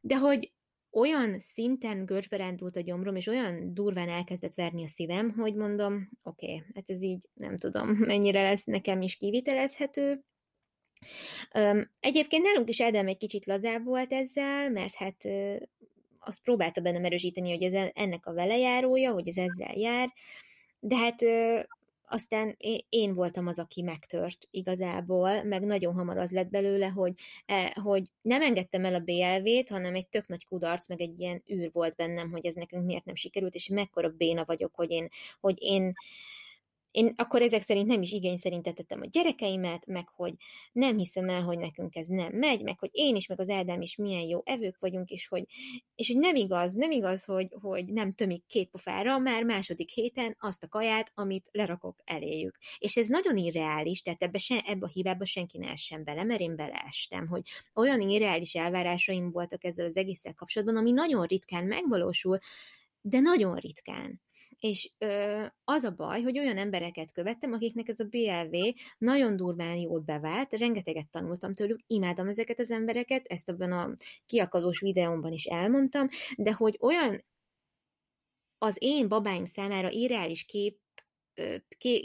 de 0.00 0.16
hogy 0.16 0.52
olyan 0.92 1.40
szinten 1.40 2.04
görcsbe 2.04 2.36
rendult 2.36 2.76
a 2.76 2.80
gyomrom, 2.80 3.16
és 3.16 3.26
olyan 3.26 3.74
durván 3.74 4.08
elkezdett 4.08 4.54
verni 4.54 4.84
a 4.84 4.88
szívem, 4.88 5.30
hogy 5.30 5.54
mondom, 5.54 6.10
oké, 6.22 6.54
okay, 6.54 6.62
hát 6.74 6.90
ez 6.90 7.02
így 7.02 7.28
nem 7.34 7.56
tudom, 7.56 7.88
mennyire 8.12 8.42
lesz 8.42 8.64
nekem 8.64 9.02
is 9.02 9.16
kivitelezhető. 9.16 10.24
Egyébként 12.00 12.42
nálunk 12.44 12.68
is 12.68 12.80
Edem 12.80 13.06
egy 13.06 13.16
kicsit 13.16 13.46
lazább 13.46 13.84
volt 13.84 14.12
ezzel, 14.12 14.70
mert 14.70 14.94
hát 14.94 15.28
azt 16.18 16.42
próbálta 16.42 16.80
bennem 16.80 17.04
erősíteni, 17.04 17.50
hogy 17.50 17.62
ez 17.62 17.90
ennek 17.94 18.26
a 18.26 18.32
velejárója, 18.32 19.12
hogy 19.12 19.28
ez 19.28 19.36
ezzel 19.36 19.74
jár, 19.74 20.12
de 20.80 20.96
hát 20.96 21.22
aztán 22.12 22.56
én 22.88 23.14
voltam 23.14 23.46
az, 23.46 23.58
aki 23.58 23.82
megtört 23.82 24.48
igazából, 24.50 25.42
meg 25.42 25.64
nagyon 25.64 25.94
hamar 25.94 26.18
az 26.18 26.30
lett 26.30 26.50
belőle, 26.50 26.86
hogy, 26.86 27.12
e, 27.46 27.76
hogy 27.82 28.10
nem 28.22 28.42
engedtem 28.42 28.84
el 28.84 28.94
a 28.94 29.00
BLV-t, 29.00 29.68
hanem 29.68 29.94
egy 29.94 30.08
tök 30.08 30.26
nagy 30.26 30.44
kudarc, 30.44 30.88
meg 30.88 31.00
egy 31.00 31.20
ilyen 31.20 31.42
űr 31.52 31.70
volt 31.72 31.96
bennem, 31.96 32.30
hogy 32.30 32.46
ez 32.46 32.54
nekünk 32.54 32.84
miért 32.84 33.04
nem 33.04 33.14
sikerült, 33.14 33.54
és 33.54 33.68
mekkora 33.68 34.08
béna 34.08 34.44
vagyok, 34.44 34.74
hogy 34.74 34.90
én, 34.90 35.08
hogy 35.40 35.56
én 35.62 35.92
én 36.90 37.14
akkor 37.16 37.42
ezek 37.42 37.62
szerint 37.62 37.86
nem 37.86 38.02
is 38.02 38.12
igény 38.12 38.36
szerint 38.36 38.74
tettem 38.74 39.00
a 39.00 39.06
gyerekeimet, 39.06 39.86
meg 39.86 40.08
hogy 40.08 40.34
nem 40.72 40.98
hiszem 40.98 41.28
el, 41.28 41.42
hogy 41.42 41.58
nekünk 41.58 41.94
ez 41.94 42.06
nem 42.06 42.32
megy, 42.32 42.62
meg 42.62 42.78
hogy 42.78 42.90
én 42.92 43.16
is, 43.16 43.26
meg 43.26 43.40
az 43.40 43.48
Ádám 43.48 43.80
is 43.80 43.96
milyen 43.96 44.22
jó 44.22 44.42
evők 44.44 44.78
vagyunk, 44.78 45.10
és 45.10 45.26
hogy, 45.28 45.44
és 45.94 46.06
hogy 46.06 46.18
nem 46.18 46.36
igaz, 46.36 46.74
nem 46.74 46.90
igaz, 46.90 47.24
hogy, 47.24 47.48
hogy 47.60 47.84
nem 47.84 48.12
tömik 48.12 48.46
két 48.46 48.68
pofára 48.68 49.18
már 49.18 49.44
második 49.44 49.90
héten 49.90 50.36
azt 50.40 50.62
a 50.62 50.68
kaját, 50.68 51.12
amit 51.14 51.48
lerakok 51.52 52.00
eléjük. 52.04 52.58
És 52.78 52.96
ez 52.96 53.08
nagyon 53.08 53.36
irreális, 53.36 54.02
tehát 54.02 54.22
ebbe, 54.22 54.38
se, 54.38 54.62
ebbe 54.66 54.86
a 54.86 54.90
hibába 54.92 55.24
senki 55.24 55.58
ne 55.58 55.70
essen 55.70 56.04
bele, 56.04 56.24
mert 56.24 56.40
én 56.40 56.56
beleestem, 56.56 57.26
hogy 57.26 57.42
olyan 57.74 58.00
irreális 58.00 58.54
elvárásaim 58.54 59.30
voltak 59.30 59.64
ezzel 59.64 59.86
az 59.86 59.96
egésszel 59.96 60.34
kapcsolatban, 60.34 60.76
ami 60.76 60.90
nagyon 60.90 61.26
ritkán 61.26 61.64
megvalósul, 61.64 62.38
de 63.00 63.20
nagyon 63.20 63.56
ritkán. 63.56 64.20
És 64.60 64.90
ö, 64.98 65.44
az 65.64 65.84
a 65.84 65.90
baj, 65.90 66.22
hogy 66.22 66.38
olyan 66.38 66.56
embereket 66.56 67.12
követtem, 67.12 67.52
akiknek 67.52 67.88
ez 67.88 68.00
a 68.00 68.04
BLV 68.04 68.56
nagyon 68.98 69.36
durván 69.36 69.76
jól 69.76 70.00
bevált, 70.00 70.52
rengeteget 70.52 71.10
tanultam 71.10 71.54
tőlük, 71.54 71.78
imádom 71.86 72.28
ezeket 72.28 72.58
az 72.58 72.70
embereket, 72.70 73.26
ezt 73.26 73.48
abban 73.48 73.72
a 73.72 73.94
kiakadós 74.26 74.80
videómban 74.80 75.32
is 75.32 75.44
elmondtam, 75.44 76.08
de 76.36 76.52
hogy 76.52 76.76
olyan 76.80 77.24
az 78.58 78.76
én 78.78 79.08
babáim 79.08 79.44
számára 79.44 79.90
irreális 79.90 80.44
kép, 80.44 80.78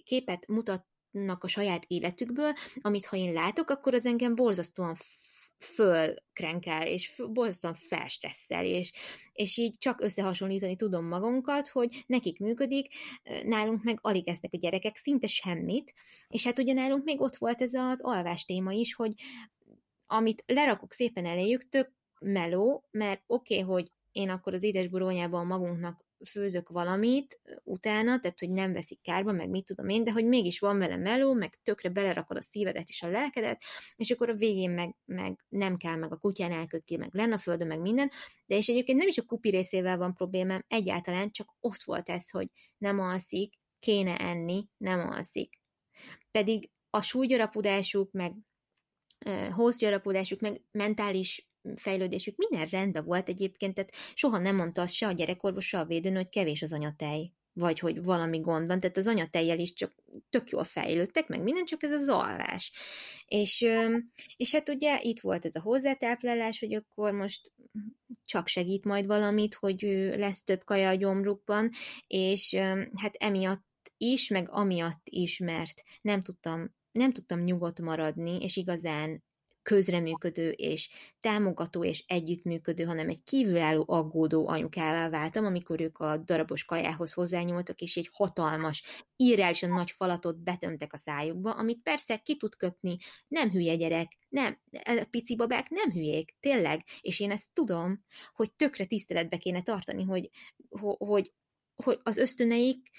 képet 0.04 0.48
mutatnak 0.48 1.44
a 1.44 1.48
saját 1.48 1.86
életükből, 1.88 2.54
amit 2.82 3.06
ha 3.06 3.18
én 3.18 3.34
látok, 3.34 3.70
akkor 3.70 3.94
az 3.94 4.06
engem 4.06 4.36
borzasztóan 4.36 4.96
fölkrenkel, 5.60 6.88
és 6.88 7.22
borzasztóan 7.34 7.74
felstresszel, 7.74 8.66
és, 8.66 8.92
és 9.34 9.58
így 9.58 9.78
csak 9.78 10.02
összehasonlítani 10.02 10.76
tudom 10.76 11.06
magunkat, 11.08 11.68
hogy 11.68 12.04
nekik 12.08 12.40
működik, 12.40 12.88
nálunk 13.44 13.84
meg 13.84 14.00
alig 14.02 14.28
esznek 14.28 14.54
a 14.54 14.58
gyerekek, 14.58 14.96
szinte 14.96 15.28
semmit, 15.28 15.94
és 16.28 16.44
hát 16.44 16.60
ugye 16.60 16.74
nálunk 16.74 17.04
még 17.04 17.22
ott 17.22 17.36
volt 17.36 17.62
ez 17.62 17.74
az 17.74 18.02
alvás 18.02 18.46
téma 18.46 18.72
is, 18.72 18.94
hogy 18.94 19.14
amit 20.08 20.44
lerakok 20.48 20.94
szépen 20.94 21.26
eléjük, 21.26 21.70
tök 21.70 21.92
meló, 22.20 22.88
mert 22.92 23.24
oké, 23.28 23.62
okay, 23.62 23.74
hogy 23.74 23.92
én 24.12 24.30
akkor 24.30 24.54
az 24.54 24.64
édesborónyában 24.64 25.46
magunknak 25.46 26.05
főzök 26.26 26.70
valamit 26.70 27.40
utána, 27.64 28.20
tehát 28.20 28.40
hogy 28.40 28.50
nem 28.50 28.74
veszik 28.74 29.02
kárba, 29.02 29.32
meg 29.32 29.50
mit 29.50 29.66
tudom 29.66 29.90
én, 29.90 30.04
de 30.04 30.12
hogy 30.12 30.26
mégis 30.26 30.60
van 30.60 30.78
vele 30.78 30.98
meló, 30.98 31.34
meg 31.34 31.56
tökre 31.64 31.90
belerakod 31.90 32.38
a 32.38 32.42
szívedet 32.42 32.90
és 32.90 33.02
a 33.02 33.10
lelkedet, 33.10 33.64
és 33.96 34.12
akkor 34.12 34.30
a 34.30 34.36
végén 34.36 34.72
meg, 34.72 34.96
meg 35.06 35.46
nem 35.50 35.78
kell, 35.78 35.96
meg 35.96 36.12
a 36.12 36.18
kutyán 36.18 36.52
elköt 36.52 36.84
ki, 36.84 36.98
meg 36.98 37.14
lenne 37.14 37.34
a 37.34 37.38
földön, 37.38 37.68
meg 37.68 37.82
minden, 37.82 38.12
de 38.46 38.56
és 38.56 38.68
egyébként 38.68 38.98
nem 38.98 39.08
is 39.08 39.18
a 39.18 39.26
kupi 39.26 39.50
részével 39.50 39.98
van 39.98 40.14
problémám, 40.14 40.66
egyáltalán 40.68 41.32
csak 41.32 41.56
ott 41.60 41.82
volt 41.84 42.10
ez, 42.10 42.30
hogy 42.30 42.48
nem 42.78 43.00
alszik, 43.00 43.54
kéne 43.80 44.18
enni, 44.18 44.68
nem 44.78 45.00
alszik. 45.00 45.60
Pedig 46.32 46.70
a 46.90 47.02
súlygyarapodásuk, 47.02 48.12
meg 48.12 48.34
hószgyarapodásuk, 49.52 50.40
meg 50.40 50.62
mentális 50.72 51.48
fejlődésük, 51.76 52.36
minden 52.38 52.68
rendben 52.68 53.06
volt 53.06 53.30
egyébként, 53.30 53.74
tehát 53.74 53.94
soha 54.14 54.38
nem 54.38 54.56
mondta 54.56 54.82
azt 54.82 54.94
se 54.94 55.08
a 55.08 55.12
gyerekorvos, 55.12 55.68
se 55.68 55.80
a 55.80 55.86
védőnő, 55.86 56.16
hogy 56.16 56.30
kevés 56.30 56.62
az 56.62 56.74
anyatej, 56.74 57.32
vagy 57.54 57.80
hogy 57.80 58.04
valami 58.04 58.40
gond 58.40 58.68
van, 58.68 58.80
tehát 58.80 58.98
az 58.98 59.08
anyatejjel 59.08 59.60
is 59.60 59.74
csak 59.74 59.94
tök 60.30 60.50
jól 60.50 60.64
fejlődtek, 60.64 61.28
meg 61.28 61.44
minden, 61.44 61.66
csak 61.66 61.84
ez 61.84 61.92
az 61.92 62.08
alvás. 62.08 62.72
És, 63.26 63.68
és 64.38 64.52
hát 64.52 64.70
ugye 64.70 65.00
itt 65.02 65.20
volt 65.20 65.46
ez 65.46 65.56
a 65.56 65.62
hozzátáplálás, 65.62 66.60
hogy 66.60 66.74
akkor 66.74 67.12
most 67.12 67.52
csak 68.26 68.48
segít 68.48 68.84
majd 68.84 69.06
valamit, 69.06 69.54
hogy 69.54 69.82
lesz 70.18 70.44
több 70.44 70.64
kaja 70.64 70.90
a 70.90 70.96
gyomrukban, 70.96 71.70
és 72.08 72.56
hát 72.96 73.16
emiatt 73.16 73.92
is, 73.98 74.28
meg 74.30 74.48
amiatt 74.52 75.02
is, 75.04 75.38
mert 75.38 75.84
nem 76.02 76.24
tudtam 76.24 76.74
nem 76.92 77.12
tudtam 77.12 77.40
nyugodt 77.40 77.82
maradni, 77.82 78.38
és 78.42 78.56
igazán 78.56 79.24
közreműködő 79.66 80.50
és 80.50 80.90
támogató 81.20 81.84
és 81.84 82.04
együttműködő, 82.08 82.84
hanem 82.84 83.10
egy 83.10 83.24
kívülálló 83.24 83.84
aggódó 83.88 84.48
anyukává 84.48 85.10
váltam, 85.10 85.46
amikor 85.46 85.82
ők 85.82 85.98
a 85.98 86.18
darabos 86.18 86.64
kajához 86.64 87.14
hozzányúltak, 87.14 87.82
és 87.82 87.98
egy 87.98 88.10
hatalmas, 88.12 88.84
irreálisan 89.16 89.70
nagy 89.70 89.92
falatot 89.92 90.44
betömtek 90.44 90.94
a 90.94 90.98
szájukba, 90.98 91.52
amit 91.52 91.82
persze 91.84 92.18
ki 92.18 92.38
tud 92.38 92.56
köpni, 92.56 92.98
nem 93.28 93.50
hülye 93.50 93.76
gyerek, 93.76 94.18
nem, 94.30 94.60
a 94.72 95.08
pici 95.10 95.36
babák 95.36 95.70
nem 95.70 95.92
hülyék, 95.92 96.36
tényleg, 96.40 96.84
és 97.02 97.20
én 97.20 97.32
ezt 97.32 97.54
tudom, 97.54 98.04
hogy 98.34 98.52
tökre 98.52 98.86
tiszteletbe 98.86 99.38
kéne 99.38 99.62
tartani, 99.62 100.04
hogy, 100.04 100.30
hogy, 100.98 101.34
hogy 101.84 102.00
az 102.04 102.18
ösztöneik 102.18 102.90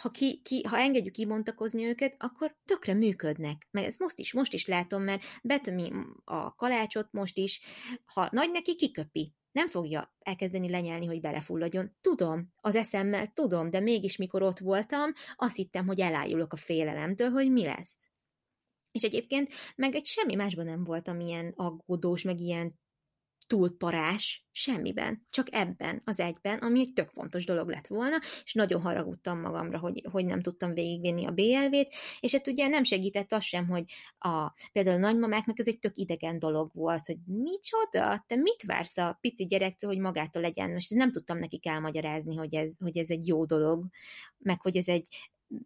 ha, 0.00 0.10
ki, 0.10 0.40
ki, 0.42 0.62
ha 0.62 0.78
engedjük 0.78 1.14
kibontakozni 1.14 1.84
őket, 1.84 2.14
akkor 2.18 2.56
tökre 2.64 2.94
működnek. 2.94 3.66
Meg 3.70 3.84
ezt 3.84 3.98
most 3.98 4.18
is, 4.18 4.32
most 4.32 4.52
is 4.52 4.66
látom, 4.66 5.02
mert 5.02 5.22
betömi 5.42 5.92
a 6.24 6.54
kalácsot 6.54 7.08
most 7.12 7.36
is, 7.36 7.60
ha 8.04 8.28
nagy 8.30 8.50
neki, 8.50 8.76
kiköpi. 8.76 9.34
Nem 9.52 9.68
fogja 9.68 10.14
elkezdeni 10.18 10.70
lenyelni, 10.70 11.06
hogy 11.06 11.20
belefulladjon. 11.20 11.96
Tudom, 12.00 12.52
az 12.56 12.74
eszemmel 12.74 13.26
tudom, 13.26 13.70
de 13.70 13.80
mégis 13.80 14.16
mikor 14.16 14.42
ott 14.42 14.58
voltam, 14.58 15.12
azt 15.36 15.56
hittem, 15.56 15.86
hogy 15.86 16.00
elájulok 16.00 16.52
a 16.52 16.56
félelemtől, 16.56 17.30
hogy 17.30 17.50
mi 17.52 17.64
lesz. 17.64 17.96
És 18.90 19.02
egyébként 19.02 19.52
meg 19.76 19.94
egy 19.94 20.06
semmi 20.06 20.34
másban 20.34 20.64
nem 20.64 20.84
voltam 20.84 21.20
ilyen 21.20 21.52
aggódós, 21.56 22.22
meg 22.22 22.40
ilyen 22.40 22.78
túl 23.48 23.76
parás 23.76 24.46
semmiben, 24.52 25.26
csak 25.30 25.54
ebben, 25.54 26.02
az 26.04 26.20
egyben, 26.20 26.58
ami 26.58 26.80
egy 26.80 26.92
tök 26.92 27.08
fontos 27.08 27.44
dolog 27.44 27.68
lett 27.68 27.86
volna, 27.86 28.16
és 28.44 28.54
nagyon 28.54 28.80
haragudtam 28.80 29.40
magamra, 29.40 29.78
hogy, 29.78 30.06
hogy 30.10 30.24
nem 30.24 30.40
tudtam 30.40 30.74
végigvinni 30.74 31.26
a 31.26 31.30
BLV-t, 31.30 31.94
és 32.20 32.32
hát 32.32 32.46
ugye 32.46 32.68
nem 32.68 32.84
segített 32.84 33.32
az 33.32 33.44
sem, 33.44 33.68
hogy 33.68 33.84
a, 34.18 34.52
például 34.72 34.96
a 34.96 35.06
nagymamáknak 35.08 35.58
ez 35.58 35.68
egy 35.68 35.78
tök 35.78 35.96
idegen 35.96 36.38
dolog 36.38 36.70
volt, 36.74 37.06
hogy 37.06 37.18
micsoda, 37.26 38.24
te 38.26 38.36
mit 38.36 38.62
vársz 38.66 38.96
a 38.96 39.18
pici 39.20 39.44
gyerektől, 39.44 39.90
hogy 39.90 40.00
magától 40.00 40.42
legyen, 40.42 40.70
és 40.70 40.88
nem 40.88 41.12
tudtam 41.12 41.38
nekik 41.38 41.66
elmagyarázni, 41.66 42.36
hogy 42.36 42.54
ez, 42.54 42.76
hogy 42.78 42.98
ez 42.98 43.10
egy 43.10 43.26
jó 43.26 43.44
dolog, 43.44 43.86
meg 44.38 44.60
hogy 44.60 44.76
ez 44.76 44.88
egy, 44.88 45.08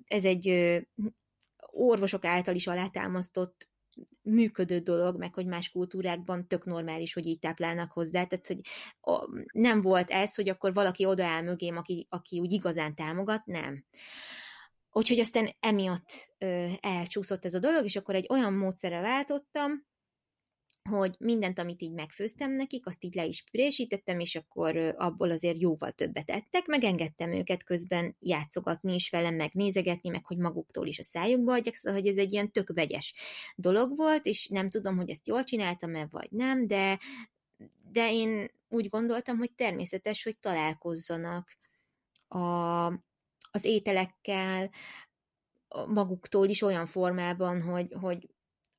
ez 0.06 0.24
egy 0.24 0.72
orvosok 1.72 2.24
által 2.24 2.54
is 2.54 2.66
alátámasztott 2.66 3.71
működő 4.22 4.78
dolog, 4.78 5.18
meg 5.18 5.34
hogy 5.34 5.46
más 5.46 5.70
kultúrákban 5.70 6.48
tök 6.48 6.64
normális, 6.64 7.12
hogy 7.12 7.26
így 7.26 7.38
táplálnak 7.38 7.92
hozzá, 7.92 8.24
tehát 8.24 8.46
hogy 8.46 8.60
nem 9.52 9.80
volt 9.80 10.10
ez, 10.10 10.34
hogy 10.34 10.48
akkor 10.48 10.72
valaki 10.74 11.04
odaáll 11.04 11.42
mögém, 11.42 11.76
aki, 11.76 12.06
aki 12.10 12.40
úgy 12.40 12.52
igazán 12.52 12.94
támogat, 12.94 13.46
nem. 13.46 13.84
Úgyhogy 14.92 15.18
aztán 15.18 15.54
emiatt 15.60 16.34
ö, 16.38 16.66
elcsúszott 16.80 17.44
ez 17.44 17.54
a 17.54 17.58
dolog, 17.58 17.84
és 17.84 17.96
akkor 17.96 18.14
egy 18.14 18.26
olyan 18.28 18.52
módszerre 18.52 19.00
váltottam, 19.00 19.84
hogy 20.90 21.14
mindent, 21.18 21.58
amit 21.58 21.82
így 21.82 21.92
megfőztem 21.92 22.52
nekik, 22.52 22.86
azt 22.86 23.04
így 23.04 23.14
le 23.14 23.24
is 23.24 23.44
pürésítettem, 23.50 24.20
és 24.20 24.36
akkor 24.36 24.76
abból 24.96 25.30
azért 25.30 25.60
jóval 25.60 25.90
többet 25.90 26.30
ettek, 26.30 26.66
meg 26.66 26.84
engedtem 26.84 27.32
őket 27.32 27.64
közben 27.64 28.16
játszogatni 28.18 28.94
is 28.94 29.10
velem, 29.10 29.34
meg 29.34 29.50
nézegetni, 29.52 30.08
meg 30.08 30.26
hogy 30.26 30.36
maguktól 30.38 30.86
is 30.86 30.98
a 30.98 31.02
szájukba 31.02 31.52
adjak, 31.52 31.74
szóval 31.74 32.00
hogy 32.00 32.08
ez 32.08 32.16
egy 32.16 32.32
ilyen 32.32 32.52
tök 32.52 32.72
vegyes 32.74 33.14
dolog 33.56 33.96
volt, 33.96 34.26
és 34.26 34.46
nem 34.46 34.68
tudom, 34.68 34.96
hogy 34.96 35.10
ezt 35.10 35.28
jól 35.28 35.44
csináltam-e, 35.44 36.06
vagy 36.10 36.30
nem, 36.30 36.66
de, 36.66 36.98
de 37.90 38.12
én 38.12 38.50
úgy 38.68 38.88
gondoltam, 38.88 39.36
hogy 39.38 39.52
természetes, 39.52 40.22
hogy 40.22 40.38
találkozzanak 40.38 41.58
a, 42.28 42.86
az 43.50 43.64
ételekkel, 43.64 44.70
maguktól 45.86 46.48
is 46.48 46.62
olyan 46.62 46.86
formában, 46.86 47.62
hogy, 47.62 47.94
hogy 48.00 48.28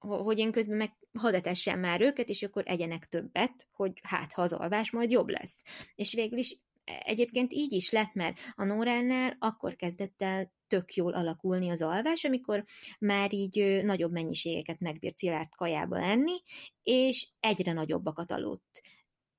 hogy 0.08 0.40
én 0.40 0.52
közben 0.52 0.78
meg 0.78 0.94
hadd 1.14 1.78
már 1.80 2.02
őket, 2.02 2.30
és 2.30 2.44
akkor 2.44 2.64
egyenek 2.66 3.06
többet, 3.06 3.68
hogy 3.72 4.00
hát 4.04 4.34
ha 4.34 4.42
az 4.42 4.54
alvás 4.54 4.92
majd 4.92 5.12
jobb 5.12 5.30
lesz. 5.30 5.62
És 5.96 6.14
végül 6.14 6.38
is 6.38 6.60
egyébként 6.84 7.54
így 7.54 7.72
is 7.72 7.92
lett, 7.92 8.14
mert 8.14 8.40
a 8.56 8.64
Nóránál 8.64 9.36
akkor 9.40 9.76
kezdett 9.76 10.22
el 10.22 10.52
tök 10.68 10.94
jól 10.94 11.14
alakulni 11.14 11.70
az 11.70 11.82
alvás, 11.82 12.24
amikor 12.24 12.64
már 13.00 13.34
így 13.34 13.84
nagyobb 13.84 14.12
mennyiségeket 14.12 14.80
megbírt 14.80 15.18
szilárd 15.18 15.56
kajába 15.56 16.00
enni, 16.00 16.42
és 16.84 17.28
egyre 17.40 17.72
nagyobbakat 17.72 18.32
aludt. 18.32 18.82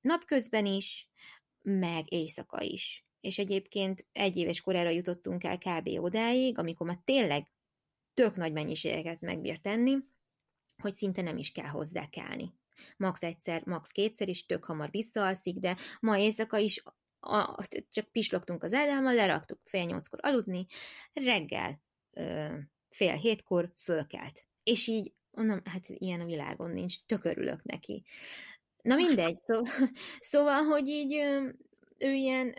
Napközben 0.01 0.65
is, 0.65 1.09
meg 1.61 2.13
éjszaka 2.13 2.61
is. 2.61 3.05
És 3.21 3.37
egyébként 3.37 4.07
egy 4.11 4.37
éves 4.37 4.61
korára 4.61 4.89
jutottunk 4.89 5.43
el 5.43 5.57
kb. 5.57 5.87
odáig, 5.87 6.57
amikor 6.57 6.87
már 6.87 6.99
tényleg 7.03 7.51
tök 8.13 8.35
nagy 8.35 8.51
mennyiségeket 8.51 9.21
megbírt 9.21 9.61
tenni, 9.61 9.95
hogy 10.81 10.93
szinte 10.93 11.21
nem 11.21 11.37
is 11.37 11.51
kell 11.51 11.67
hozzá 11.67 12.09
kelni. 12.09 12.53
Max 12.97 13.23
egyszer, 13.23 13.61
max 13.65 13.91
kétszer 13.91 14.29
is 14.29 14.45
tök 14.45 14.63
hamar 14.63 14.89
visszaalszik, 14.91 15.57
de 15.57 15.77
ma 15.99 16.17
éjszaka 16.17 16.57
is 16.57 16.83
a, 17.19 17.65
csak 17.89 18.11
pislogtunk 18.11 18.63
az 18.63 18.73
Ádámmal, 18.73 19.13
leraktuk 19.13 19.59
fél 19.63 19.83
nyolckor 19.83 20.19
aludni, 20.21 20.65
reggel 21.13 21.81
ö, 22.11 22.57
fél 22.89 23.15
hétkor 23.15 23.73
fölkelt. 23.77 24.45
És 24.63 24.87
így 24.87 25.13
mondom, 25.31 25.61
hát 25.65 25.89
ilyen 25.89 26.21
a 26.21 26.25
világon 26.25 26.71
nincs, 26.71 27.05
tök 27.05 27.23
örülök 27.23 27.63
neki. 27.63 28.03
Na 28.81 28.95
mindegy, 28.95 29.37
szó, 29.37 29.61
szóval, 30.31 30.63
hogy 30.63 30.87
így 30.87 31.13
ő 31.97 32.11
ilyen 32.13 32.53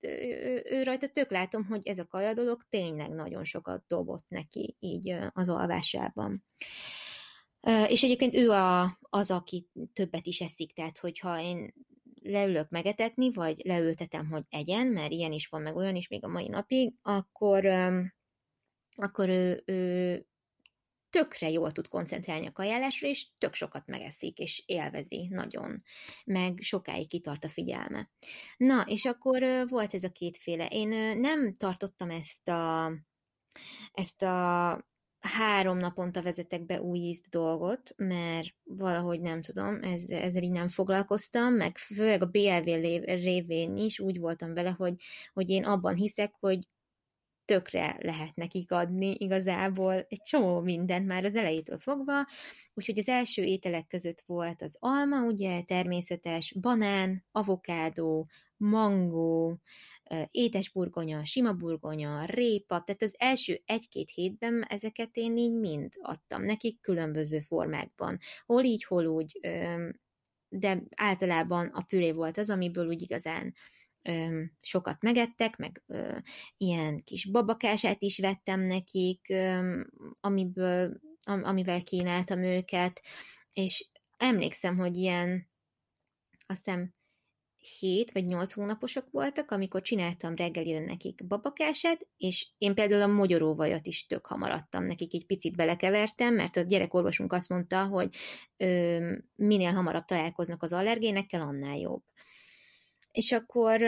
ő, 0.00 0.62
ő 0.64 0.82
rajta 0.82 1.08
tök 1.08 1.30
látom, 1.30 1.64
hogy 1.64 1.86
ez 1.88 1.98
a 1.98 2.06
kaja 2.06 2.32
dolog 2.32 2.62
tényleg 2.68 3.10
nagyon 3.10 3.44
sokat 3.44 3.84
dobott 3.86 4.28
neki 4.28 4.76
így 4.78 5.16
az 5.32 5.48
alvásában. 5.48 6.44
És 7.88 8.02
egyébként 8.02 8.34
ő 8.34 8.50
a, 8.50 8.98
az, 9.00 9.30
aki 9.30 9.68
többet 9.92 10.26
is 10.26 10.40
eszik, 10.40 10.72
tehát 10.72 10.98
hogyha 10.98 11.40
én 11.40 11.74
leülök 12.22 12.68
megetetni, 12.68 13.32
vagy 13.32 13.60
leültetem, 13.64 14.26
hogy 14.28 14.44
egyen, 14.48 14.86
mert 14.86 15.12
ilyen 15.12 15.32
is 15.32 15.48
van, 15.48 15.62
meg 15.62 15.76
olyan 15.76 15.96
is 15.96 16.08
még 16.08 16.24
a 16.24 16.28
mai 16.28 16.48
napig, 16.48 16.94
akkor, 17.02 17.66
akkor 18.96 19.28
ő, 19.28 19.62
ő 19.66 20.24
tökre 21.10 21.50
jól 21.50 21.72
tud 21.72 21.88
koncentrálni 21.88 22.46
a 22.46 22.52
kajálásra, 22.52 23.08
és 23.08 23.26
tök 23.38 23.54
sokat 23.54 23.86
megeszik, 23.86 24.38
és 24.38 24.62
élvezi 24.66 25.28
nagyon, 25.30 25.76
meg 26.24 26.58
sokáig 26.60 27.08
kitart 27.08 27.44
a 27.44 27.48
figyelme. 27.48 28.10
Na, 28.56 28.82
és 28.86 29.04
akkor 29.04 29.44
volt 29.68 29.94
ez 29.94 30.04
a 30.04 30.10
kétféle. 30.10 30.66
Én 30.66 31.18
nem 31.18 31.52
tartottam 31.52 32.10
ezt 32.10 32.48
a, 32.48 32.92
ezt 33.92 34.22
a 34.22 34.89
három 35.20 35.76
naponta 35.76 36.22
vezetek 36.22 36.66
be 36.66 36.80
új 36.80 36.98
ízt 36.98 37.28
dolgot, 37.28 37.94
mert 37.96 38.54
valahogy 38.64 39.20
nem 39.20 39.42
tudom, 39.42 39.82
ez, 39.82 40.10
ezzel 40.10 40.42
így 40.42 40.50
nem 40.50 40.68
foglalkoztam, 40.68 41.54
meg 41.54 41.78
főleg 41.78 42.22
a 42.22 42.26
BLV 42.26 42.64
révén 43.04 43.76
is 43.76 44.00
úgy 44.00 44.18
voltam 44.18 44.54
vele, 44.54 44.70
hogy, 44.70 44.94
hogy 45.32 45.50
én 45.50 45.64
abban 45.64 45.94
hiszek, 45.94 46.34
hogy 46.38 46.58
tökre 47.44 47.96
lehet 48.00 48.36
nekik 48.36 48.72
adni 48.72 49.14
igazából 49.18 49.94
egy 49.94 50.22
csomó 50.22 50.60
mindent 50.60 51.06
már 51.06 51.24
az 51.24 51.36
elejétől 51.36 51.78
fogva, 51.78 52.26
úgyhogy 52.74 52.98
az 52.98 53.08
első 53.08 53.42
ételek 53.42 53.86
között 53.86 54.22
volt 54.26 54.62
az 54.62 54.76
alma, 54.78 55.22
ugye 55.22 55.62
természetes, 55.62 56.54
banán, 56.60 57.24
avokádó, 57.32 58.28
mangó, 58.56 59.58
édesburgonya, 60.30 61.24
sima 61.24 61.52
burgonya, 61.52 62.24
répa, 62.24 62.82
tehát 62.82 63.02
az 63.02 63.14
első 63.18 63.62
egy-két 63.64 64.10
hétben 64.10 64.64
ezeket 64.68 65.16
én 65.16 65.36
így 65.36 65.54
mind 65.54 65.92
adtam 66.00 66.42
nekik 66.42 66.80
különböző 66.80 67.38
formákban. 67.38 68.18
Hol 68.46 68.64
így, 68.64 68.84
hol 68.84 69.06
úgy, 69.06 69.40
de 70.48 70.82
általában 70.96 71.66
a 71.66 71.82
püré 71.82 72.10
volt 72.10 72.38
az, 72.38 72.50
amiből 72.50 72.86
úgy 72.86 73.02
igazán 73.02 73.54
sokat 74.60 75.02
megettek, 75.02 75.56
meg 75.56 75.82
ilyen 76.56 77.04
kis 77.04 77.30
babakását 77.30 78.02
is 78.02 78.18
vettem 78.18 78.60
nekik, 78.60 79.34
amiből, 80.20 81.00
amivel 81.24 81.82
kínáltam 81.82 82.42
őket, 82.42 83.00
és 83.52 83.88
emlékszem, 84.16 84.76
hogy 84.76 84.96
ilyen, 84.96 85.48
azt 86.46 86.64
hiszem, 86.64 86.90
7 87.78 88.12
vagy 88.12 88.24
8 88.24 88.52
hónaposok 88.52 89.10
voltak, 89.10 89.50
amikor 89.50 89.82
csináltam 89.82 90.34
reggelire 90.34 90.84
nekik 90.84 91.26
babakását, 91.26 92.06
és 92.16 92.48
én 92.58 92.74
például 92.74 93.02
a 93.02 93.06
mogyoróvajat 93.06 93.86
is 93.86 94.06
tök 94.06 94.26
hamar 94.26 94.50
adtam 94.50 94.84
nekik, 94.84 95.14
egy 95.14 95.26
picit 95.26 95.56
belekevertem, 95.56 96.34
mert 96.34 96.56
a 96.56 96.60
gyerekorvosunk 96.60 97.32
azt 97.32 97.48
mondta, 97.48 97.86
hogy 97.86 98.16
ö, 98.56 98.98
minél 99.34 99.72
hamarabb 99.72 100.04
találkoznak 100.04 100.62
az 100.62 100.72
allergénekkel, 100.72 101.40
annál 101.40 101.76
jobb. 101.76 102.02
És 103.12 103.32
akkor 103.32 103.82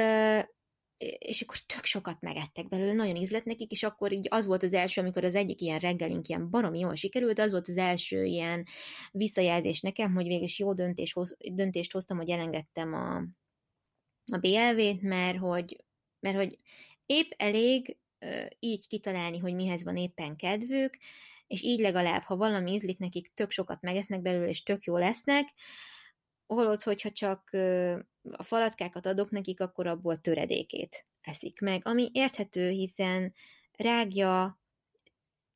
és 1.18 1.42
akkor 1.42 1.56
tök 1.56 1.84
sokat 1.84 2.20
megettek 2.20 2.68
belőle, 2.68 2.92
nagyon 2.92 3.16
ízlett 3.16 3.44
nekik, 3.44 3.70
és 3.70 3.82
akkor 3.82 4.12
így 4.12 4.26
az 4.30 4.46
volt 4.46 4.62
az 4.62 4.72
első, 4.72 5.00
amikor 5.00 5.24
az 5.24 5.34
egyik 5.34 5.60
ilyen 5.60 5.78
reggelink 5.78 6.28
ilyen 6.28 6.50
baromi 6.50 6.78
jól 6.78 6.94
sikerült, 6.94 7.38
az 7.38 7.50
volt 7.50 7.68
az 7.68 7.76
első 7.76 8.24
ilyen 8.24 8.66
visszajelzés 9.10 9.80
nekem, 9.80 10.14
hogy 10.14 10.26
végül 10.26 10.44
is 10.44 10.58
jó 10.58 10.74
döntés, 10.74 11.14
döntést 11.52 11.92
hoztam, 11.92 12.16
hogy 12.16 12.30
elengedtem 12.30 12.94
a, 12.94 13.22
a 14.32 14.36
BLV-t, 14.36 15.02
mert 15.02 15.38
hogy, 15.38 15.84
mert 16.20 16.36
hogy 16.36 16.58
épp 17.06 17.30
elég 17.36 17.96
így 18.58 18.86
kitalálni, 18.86 19.38
hogy 19.38 19.54
mihez 19.54 19.84
van 19.84 19.96
éppen 19.96 20.36
kedvük, 20.36 20.98
és 21.46 21.62
így 21.62 21.80
legalább, 21.80 22.22
ha 22.22 22.36
valami 22.36 22.72
ízlik 22.72 22.98
nekik, 22.98 23.34
tök 23.34 23.50
sokat 23.50 23.80
megesznek 23.80 24.22
belőle, 24.22 24.48
és 24.48 24.62
tök 24.62 24.84
jó 24.84 24.96
lesznek, 24.96 25.48
holott, 26.46 26.82
hogyha 26.82 27.10
csak 27.10 27.50
a 28.32 28.42
falatkákat 28.42 29.06
adok 29.06 29.30
nekik, 29.30 29.60
akkor 29.60 29.86
abból 29.86 30.16
töredékét 30.16 31.06
eszik 31.20 31.60
meg, 31.60 31.86
ami 31.86 32.10
érthető, 32.12 32.68
hiszen 32.68 33.34
rágja, 33.76 34.60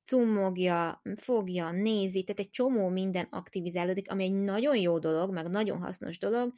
cummogja, 0.05 1.03
fogja, 1.17 1.71
nézi, 1.71 2.23
tehát 2.23 2.41
egy 2.41 2.51
csomó 2.51 2.89
minden 2.89 3.27
aktivizálódik, 3.31 4.11
ami 4.11 4.25
egy 4.25 4.35
nagyon 4.35 4.77
jó 4.77 4.99
dolog, 4.99 5.33
meg 5.33 5.49
nagyon 5.49 5.79
hasznos 5.79 6.19
dolog, 6.19 6.53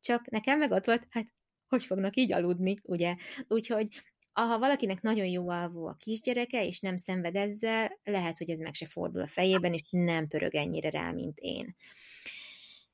csak 0.00 0.30
nekem 0.30 0.58
meg 0.58 0.70
ott 0.70 0.84
volt, 0.84 1.06
hát 1.10 1.26
hogy 1.70 1.84
fognak 1.84 2.16
így 2.16 2.32
aludni, 2.32 2.76
ugye? 2.82 3.16
Úgyhogy 3.48 3.88
ha 4.32 4.58
valakinek 4.58 5.02
nagyon 5.02 5.26
jó 5.26 5.48
alvó 5.48 5.86
a 5.86 5.96
kisgyereke, 5.98 6.66
és 6.66 6.80
nem 6.80 6.96
szenved 6.96 7.36
ezzel, 7.36 7.98
lehet, 8.04 8.38
hogy 8.38 8.50
ez 8.50 8.58
meg 8.58 8.74
se 8.74 8.86
fordul 8.86 9.22
a 9.22 9.26
fejében, 9.26 9.72
és 9.72 9.82
nem 9.90 10.28
pörög 10.28 10.54
ennyire 10.54 10.90
rá, 10.90 11.10
mint 11.10 11.38
én. 11.38 11.76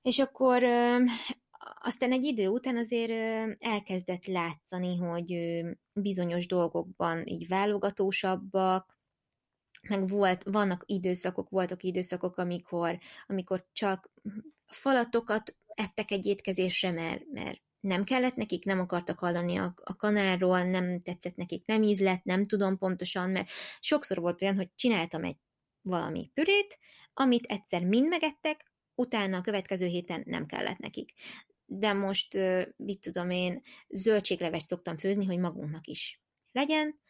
És 0.02 0.18
akkor 0.18 0.64
aztán 1.80 2.12
egy 2.12 2.24
idő 2.24 2.48
után 2.48 2.76
azért 2.76 3.12
elkezdett 3.58 4.26
látszani, 4.26 4.96
hogy 4.96 5.60
bizonyos 5.92 6.46
dolgokban 6.46 7.26
így 7.26 7.48
válogatósabbak, 7.48 8.98
meg 9.88 10.08
volt, 10.08 10.42
vannak 10.42 10.82
időszakok, 10.86 11.48
voltak 11.48 11.82
időszakok, 11.82 12.36
amikor, 12.36 12.98
amikor 13.26 13.66
csak 13.72 14.12
falatokat 14.66 15.56
ettek 15.66 16.10
egy 16.10 16.26
étkezésre, 16.26 16.90
mert, 16.90 17.22
mert 17.32 17.62
nem 17.86 18.04
kellett 18.04 18.34
nekik, 18.34 18.64
nem 18.64 18.80
akartak 18.80 19.18
hallani 19.18 19.56
a, 19.56 19.74
a 19.84 19.96
kanálról, 19.96 20.62
nem 20.62 21.00
tetszett 21.00 21.36
nekik, 21.36 21.66
nem 21.66 21.82
ízlett, 21.82 22.24
nem 22.24 22.44
tudom 22.44 22.78
pontosan, 22.78 23.30
mert 23.30 23.48
sokszor 23.80 24.20
volt 24.20 24.42
olyan, 24.42 24.56
hogy 24.56 24.70
csináltam 24.74 25.24
egy 25.24 25.36
valami 25.82 26.30
pürét, 26.34 26.78
amit 27.14 27.44
egyszer 27.44 27.84
mind 27.84 28.08
megettek, 28.08 28.72
utána 28.94 29.36
a 29.36 29.40
következő 29.40 29.86
héten 29.86 30.22
nem 30.26 30.46
kellett 30.46 30.78
nekik. 30.78 31.12
De 31.64 31.92
most, 31.92 32.38
mit 32.76 33.00
tudom 33.00 33.30
én, 33.30 33.62
zöldséglevest 33.88 34.66
szoktam 34.66 34.96
főzni, 34.96 35.24
hogy 35.24 35.38
magunknak 35.38 35.86
is 35.86 36.20
legyen. 36.52 37.00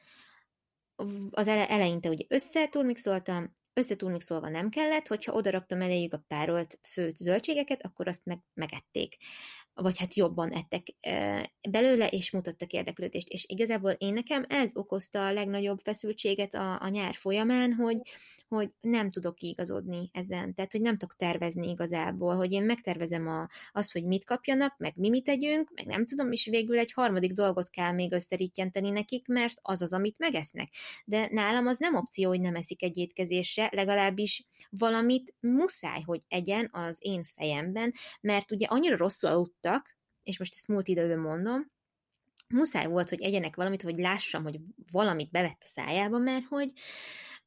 Az 1.30 1.48
ele- 1.48 1.70
eleinte 1.70 2.08
ugye 2.08 2.24
összeturmixoltam, 2.28 3.56
összeturmixolva 3.72 4.48
nem 4.48 4.68
kellett, 4.68 5.06
hogyha 5.06 5.32
odaraktam 5.32 5.80
eléjük 5.80 6.12
a 6.12 6.24
párolt 6.28 6.78
főt 6.82 7.16
zöldségeket, 7.16 7.82
akkor 7.82 8.08
azt 8.08 8.24
meg 8.24 8.38
megették 8.54 9.16
vagy 9.76 9.98
hát 9.98 10.14
jobban 10.14 10.52
ettek 10.52 10.86
belőle, 11.70 12.06
és 12.06 12.30
mutattak 12.30 12.72
érdeklődést. 12.72 13.28
És 13.28 13.44
igazából 13.48 13.90
én 13.90 14.12
nekem 14.12 14.44
ez 14.48 14.70
okozta 14.74 15.26
a 15.26 15.32
legnagyobb 15.32 15.78
feszültséget 15.82 16.54
a, 16.54 16.82
a 16.82 16.88
nyár 16.88 17.14
folyamán, 17.14 17.72
hogy, 17.72 17.96
hogy 18.48 18.70
nem 18.80 19.10
tudok 19.10 19.34
kiigazodni 19.34 20.10
ezen. 20.12 20.54
Tehát, 20.54 20.72
hogy 20.72 20.80
nem 20.80 20.98
tudok 20.98 21.16
tervezni 21.16 21.70
igazából, 21.70 22.36
hogy 22.36 22.52
én 22.52 22.62
megtervezem 22.62 23.28
a, 23.28 23.48
azt, 23.72 23.92
hogy 23.92 24.04
mit 24.04 24.24
kapjanak, 24.24 24.78
meg 24.78 24.92
mi 24.96 25.08
mit 25.08 25.24
tegyünk, 25.24 25.70
meg 25.74 25.86
nem 25.86 26.06
tudom, 26.06 26.32
és 26.32 26.46
végül 26.46 26.78
egy 26.78 26.92
harmadik 26.92 27.32
dolgot 27.32 27.70
kell 27.70 27.92
még 27.92 28.12
összerítjenteni 28.12 28.90
nekik, 28.90 29.26
mert 29.28 29.58
az 29.62 29.82
az, 29.82 29.92
amit 29.92 30.18
megesznek. 30.18 30.68
De 31.04 31.28
nálam 31.30 31.66
az 31.66 31.78
nem 31.78 31.94
opció, 31.94 32.28
hogy 32.28 32.40
nem 32.40 32.54
eszik 32.54 32.82
egy 32.82 32.96
étkezésre, 32.96 33.70
legalábbis 33.72 34.46
valamit 34.70 35.34
muszáj, 35.40 36.00
hogy 36.04 36.20
egyen 36.28 36.68
az 36.72 36.98
én 37.00 37.24
fejemben, 37.24 37.94
mert 38.20 38.50
ugye 38.50 38.66
annyira 38.66 38.96
rosszul 38.96 39.28
aludtak, 39.66 39.96
és 40.22 40.38
most 40.38 40.54
ezt 40.54 40.68
múlt 40.68 40.88
időben 40.88 41.18
mondom, 41.18 41.70
muszáj 42.48 42.86
volt, 42.86 43.08
hogy 43.08 43.22
egyenek 43.22 43.56
valamit, 43.56 43.82
hogy 43.82 43.96
lássam, 43.96 44.42
hogy 44.42 44.58
valamit 44.92 45.30
bevett 45.30 45.62
a 45.62 45.66
szájába, 45.66 46.18
mert 46.18 46.44
hogy 46.44 46.72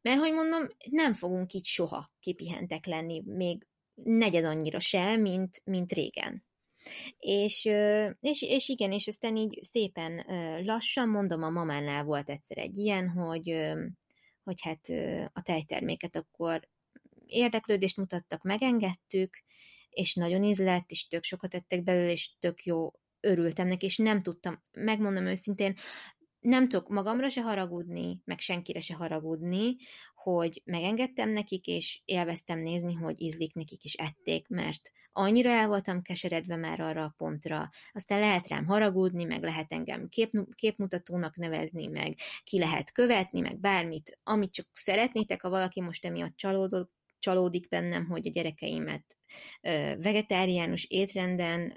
mert 0.01 0.19
hogy 0.19 0.33
mondom, 0.33 0.67
nem 0.89 1.13
fogunk 1.13 1.53
így 1.53 1.65
soha 1.65 2.11
kipihentek 2.19 2.85
lenni, 2.85 3.21
még 3.25 3.67
negyed 4.03 4.43
annyira 4.45 4.79
se, 4.79 5.17
mint, 5.17 5.61
mint 5.63 5.91
régen. 5.91 6.43
És, 7.17 7.65
és, 8.19 8.41
és 8.41 8.67
igen, 8.67 8.91
és 8.91 9.07
aztán 9.07 9.35
így 9.35 9.59
szépen 9.61 10.25
lassan, 10.65 11.09
mondom, 11.09 11.43
a 11.43 11.49
mamánál 11.49 12.03
volt 12.03 12.29
egyszer 12.29 12.57
egy 12.57 12.77
ilyen, 12.77 13.09
hogy, 13.09 13.73
hogy 14.43 14.61
hát 14.61 14.89
a 15.33 15.41
tejterméket 15.41 16.15
akkor 16.15 16.67
érdeklődést 17.25 17.97
mutattak, 17.97 18.43
megengedtük, 18.43 19.43
és 19.89 20.13
nagyon 20.13 20.43
ízlett, 20.43 20.91
és 20.91 21.07
tök 21.07 21.23
sokat 21.23 21.53
ettek 21.53 21.83
belőle, 21.83 22.11
és 22.11 22.37
tök 22.39 22.63
jó 22.63 22.91
örültem 23.19 23.67
neki, 23.67 23.85
és 23.85 23.97
nem 23.97 24.21
tudtam, 24.21 24.61
megmondom 24.71 25.25
őszintén, 25.25 25.75
nem 26.39 26.67
tudok 26.67 26.89
magamra 26.89 27.29
se 27.29 27.41
haragudni, 27.41 28.21
meg 28.25 28.39
senkire 28.39 28.79
se 28.79 28.93
haragudni, 28.93 29.75
hogy 30.15 30.61
megengedtem 30.65 31.29
nekik, 31.29 31.67
és 31.67 32.01
élveztem 32.05 32.59
nézni, 32.59 32.93
hogy 32.93 33.21
ízlik 33.21 33.53
nekik 33.53 33.83
is 33.83 33.93
ették, 33.93 34.47
mert 34.47 34.91
annyira 35.11 35.49
el 35.49 35.67
voltam 35.67 36.01
keseredve 36.01 36.55
már 36.55 36.79
arra 36.79 37.03
a 37.03 37.13
pontra. 37.17 37.69
Aztán 37.91 38.19
lehet 38.19 38.47
rám 38.47 38.65
haragudni, 38.65 39.23
meg 39.23 39.43
lehet 39.43 39.73
engem 39.73 40.07
kép, 40.07 40.31
képmutatónak 40.55 41.35
nevezni, 41.35 41.87
meg 41.87 42.15
ki 42.43 42.59
lehet 42.59 42.91
követni, 42.91 43.39
meg 43.39 43.59
bármit, 43.59 44.19
amit 44.23 44.51
csak 44.53 44.67
szeretnétek, 44.73 45.41
ha 45.41 45.49
valaki 45.49 45.81
most 45.81 46.05
emiatt 46.05 46.37
csalódott, 46.37 46.91
csalódik 47.19 47.67
bennem, 47.67 48.05
hogy 48.05 48.27
a 48.27 48.31
gyerekeimet 48.31 49.17
vegetáriánus 50.01 50.85
étrenden 50.85 51.73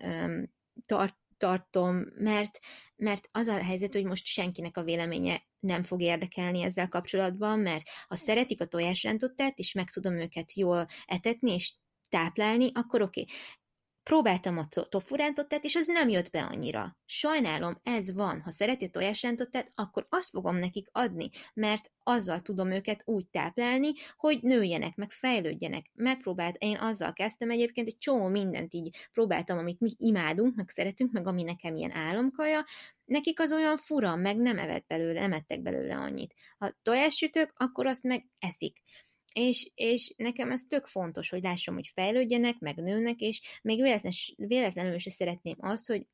tart, 0.87 1.17
tartom, 1.37 2.05
mert, 2.15 2.59
mert 2.97 3.29
az 3.33 3.47
a 3.47 3.65
helyzet, 3.65 3.93
hogy 3.93 4.05
most 4.05 4.27
senkinek 4.27 4.77
a 4.77 4.83
véleménye 4.83 5.43
nem 5.61 5.83
fog 5.83 6.01
érdekelni 6.01 6.63
ezzel 6.63 6.89
kapcsolatban, 6.89 7.59
mert 7.59 7.89
ha 8.09 8.17
szeretik 8.17 8.61
a 8.61 8.67
tojásrántottát, 8.67 9.59
és 9.59 9.73
meg 9.73 9.91
tudom 9.91 10.17
őket 10.17 10.53
jól 10.55 10.87
etetni, 11.07 11.53
és 11.53 11.73
táplálni, 12.09 12.71
akkor 12.75 13.03
oké. 13.03 13.21
Okay 13.21 13.35
próbáltam 14.03 14.59
a 14.59 14.69
tofurántottát, 14.89 15.65
és 15.65 15.75
az 15.75 15.87
nem 15.87 16.09
jött 16.09 16.31
be 16.31 16.43
annyira. 16.43 16.97
Sajnálom, 17.05 17.81
ez 17.83 18.15
van. 18.15 18.41
Ha 18.41 18.51
szereti 18.51 18.85
a 18.85 18.89
tojásrántottát, 18.89 19.71
akkor 19.75 20.07
azt 20.09 20.31
fogom 20.31 20.57
nekik 20.57 20.87
adni, 20.93 21.31
mert 21.55 21.91
azzal 22.03 22.41
tudom 22.41 22.71
őket 22.71 23.03
úgy 23.07 23.27
táplálni, 23.27 23.93
hogy 24.17 24.39
nőjenek, 24.43 24.97
meg 24.97 25.11
fejlődjenek. 25.11 25.87
Megpróbált, 25.95 26.57
én 26.59 26.77
azzal 26.77 27.13
kezdtem 27.13 27.51
egyébként, 27.51 27.87
egy 27.87 27.99
csomó 27.99 28.29
mindent 28.29 28.75
így 28.75 28.97
próbáltam, 29.13 29.59
amit 29.59 29.81
mi 29.81 29.95
imádunk, 29.97 30.55
meg 30.55 30.69
szeretünk, 30.69 31.13
meg 31.13 31.27
ami 31.27 31.43
nekem 31.43 31.75
ilyen 31.75 31.93
álomkaja, 31.93 32.65
nekik 33.05 33.41
az 33.41 33.53
olyan 33.53 33.77
fura, 33.77 34.17
meg 34.17 34.37
nem 34.37 34.59
evett 34.59 34.87
belőle, 34.87 35.21
nem 35.21 35.33
ettek 35.33 35.63
belőle 35.63 35.97
annyit. 35.97 36.35
Ha 36.59 36.73
tojássütök, 36.83 37.53
akkor 37.57 37.87
azt 37.87 38.03
meg 38.03 38.27
eszik 38.39 38.83
és, 39.33 39.71
és 39.75 40.15
nekem 40.17 40.51
ez 40.51 40.63
tök 40.63 40.87
fontos, 40.87 41.29
hogy 41.29 41.43
lássam, 41.43 41.75
hogy 41.75 41.89
fejlődjenek, 41.95 42.59
meg 42.59 42.77
nőnek, 42.77 43.21
és 43.21 43.41
még 43.63 43.83
véletlen, 43.83 44.13
véletlenül 44.37 44.99
se 44.99 45.11
szeretném 45.11 45.57
azt, 45.59 45.87
hogy 45.87 46.07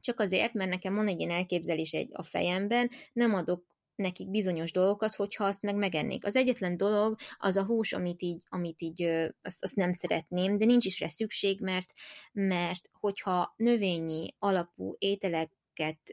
csak 0.00 0.20
azért, 0.20 0.52
mert 0.52 0.70
nekem 0.70 0.94
van 0.94 1.08
egy 1.08 1.18
ilyen 1.18 1.36
elképzelés 1.36 1.92
egy 1.92 2.10
a 2.12 2.22
fejemben, 2.22 2.90
nem 3.12 3.34
adok 3.34 3.68
nekik 3.94 4.30
bizonyos 4.30 4.72
dolgokat, 4.72 5.14
hogyha 5.14 5.44
azt 5.44 5.62
meg 5.62 5.74
megennék. 5.74 6.24
Az 6.26 6.36
egyetlen 6.36 6.76
dolog 6.76 7.16
az 7.38 7.56
a 7.56 7.64
hús, 7.64 7.92
amit 7.92 8.22
így, 8.22 8.42
amit 8.48 8.80
így 8.80 9.02
azt, 9.42 9.64
azt 9.64 9.76
nem 9.76 9.92
szeretném, 9.92 10.56
de 10.56 10.64
nincs 10.64 10.84
is 10.84 11.00
rá 11.00 11.06
szükség, 11.06 11.60
mert, 11.60 11.92
mert 12.32 12.90
hogyha 12.92 13.54
növényi 13.56 14.34
alapú 14.38 14.94
ételek 14.98 15.58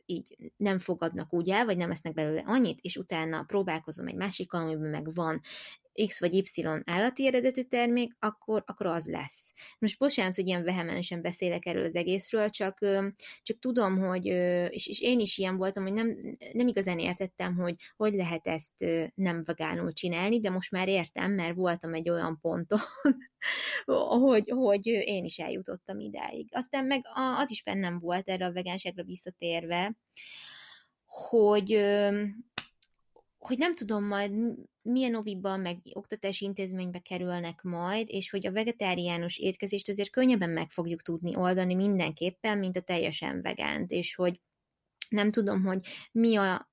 így 0.06 0.38
nem 0.58 0.80
fogadnak 0.80 1.34
úgy 1.34 1.50
el, 1.50 1.66
vagy 1.66 1.78
nem 1.78 1.92
esznek 1.92 2.14
belőle 2.14 2.44
annyit, 2.46 2.80
és 2.82 2.96
utána 2.96 3.44
próbálkozom 3.44 4.08
egy 4.08 4.16
másik, 4.16 4.54
amiben 4.54 4.90
meg 4.90 5.14
van 5.14 5.42
X 6.06 6.20
vagy 6.20 6.34
Y 6.34 6.68
állati 6.86 7.28
eredetű 7.28 7.62
termék, 7.62 8.16
akkor, 8.20 8.64
akkor 8.66 8.86
az 8.86 9.08
lesz. 9.08 9.54
Most 9.80 9.98
bocsánat, 9.98 10.36
hogy 10.36 10.48
ilyen 10.48 10.64
vehemensen 10.64 11.22
beszélek 11.22 11.66
erről 11.66 11.86
az 11.86 11.96
egészről, 11.96 12.50
csak, 12.50 12.78
csak 13.44 13.60
tudom, 13.60 13.98
hogy, 13.98 14.26
és, 14.70 14.88
és 14.88 15.02
én 15.02 15.20
is 15.20 15.38
ilyen 15.38 15.58
voltam, 15.58 15.84
hogy 15.84 15.94
nem, 15.94 16.38
nem 16.54 16.68
igazán 16.68 17.00
értettem, 17.00 17.56
hogy 17.56 17.76
hogy 17.96 18.14
lehet 18.14 18.48
ezt 18.48 18.86
nem 19.16 19.44
vegánul 19.44 19.94
csinálni, 19.94 20.40
de 20.40 20.50
most 20.50 20.72
már 20.72 20.88
értem, 20.88 21.32
mert 21.32 21.56
voltam 21.56 21.94
egy 21.94 22.10
olyan 22.10 22.40
ponton, 22.42 22.80
hogy, 24.26 24.50
hogy 24.50 24.86
én 24.86 25.24
is 25.24 25.38
eljutottam 25.38 26.00
idáig. 26.00 26.48
Aztán 26.52 26.86
meg 26.86 27.06
az 27.38 27.52
is 27.52 27.64
bennem 27.64 28.00
volt 28.00 28.30
erre 28.30 28.46
a 28.46 28.54
vegánságra 28.54 29.04
visszatérve, 29.04 29.96
hogy 31.06 31.86
hogy 33.38 33.58
nem 33.58 33.76
tudom 33.76 34.04
majd 34.04 34.34
milyen 34.88 35.16
oviba, 35.16 35.58
meg 35.58 35.78
oktatási 35.94 36.46
intézménybe 36.46 37.00
kerülnek 37.00 37.62
majd, 37.62 38.08
és 38.10 38.30
hogy 38.30 38.48
a 38.48 38.52
vegetáriánus 38.52 39.38
étkezést 39.38 39.90
azért 39.90 40.10
könnyebben 40.10 40.50
meg 40.50 40.70
fogjuk 40.70 41.02
tudni 41.02 41.36
oldani 41.36 41.76
mindenképpen, 41.76 42.58
mint 42.58 42.78
a 42.78 42.82
teljesen 42.82 43.42
vegánt, 43.42 43.92
és 43.92 44.16
hogy 44.16 44.40
nem 45.10 45.32
tudom, 45.32 45.64
hogy 45.64 45.88
mi 46.12 46.36
a, 46.36 46.70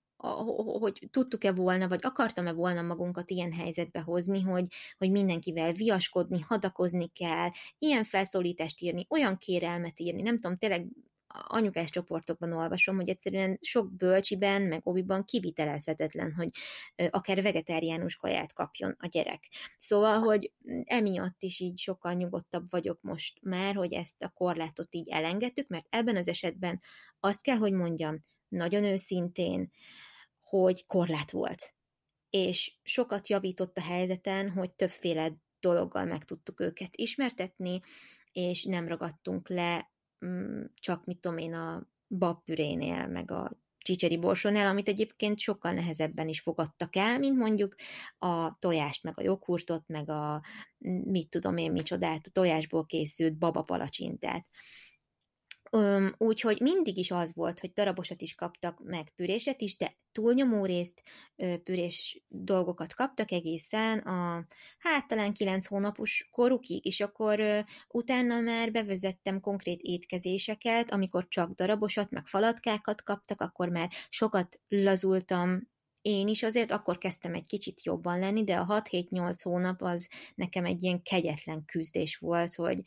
hogy 0.80 1.08
tudtuk-e 1.10 1.52
volna, 1.52 1.88
vagy 1.88 2.00
akartam-e 2.02 2.52
volna 2.52 2.82
magunkat 2.82 3.30
ilyen 3.30 3.52
helyzetbe 3.52 4.00
hozni, 4.00 4.40
hogy, 4.40 4.66
hogy 4.98 5.10
mindenkivel 5.10 5.72
viaskodni, 5.72 6.40
hadakozni 6.40 7.08
kell, 7.08 7.50
ilyen 7.78 8.04
felszólítást 8.04 8.80
írni, 8.80 9.06
olyan 9.08 9.38
kérelmet 9.38 10.00
írni, 10.00 10.22
nem 10.22 10.38
tudom, 10.38 10.56
tényleg 10.56 10.86
anyukás 11.42 11.90
csoportokban 11.90 12.52
olvasom, 12.52 12.96
hogy 12.96 13.08
egyszerűen 13.08 13.58
sok 13.60 13.92
bölcsiben, 13.92 14.62
meg 14.62 14.86
oviban 14.86 15.24
kivitelezhetetlen, 15.24 16.32
hogy 16.32 16.48
akár 17.10 17.42
vegetáriánus 17.42 18.16
kaját 18.16 18.52
kapjon 18.52 18.96
a 18.98 19.06
gyerek. 19.06 19.48
Szóval, 19.76 20.18
hogy 20.18 20.52
emiatt 20.84 21.42
is 21.42 21.60
így 21.60 21.78
sokkal 21.78 22.12
nyugodtabb 22.12 22.70
vagyok 22.70 22.98
most 23.02 23.38
már, 23.42 23.74
hogy 23.74 23.92
ezt 23.92 24.22
a 24.22 24.28
korlátot 24.28 24.94
így 24.94 25.08
elengedtük, 25.08 25.68
mert 25.68 25.86
ebben 25.90 26.16
az 26.16 26.28
esetben 26.28 26.80
azt 27.20 27.42
kell, 27.42 27.56
hogy 27.56 27.72
mondjam, 27.72 28.24
nagyon 28.48 28.84
őszintén, 28.84 29.70
hogy 30.40 30.86
korlát 30.86 31.30
volt. 31.30 31.74
És 32.30 32.74
sokat 32.82 33.28
javított 33.28 33.76
a 33.76 33.82
helyzeten, 33.82 34.50
hogy 34.50 34.72
többféle 34.72 35.32
dologgal 35.60 36.04
meg 36.04 36.24
tudtuk 36.24 36.60
őket 36.60 36.96
ismertetni, 36.96 37.80
és 38.32 38.64
nem 38.64 38.88
ragadtunk 38.88 39.48
le 39.48 39.92
csak 40.74 41.04
mit 41.04 41.18
tudom 41.18 41.38
én 41.38 41.54
a 41.54 41.86
babpürénél, 42.08 43.06
meg 43.06 43.30
a 43.30 43.50
csicseri 43.78 44.16
borsónál, 44.16 44.66
amit 44.66 44.88
egyébként 44.88 45.38
sokkal 45.38 45.72
nehezebben 45.72 46.28
is 46.28 46.40
fogadtak 46.40 46.96
el, 46.96 47.18
mint 47.18 47.36
mondjuk 47.36 47.74
a 48.18 48.58
tojást, 48.58 49.02
meg 49.02 49.18
a 49.18 49.22
joghurtot, 49.22 49.86
meg 49.86 50.10
a 50.10 50.42
mit 51.04 51.28
tudom 51.28 51.56
én 51.56 51.72
micsodát, 51.72 52.26
a 52.26 52.30
tojásból 52.30 52.86
készült 52.86 53.38
babapalacsintát. 53.38 54.46
Úgyhogy 56.16 56.60
mindig 56.60 56.96
is 56.96 57.10
az 57.10 57.34
volt, 57.34 57.60
hogy 57.60 57.72
darabosat 57.72 58.22
is 58.22 58.34
kaptak, 58.34 58.80
meg 58.84 59.12
püréset 59.16 59.60
is, 59.60 59.76
de 59.76 59.96
túlnyomó 60.12 60.64
részt 60.64 61.02
pürés 61.64 62.22
dolgokat 62.28 62.94
kaptak 62.94 63.30
egészen 63.30 63.98
a, 63.98 64.46
hát 64.78 65.06
talán 65.06 65.32
kilenc 65.32 65.66
hónapos 65.66 66.28
korukig, 66.30 66.86
és 66.86 67.00
akkor 67.00 67.64
utána 67.88 68.40
már 68.40 68.70
bevezettem 68.70 69.40
konkrét 69.40 69.80
étkezéseket, 69.82 70.90
amikor 70.90 71.28
csak 71.28 71.50
darabosat, 71.50 72.10
meg 72.10 72.26
falatkákat 72.26 73.02
kaptak, 73.02 73.40
akkor 73.40 73.68
már 73.68 73.90
sokat 74.08 74.60
lazultam 74.68 75.72
én 76.02 76.28
is 76.28 76.42
azért 76.42 76.70
akkor 76.70 76.98
kezdtem 76.98 77.34
egy 77.34 77.46
kicsit 77.46 77.84
jobban 77.84 78.18
lenni, 78.18 78.44
de 78.44 78.56
a 78.56 78.82
6-7-8 78.82 79.38
hónap 79.42 79.82
az 79.82 80.08
nekem 80.34 80.64
egy 80.64 80.82
ilyen 80.82 81.02
kegyetlen 81.02 81.64
küzdés 81.64 82.16
volt, 82.16 82.54
hogy 82.54 82.82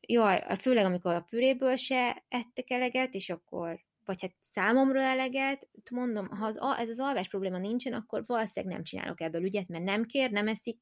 jaj, 0.00 0.44
főleg 0.58 0.84
amikor 0.84 1.14
a 1.14 1.26
püréből 1.28 1.76
se 1.76 2.24
ettek 2.28 2.70
eleget, 2.70 3.14
és 3.14 3.30
akkor 3.30 3.84
vagy 4.04 4.20
hát 4.20 4.34
számomra 4.40 5.02
eleget, 5.02 5.68
mondom, 5.90 6.28
ha 6.28 6.46
az, 6.46 6.58
ez 6.78 6.88
az 6.88 7.00
alvás 7.00 7.28
probléma 7.28 7.58
nincsen, 7.58 7.92
akkor 7.92 8.22
valószínűleg 8.26 8.74
nem 8.74 8.84
csinálok 8.84 9.20
ebből 9.20 9.44
ügyet, 9.44 9.68
mert 9.68 9.84
nem 9.84 10.04
kér, 10.04 10.30
nem 10.30 10.48
eszik, 10.48 10.78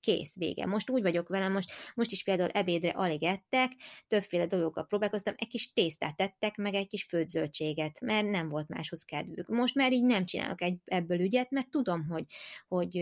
kész, 0.00 0.36
vége. 0.36 0.66
Most 0.66 0.90
úgy 0.90 1.02
vagyok 1.02 1.28
vele, 1.28 1.48
most, 1.48 1.72
most 1.94 2.10
is 2.10 2.22
például 2.22 2.48
ebédre 2.48 2.90
alig 2.90 3.22
ettek, 3.22 3.72
többféle 4.06 4.46
dolgokkal 4.46 4.86
próbálkoztam, 4.86 5.34
egy 5.36 5.48
kis 5.48 5.72
tésztát 5.72 6.16
tettek, 6.16 6.56
meg 6.56 6.74
egy 6.74 6.86
kis 6.86 7.04
főzöldséget, 7.04 8.00
mert 8.00 8.30
nem 8.30 8.48
volt 8.48 8.68
máshoz 8.68 9.04
kedvük. 9.04 9.48
Most 9.48 9.74
már 9.74 9.92
így 9.92 10.04
nem 10.04 10.24
csinálok 10.24 10.62
egy, 10.62 10.78
ebből 10.84 11.20
ügyet, 11.20 11.50
mert 11.50 11.70
tudom, 11.70 12.06
hogy, 12.08 12.24
hogy 12.68 12.96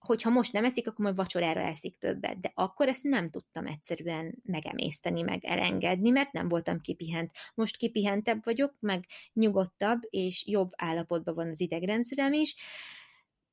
hogyha 0.00 0.30
most 0.30 0.52
nem 0.52 0.64
eszik, 0.64 0.88
akkor 0.88 1.04
majd 1.04 1.16
vacsorára 1.16 1.60
eszik 1.60 1.98
többet. 1.98 2.40
De 2.40 2.52
akkor 2.54 2.88
ezt 2.88 3.04
nem 3.04 3.28
tudtam 3.28 3.66
egyszerűen 3.66 4.34
megemészteni, 4.44 5.22
meg 5.22 5.44
elengedni, 5.44 6.10
mert 6.10 6.32
nem 6.32 6.48
voltam 6.48 6.80
kipihent. 6.80 7.30
Most 7.54 7.76
kipihentebb 7.76 8.44
vagyok, 8.44 8.74
meg 8.80 9.04
nyugodtabb, 9.32 10.00
és 10.10 10.46
jobb 10.46 10.70
állapotban 10.76 11.34
van 11.34 11.48
az 11.48 11.60
idegrendszerem 11.60 12.32
is, 12.32 12.54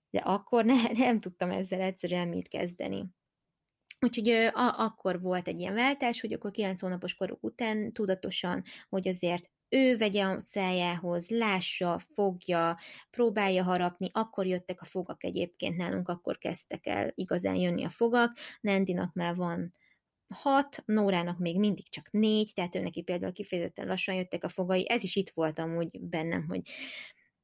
de 0.09 0.19
akkor 0.19 0.65
ne, 0.65 0.81
nem 1.05 1.19
tudtam 1.19 1.51
ezzel 1.51 1.81
egyszerűen 1.81 2.27
mit 2.27 2.47
kezdeni. 2.47 3.05
Úgyhogy 3.99 4.29
a, 4.29 4.79
akkor 4.79 5.21
volt 5.21 5.47
egy 5.47 5.59
ilyen 5.59 5.73
váltás, 5.73 6.21
hogy 6.21 6.33
akkor 6.33 6.51
9 6.51 6.79
hónapos 6.79 7.15
koruk 7.15 7.43
után 7.43 7.93
tudatosan, 7.93 8.63
hogy 8.89 9.07
azért 9.07 9.49
ő 9.69 9.97
vegye 9.97 10.23
a 10.23 10.39
szájához, 10.43 11.29
lássa, 11.29 11.99
fogja, 12.13 12.77
próbálja 13.09 13.63
harapni, 13.63 14.09
akkor 14.13 14.45
jöttek 14.45 14.81
a 14.81 14.85
fogak 14.85 15.23
egyébként 15.23 15.77
nálunk, 15.77 16.07
akkor 16.09 16.37
kezdtek 16.37 16.85
el 16.85 17.11
igazán 17.15 17.55
jönni 17.55 17.83
a 17.83 17.89
fogak, 17.89 18.37
Nandinak 18.61 19.13
már 19.13 19.35
van 19.35 19.71
hat, 20.33 20.83
Nórának 20.85 21.37
még 21.37 21.59
mindig 21.59 21.89
csak 21.89 22.11
négy, 22.11 22.51
tehát 22.53 22.75
ő 22.75 22.79
neki 22.79 23.01
például 23.01 23.31
kifejezetten 23.31 23.87
lassan 23.87 24.15
jöttek 24.15 24.43
a 24.43 24.49
fogai, 24.49 24.89
ez 24.89 25.03
is 25.03 25.15
itt 25.15 25.29
voltam 25.29 25.77
úgy 25.77 25.99
bennem, 26.01 26.45
hogy 26.47 26.61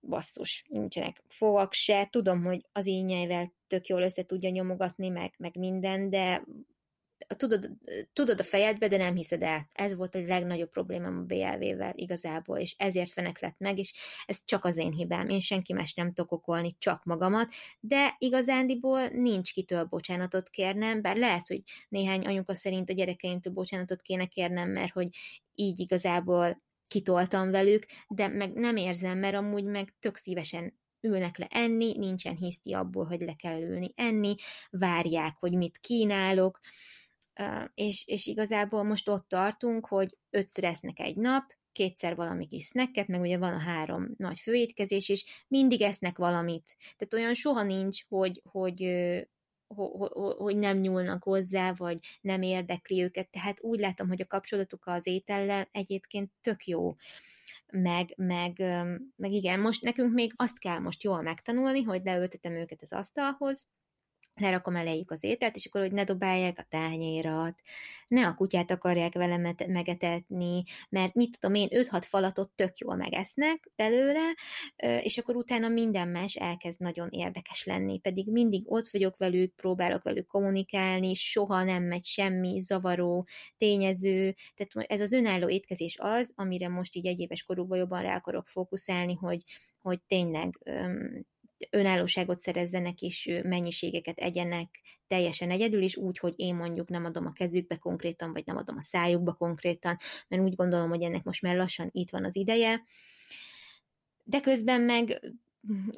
basszus, 0.08 0.66
nincsenek 0.68 1.24
fogak 1.28 1.74
se, 1.74 2.08
tudom, 2.12 2.43
hogy 2.43 2.66
az 2.72 2.88
ínyeivel 2.88 3.54
tök 3.68 3.88
jól 3.88 4.01
össze 4.01 4.24
tudja 4.24 4.49
nyomogatni, 4.49 5.10
meg, 5.10 5.34
meg 5.38 5.56
minden, 5.58 6.10
de 6.10 6.43
tudod, 7.28 7.70
tudod 8.14 8.39
a 8.39 8.43
fejedbe, 8.43 8.88
de 8.88 8.97
nem 8.97 9.16
hiszed 9.16 9.41
el. 9.41 9.68
Ez 9.74 9.95
volt 9.95 10.16
a 10.16 10.22
legnagyobb 10.22 10.70
problémám 10.70 11.18
a 11.18 11.22
BLV-vel 11.22 11.93
igazából, 11.95 12.58
és 12.58 12.76
ezért 12.78 13.12
fenek 13.12 13.39
lett 13.39 13.58
meg, 13.58 13.78
és 13.78 13.93
ez 14.26 14.45
csak 14.45 14.66
az 14.66 14.78
én 14.78 14.91
hibám. 14.91 15.30
Én 15.30 15.39
senki 15.39 15.74
más 15.74 15.93
nem 15.93 16.14
tudok 16.14 16.32
okolni, 16.32 16.76
csak 16.78 17.04
magamat, 17.04 17.54
de 17.80 18.16
igazándiból 18.18 19.08
nincs 19.08 19.54
kitől 19.54 19.84
bocsánatot 19.84 20.49
kérnem, 20.49 21.01
bár 21.01 21.16
lehet, 21.16 21.47
hogy 21.47 21.62
néhány 21.89 22.26
anyuka 22.26 22.56
szerint 22.56 22.89
a 22.89 22.93
gyerekeimtől 22.93 23.54
bocsánatot 23.54 24.01
kéne 24.01 24.26
kérnem, 24.26 24.70
mert 24.70 24.91
hogy 24.91 25.08
így 25.56 25.80
igazából 25.80 26.62
kitoltam 26.93 27.51
velük, 27.51 27.85
de 28.07 28.27
meg 28.27 28.53
nem 28.53 28.75
érzem, 28.75 29.17
mert 29.17 29.35
amúgy 29.35 29.63
meg 29.63 29.93
tök 29.99 30.15
szívesen 30.15 30.79
ülnek 31.01 31.37
le 31.37 31.47
enni, 31.49 31.97
nincsen 31.97 32.35
hiszti 32.35 32.73
abból, 32.73 33.05
hogy 33.05 33.21
le 33.21 33.33
kell 33.33 33.61
ülni 33.61 33.91
enni, 33.95 34.35
várják, 34.69 35.35
hogy 35.39 35.53
mit 35.53 35.77
kínálok, 35.77 36.59
és, 37.73 38.03
és 38.07 38.25
igazából 38.25 38.83
most 38.83 39.09
ott 39.09 39.27
tartunk, 39.27 39.85
hogy 39.87 40.17
ötször 40.29 40.63
esznek 40.63 40.99
egy 40.99 41.15
nap, 41.15 41.43
kétszer 41.71 42.15
valami 42.15 42.47
kis 42.47 42.65
snacket, 42.65 43.07
meg 43.07 43.21
ugye 43.21 43.37
van 43.37 43.53
a 43.53 43.59
három 43.59 44.13
nagy 44.17 44.39
főétkezés 44.39 45.09
is, 45.09 45.45
mindig 45.47 45.81
esznek 45.81 46.17
valamit. 46.17 46.75
Tehát 46.79 47.13
olyan 47.13 47.33
soha 47.33 47.63
nincs, 47.63 48.03
hogy, 48.07 48.41
hogy, 48.45 48.83
hogy 50.38 50.57
nem 50.57 50.78
nyúlnak 50.78 51.24
hozzá, 51.24 51.74
vagy 51.74 51.99
nem 52.21 52.41
érdekli 52.41 53.03
őket. 53.03 53.30
Tehát 53.30 53.61
úgy 53.61 53.80
látom, 53.80 54.07
hogy 54.07 54.21
a 54.21 54.28
kapcsolatuk 54.28 54.86
az 54.86 55.07
étellel 55.07 55.67
egyébként 55.71 56.32
tök 56.41 56.65
jó. 56.65 56.95
Meg, 57.71 58.13
meg, 58.15 58.57
meg 59.15 59.32
igen, 59.32 59.59
most 59.59 59.82
nekünk 59.82 60.13
még 60.13 60.34
azt 60.36 60.59
kell 60.59 60.80
most 60.80 61.03
jól 61.03 61.21
megtanulni, 61.21 61.82
hogy 61.82 62.01
leültetem 62.03 62.53
őket 62.53 62.82
az 62.82 62.93
asztalhoz, 62.93 63.67
lerakom 64.36 64.75
elejük 64.75 65.11
az 65.11 65.23
ételt, 65.23 65.55
és 65.55 65.65
akkor, 65.65 65.81
hogy 65.81 65.91
ne 65.91 66.03
dobálják 66.03 66.59
a 66.59 66.65
tányérat, 66.69 67.59
ne 68.07 68.27
a 68.27 68.34
kutyát 68.34 68.71
akarják 68.71 69.13
vele 69.13 69.55
megetetni, 69.67 70.63
mert 70.89 71.13
mit 71.13 71.39
tudom 71.39 71.55
én, 71.55 71.67
5-6 71.71 72.03
falatot 72.07 72.51
tök 72.51 72.77
jól 72.77 72.95
megesznek 72.95 73.69
belőle, 73.75 74.36
és 75.01 75.17
akkor 75.17 75.36
utána 75.36 75.67
minden 75.67 76.07
más 76.07 76.36
elkezd 76.36 76.79
nagyon 76.79 77.09
érdekes 77.09 77.65
lenni, 77.65 77.99
pedig 77.99 78.31
mindig 78.31 78.71
ott 78.71 78.88
vagyok 78.88 79.17
velük, 79.17 79.55
próbálok 79.55 80.03
velük 80.03 80.27
kommunikálni, 80.27 81.13
soha 81.13 81.63
nem 81.63 81.84
megy 81.84 82.03
semmi 82.05 82.59
zavaró 82.59 83.27
tényező, 83.57 84.36
tehát 84.55 84.89
ez 84.89 85.01
az 85.01 85.11
önálló 85.11 85.49
étkezés 85.49 85.97
az, 85.99 86.34
amire 86.36 86.69
most 86.69 86.95
így 86.95 87.07
egyéves 87.07 87.43
korukban 87.43 87.77
jobban 87.77 88.01
rá 88.01 88.15
akarok 88.15 88.47
fókuszálni, 88.47 89.13
hogy, 89.13 89.43
hogy 89.81 89.99
tényleg 90.07 90.59
önállóságot 91.70 92.39
szerezzenek, 92.39 93.01
és 93.01 93.39
mennyiségeket 93.43 94.18
egyenek 94.18 94.70
teljesen 95.07 95.49
egyedül, 95.49 95.82
és 95.82 95.95
úgy, 95.95 96.18
hogy 96.18 96.34
én 96.36 96.55
mondjuk 96.55 96.89
nem 96.89 97.05
adom 97.05 97.26
a 97.26 97.34
kezükbe 97.34 97.76
konkrétan, 97.78 98.34
vagy 98.34 98.43
nem 98.45 98.57
adom 98.57 98.78
a 98.78 98.82
szájukba 98.82 99.34
konkrétan, 99.34 99.97
mert 100.28 100.41
úgy 100.43 100.55
gondolom, 100.55 100.89
hogy 100.89 101.01
ennek 101.01 101.24
most 101.24 101.41
már 101.41 101.55
lassan 101.55 101.89
itt 101.91 102.09
van 102.09 102.26
az 102.26 102.36
ideje. 102.36 102.84
De 104.24 104.39
közben 104.39 104.82
meg 104.82 105.22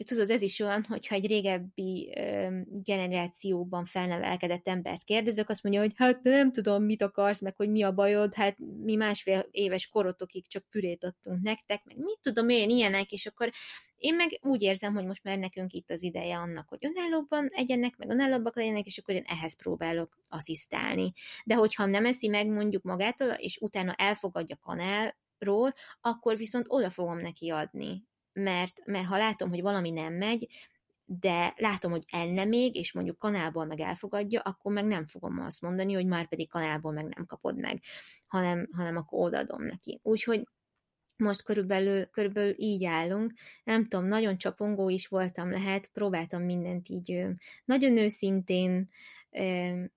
tudod, 0.08 0.30
ez 0.30 0.42
is 0.42 0.60
olyan, 0.60 0.84
hogyha 0.84 1.16
egy 1.16 1.28
régebbi 1.28 2.14
ö, 2.16 2.60
generációban 2.68 3.86
felnevelkedett 3.86 4.68
embert 4.68 5.04
kérdezek, 5.04 5.50
azt 5.50 5.64
mondja, 5.64 5.82
hogy 5.82 5.92
hát 5.96 6.24
nem 6.24 6.52
tudom, 6.52 6.84
mit 6.84 7.02
akarsz, 7.02 7.42
meg 7.42 7.56
hogy 7.56 7.70
mi 7.70 7.84
a 7.84 7.92
bajod, 7.92 8.34
hát 8.34 8.58
mi 8.84 8.96
másfél 8.96 9.48
éves 9.52 9.88
korotokig 9.88 10.48
csak 10.48 10.66
pürét 10.70 11.04
adtunk 11.04 11.42
nektek, 11.42 11.84
meg 11.84 11.98
mit 11.98 12.20
tudom 12.22 12.50
én, 12.50 12.70
ilyenek, 12.70 13.12
és 13.12 13.26
akkor 13.26 13.50
én 13.98 14.16
meg 14.16 14.40
úgy 14.42 14.62
érzem, 14.62 14.94
hogy 14.94 15.06
most 15.06 15.24
már 15.24 15.38
nekünk 15.38 15.72
itt 15.72 15.90
az 15.90 16.04
ideje 16.04 16.38
annak, 16.38 16.70
hogy 16.70 16.86
önállóban 16.86 17.48
egyenek, 17.52 17.98
meg 17.98 18.10
önállóbbak 18.10 18.56
legyenek, 18.56 18.86
és 18.86 18.98
akkor 18.98 19.16
én 19.16 19.26
ehhez 19.28 19.56
próbálok 19.56 20.18
asszisztálni. 20.30 21.12
De 21.46 21.56
hogyha 21.56 21.86
nem 21.86 22.06
eszi 22.06 22.28
meg 22.28 22.48
mondjuk 22.48 22.84
magától, 22.84 23.28
és 23.28 23.58
utána 23.62 23.94
elfogadja 23.94 24.58
kanálról, 24.62 25.74
akkor 26.02 26.38
viszont 26.38 26.66
oda 26.70 26.90
fogom 26.90 27.18
neki 27.18 27.50
adni 27.50 28.04
mert, 28.36 28.86
mert 28.86 29.06
ha 29.06 29.18
látom, 29.18 29.50
hogy 29.50 29.62
valami 29.62 29.90
nem 29.90 30.14
megy, 30.14 30.48
de 31.06 31.54
látom, 31.58 31.92
hogy 31.92 32.04
enne 32.08 32.46
még, 32.46 32.76
és 32.76 32.94
mondjuk 32.94 33.18
kanálból 33.18 33.66
meg 33.66 33.80
elfogadja, 33.80 34.42
akkor 34.42 34.74
meg 34.74 34.86
nem 34.86 35.06
fogom 35.06 35.40
azt 35.40 35.62
mondani, 35.62 35.94
hogy 35.94 36.06
már 36.06 36.28
pedig 36.28 36.50
kanálból 36.50 36.92
meg 36.92 37.06
nem 37.16 37.26
kapod 37.26 37.60
meg, 37.60 37.82
hanem, 38.28 38.68
hanem 38.76 38.98
akkor 38.98 39.26
odaadom 39.26 39.64
neki. 39.64 40.00
Úgyhogy 40.04 40.44
most 41.18 41.44
körülbelül, 41.44 42.06
körülbelül 42.06 42.54
így 42.58 42.86
állunk. 42.86 43.34
Nem 43.64 43.88
tudom, 43.88 44.06
nagyon 44.06 44.38
csapongó 44.38 44.90
is 44.90 45.08
voltam 45.08 45.52
lehet, 45.52 45.90
próbáltam 45.94 46.44
mindent 46.44 46.90
így 46.90 47.26
nagyon 47.66 47.98
őszintén 47.98 48.90
e, 49.30 49.92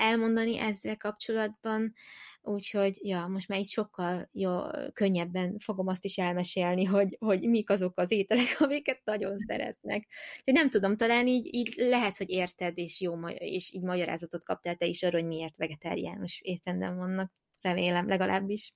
elmondani 0.00 0.58
ezzel 0.58 0.96
kapcsolatban, 0.96 1.94
úgyhogy 2.42 2.98
ja, 3.02 3.26
most 3.26 3.48
már 3.48 3.58
így 3.58 3.68
sokkal 3.68 4.28
jó, 4.32 4.60
könnyebben 4.92 5.58
fogom 5.58 5.86
azt 5.86 6.04
is 6.04 6.18
elmesélni, 6.18 6.84
hogy, 6.84 7.16
hogy 7.20 7.42
mik 7.42 7.70
azok 7.70 7.98
az 7.98 8.10
ételek, 8.10 8.56
amiket 8.58 9.00
nagyon 9.04 9.38
szeretnek. 9.38 10.06
Úgyhogy 10.38 10.54
nem 10.54 10.70
tudom, 10.70 10.96
talán 10.96 11.26
így, 11.26 11.54
így 11.54 11.74
lehet, 11.76 12.16
hogy 12.16 12.30
érted, 12.30 12.78
és 12.78 13.00
jó, 13.00 13.28
és 13.28 13.72
így 13.72 13.82
magyarázatot 13.82 14.44
kaptál 14.44 14.76
te 14.76 14.86
is 14.86 15.02
arra, 15.02 15.18
hogy 15.18 15.26
miért 15.26 15.56
vegetáriánus 15.56 16.40
étrenden 16.40 16.96
vannak. 16.96 17.32
Remélem, 17.60 18.08
legalábbis. 18.08 18.72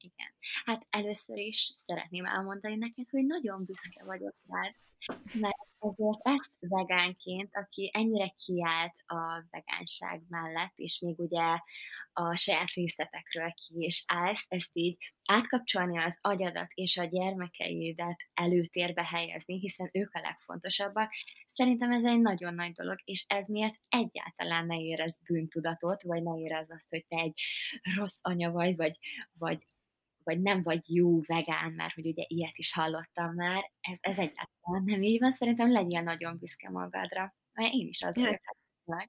Igen. 0.00 0.32
Hát 0.64 0.86
először 0.90 1.36
is 1.36 1.70
szeretném 1.86 2.24
elmondani 2.24 2.76
neked, 2.76 3.10
hogy 3.10 3.24
nagyon 3.24 3.64
büszke 3.64 4.04
vagyok 4.04 4.34
rád, 4.48 4.74
mert 5.40 5.68
ezért 5.80 6.18
ezt 6.22 6.52
vegánként, 6.58 7.56
aki 7.56 7.90
ennyire 7.92 8.34
kiállt 8.44 8.94
a 9.06 9.44
vegánság 9.50 10.22
mellett, 10.28 10.72
és 10.76 10.98
még 10.98 11.18
ugye 11.18 11.58
a 12.12 12.36
saját 12.36 12.70
részletekről 12.70 13.52
ki 13.52 13.84
is 13.84 14.04
állsz, 14.06 14.44
ezt 14.48 14.70
így 14.72 14.96
átkapcsolni 15.24 15.98
az 15.98 16.16
agyadat 16.20 16.70
és 16.74 16.96
a 16.96 17.04
gyermekeidet 17.04 18.16
előtérbe 18.34 19.04
helyezni, 19.04 19.58
hiszen 19.58 19.90
ők 19.92 20.14
a 20.14 20.20
legfontosabbak, 20.20 21.12
szerintem 21.48 21.92
ez 21.92 22.04
egy 22.04 22.20
nagyon 22.20 22.54
nagy 22.54 22.72
dolog, 22.72 22.98
és 23.04 23.24
ez 23.28 23.46
miatt 23.46 23.78
egyáltalán 23.88 24.66
ne 24.66 24.80
érez 24.80 25.18
bűntudatot, 25.26 26.02
vagy 26.02 26.22
ne 26.22 26.38
érez 26.38 26.70
azt, 26.70 26.88
hogy 26.88 27.04
te 27.08 27.16
egy 27.16 27.40
rossz 27.96 28.18
anya 28.22 28.50
vagy, 28.50 28.76
vagy, 28.76 28.98
vagy 29.38 29.66
vagy 30.30 30.40
nem 30.40 30.62
vagy 30.62 30.82
jó 30.86 31.20
vegán, 31.20 31.72
mert 31.72 31.94
hogy 31.94 32.06
ugye 32.06 32.24
ilyet 32.26 32.56
is 32.58 32.72
hallottam 32.72 33.34
már, 33.34 33.70
ez, 33.80 33.98
ez 34.00 34.18
egyáltalán 34.18 34.82
nem 34.84 35.02
így 35.02 35.20
van, 35.20 35.32
szerintem 35.32 35.72
legyél 35.72 36.02
nagyon 36.02 36.38
büszke 36.38 36.70
magadra, 36.70 37.34
mert 37.52 37.72
én 37.72 37.86
is 37.86 38.02
az 38.02 38.14
vagyok 38.14 38.40
meg. 38.84 39.08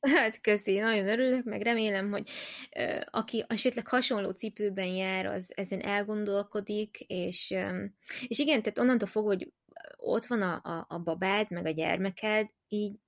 Hát 0.00 0.40
köszi, 0.40 0.78
nagyon 0.78 1.08
örülök, 1.08 1.44
meg 1.44 1.62
remélem, 1.62 2.10
hogy 2.10 2.30
uh, 2.78 3.00
aki 3.10 3.44
esetleg 3.48 3.86
hasonló 3.86 4.30
cipőben 4.30 4.86
jár, 4.86 5.26
az 5.26 5.52
ezen 5.56 5.80
elgondolkodik, 5.80 7.00
és, 7.00 7.50
um, 7.50 7.94
és 8.26 8.38
igen, 8.38 8.62
tehát 8.62 8.78
onnantól 8.78 9.08
fog, 9.08 9.26
hogy 9.26 9.52
ott 9.96 10.26
van 10.26 10.42
a, 10.42 10.60
a, 10.62 10.86
a 10.88 10.98
babád, 10.98 11.50
meg 11.50 11.66
a 11.66 11.70
gyermeked, 11.70 12.50
így, 12.68 12.98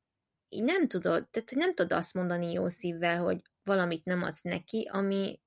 így 0.49 0.63
nem 0.63 0.87
tudod, 0.87 1.29
tehát 1.29 1.51
nem 1.55 1.73
tudod 1.73 1.93
azt 1.93 2.15
mondani 2.15 2.53
jó 2.53 2.69
szívvel, 2.69 3.23
hogy 3.23 3.41
valamit 3.63 4.05
nem 4.05 4.23
adsz 4.23 4.43
neki, 4.43 4.89
ami, 4.93 5.41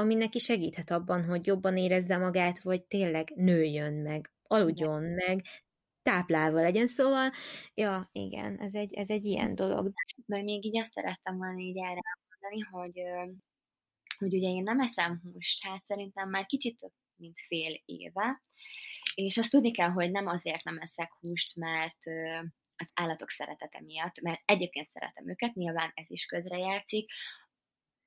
ami 0.00 0.14
neki 0.14 0.38
segíthet 0.38 0.90
abban, 0.90 1.24
hogy 1.24 1.46
jobban 1.46 1.76
érezze 1.76 2.16
magát, 2.16 2.62
vagy 2.62 2.82
tényleg 2.84 3.32
nőjön 3.34 3.94
meg, 3.94 4.32
aludjon 4.42 5.02
meg, 5.02 5.42
táplálva 6.02 6.60
legyen, 6.60 6.86
szóval, 6.86 7.30
ja, 7.74 8.08
igen, 8.12 8.56
ez 8.58 8.74
egy, 8.74 8.94
ez 8.94 9.10
egy 9.10 9.24
ilyen 9.24 9.54
dolog. 9.54 9.92
Majd 10.26 10.44
még 10.44 10.64
így 10.64 10.78
azt 10.78 10.92
szerettem 10.92 11.36
volna 11.36 11.58
így 11.58 11.78
erre 11.78 12.00
mondani, 12.28 12.60
hogy, 12.70 13.00
hogy 14.18 14.34
ugye 14.34 14.48
én 14.48 14.62
nem 14.62 14.80
eszem 14.80 15.20
húst, 15.22 15.62
hát 15.62 15.84
szerintem 15.84 16.28
már 16.28 16.46
kicsit 16.46 16.78
több, 16.78 16.92
mint 17.16 17.38
fél 17.46 17.82
éve, 17.84 18.42
és 19.14 19.36
azt 19.36 19.50
tudni 19.50 19.70
kell, 19.70 19.90
hogy 19.90 20.10
nem 20.10 20.26
azért 20.26 20.64
nem 20.64 20.78
eszek 20.78 21.12
húst, 21.20 21.56
mert 21.56 21.98
az 22.76 22.90
állatok 22.94 23.30
szeretete 23.30 23.80
miatt, 23.80 24.20
mert 24.20 24.42
egyébként 24.44 24.88
szeretem 24.88 25.28
őket, 25.28 25.54
nyilván 25.54 25.90
ez 25.94 26.06
is 26.08 26.24
közrejátszik, 26.24 27.10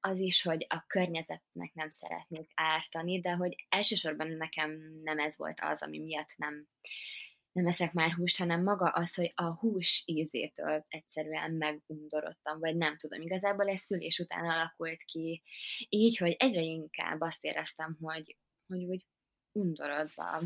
az 0.06 0.18
is, 0.18 0.41
hogy 0.41 0.66
a 0.70 0.84
környezetnek 0.88 1.74
nem 1.74 1.89
szeretnék 1.89 2.51
ártani, 2.56 3.22
de 3.22 3.32
hogy 3.32 3.66
elsősorban 3.70 4.28
nekem 4.28 4.72
nem 5.04 5.20
ez 5.20 5.38
volt 5.38 5.60
az, 5.62 5.82
ami 5.82 5.99
miatt 5.99 6.34
nem, 6.36 6.68
nem 7.51 7.68
eszek 7.68 7.93
már 7.93 8.12
húst, 8.12 8.38
hanem 8.38 8.64
maga 8.64 8.89
az, 8.89 9.14
hogy 9.14 9.32
a 9.36 9.43
hús 9.43 10.04
ízétől 10.06 10.86
egyszerűen 10.88 11.51
megundorodtam, 11.51 12.60
vagy 12.60 12.76
nem 12.76 12.97
tudom, 12.97 13.22
igazából 13.22 13.70
ez 13.70 13.82
szülés 13.82 14.20
után 14.20 14.45
alakult 14.45 15.04
ki, 15.04 15.43
így, 15.89 16.18
hogy 16.18 16.36
egyre 16.39 16.62
inkább 16.62 17.22
azt 17.22 17.43
éreztem, 17.43 17.97
hogy, 18.01 18.38
hogy 18.68 18.84
úgy 18.84 19.06
undorodva 19.51 20.41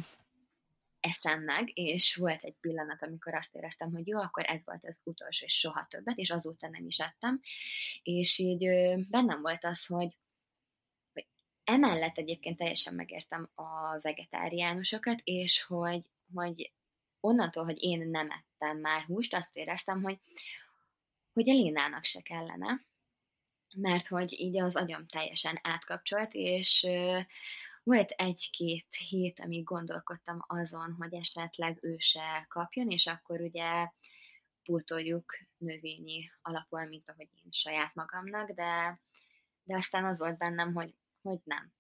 eszem 1.07 1.43
meg, 1.43 1.71
és 1.73 2.15
volt 2.15 2.43
egy 2.43 2.55
pillanat, 2.59 3.01
amikor 3.01 3.33
azt 3.33 3.55
éreztem, 3.55 3.91
hogy 3.91 4.07
jó, 4.07 4.19
akkor 4.19 4.43
ez 4.47 4.61
volt 4.65 4.85
az 4.85 5.01
utolsó, 5.03 5.45
és 5.45 5.53
soha 5.53 5.87
többet, 5.89 6.17
és 6.17 6.29
azóta 6.29 6.69
nem 6.69 6.85
is 6.87 6.97
ettem, 6.97 7.39
és 8.03 8.37
így 8.37 8.67
bennem 9.09 9.41
volt 9.41 9.63
az, 9.63 9.85
hogy, 9.85 10.17
emellett 11.67 12.17
egyébként 12.17 12.57
teljesen 12.57 12.93
megértem 12.93 13.49
a 13.55 13.99
vegetáriánusokat, 14.01 15.19
és 15.23 15.63
hogy, 15.63 16.01
hogy 16.33 16.71
onnantól, 17.19 17.63
hogy 17.63 17.83
én 17.83 18.09
nem 18.09 18.29
ettem 18.29 18.77
már 18.77 19.03
húst, 19.03 19.33
azt 19.33 19.55
éreztem, 19.55 20.03
hogy, 20.03 20.19
hogy 21.33 21.49
Elénának 21.49 22.03
se 22.03 22.21
kellene, 22.21 22.85
mert 23.75 24.07
hogy 24.07 24.33
így 24.39 24.59
az 24.59 24.75
agyam 24.75 25.07
teljesen 25.07 25.59
átkapcsolt, 25.63 26.33
és 26.33 26.87
volt 27.87 28.11
egy-két 28.11 28.95
hét, 29.09 29.39
amíg 29.39 29.63
gondolkodtam 29.63 30.43
azon, 30.47 30.91
hogy 30.91 31.13
esetleg 31.13 31.77
ő 31.81 31.95
se 31.97 32.45
kapjon, 32.49 32.89
és 32.89 33.05
akkor 33.05 33.41
ugye 33.41 33.91
pótoljuk 34.63 35.37
növényi 35.57 36.31
alapul, 36.41 36.85
mint 36.85 37.09
ahogy 37.09 37.27
én 37.43 37.51
saját 37.51 37.95
magamnak, 37.95 38.51
de, 38.51 38.99
de 39.63 39.75
aztán 39.75 40.05
az 40.05 40.19
volt 40.19 40.37
bennem, 40.37 40.73
hogy, 40.73 40.93
hogy 41.21 41.39
nem. 41.43 41.73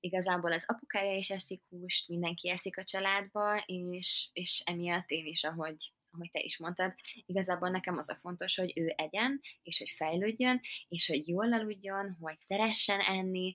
Igazából 0.00 0.52
az 0.52 0.64
apukája 0.66 1.16
is 1.16 1.30
eszik 1.30 1.62
húst, 1.68 2.08
mindenki 2.08 2.50
eszik 2.50 2.78
a 2.78 2.84
családba, 2.84 3.62
és, 3.66 4.28
és 4.32 4.62
emiatt 4.64 5.08
én 5.08 5.26
is, 5.26 5.44
ahogy, 5.44 5.92
ahogy 6.10 6.30
te 6.30 6.40
is 6.40 6.58
mondtad, 6.58 6.94
igazából 7.26 7.68
nekem 7.68 7.98
az 7.98 8.08
a 8.08 8.18
fontos, 8.20 8.56
hogy 8.56 8.72
ő 8.78 8.92
egyen, 8.96 9.40
és 9.62 9.78
hogy 9.78 9.90
fejlődjön, 9.96 10.60
és 10.88 11.06
hogy 11.06 11.28
jól 11.28 11.52
aludjon, 11.52 12.16
hogy 12.20 12.38
szeressen 12.38 13.00
enni, 13.00 13.54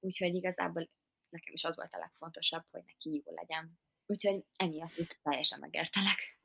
úgyhogy 0.00 0.34
igazából 0.34 0.88
nekem 1.32 1.54
is 1.54 1.64
az 1.64 1.76
volt 1.76 1.94
a 1.94 1.98
legfontosabb, 1.98 2.64
hogy 2.70 2.82
neki 2.86 3.22
jó 3.24 3.34
legyen. 3.34 3.78
Úgyhogy 4.06 4.44
emiatt 4.56 4.96
is 4.96 5.06
teljesen 5.22 5.58
megértelek. 5.58 6.40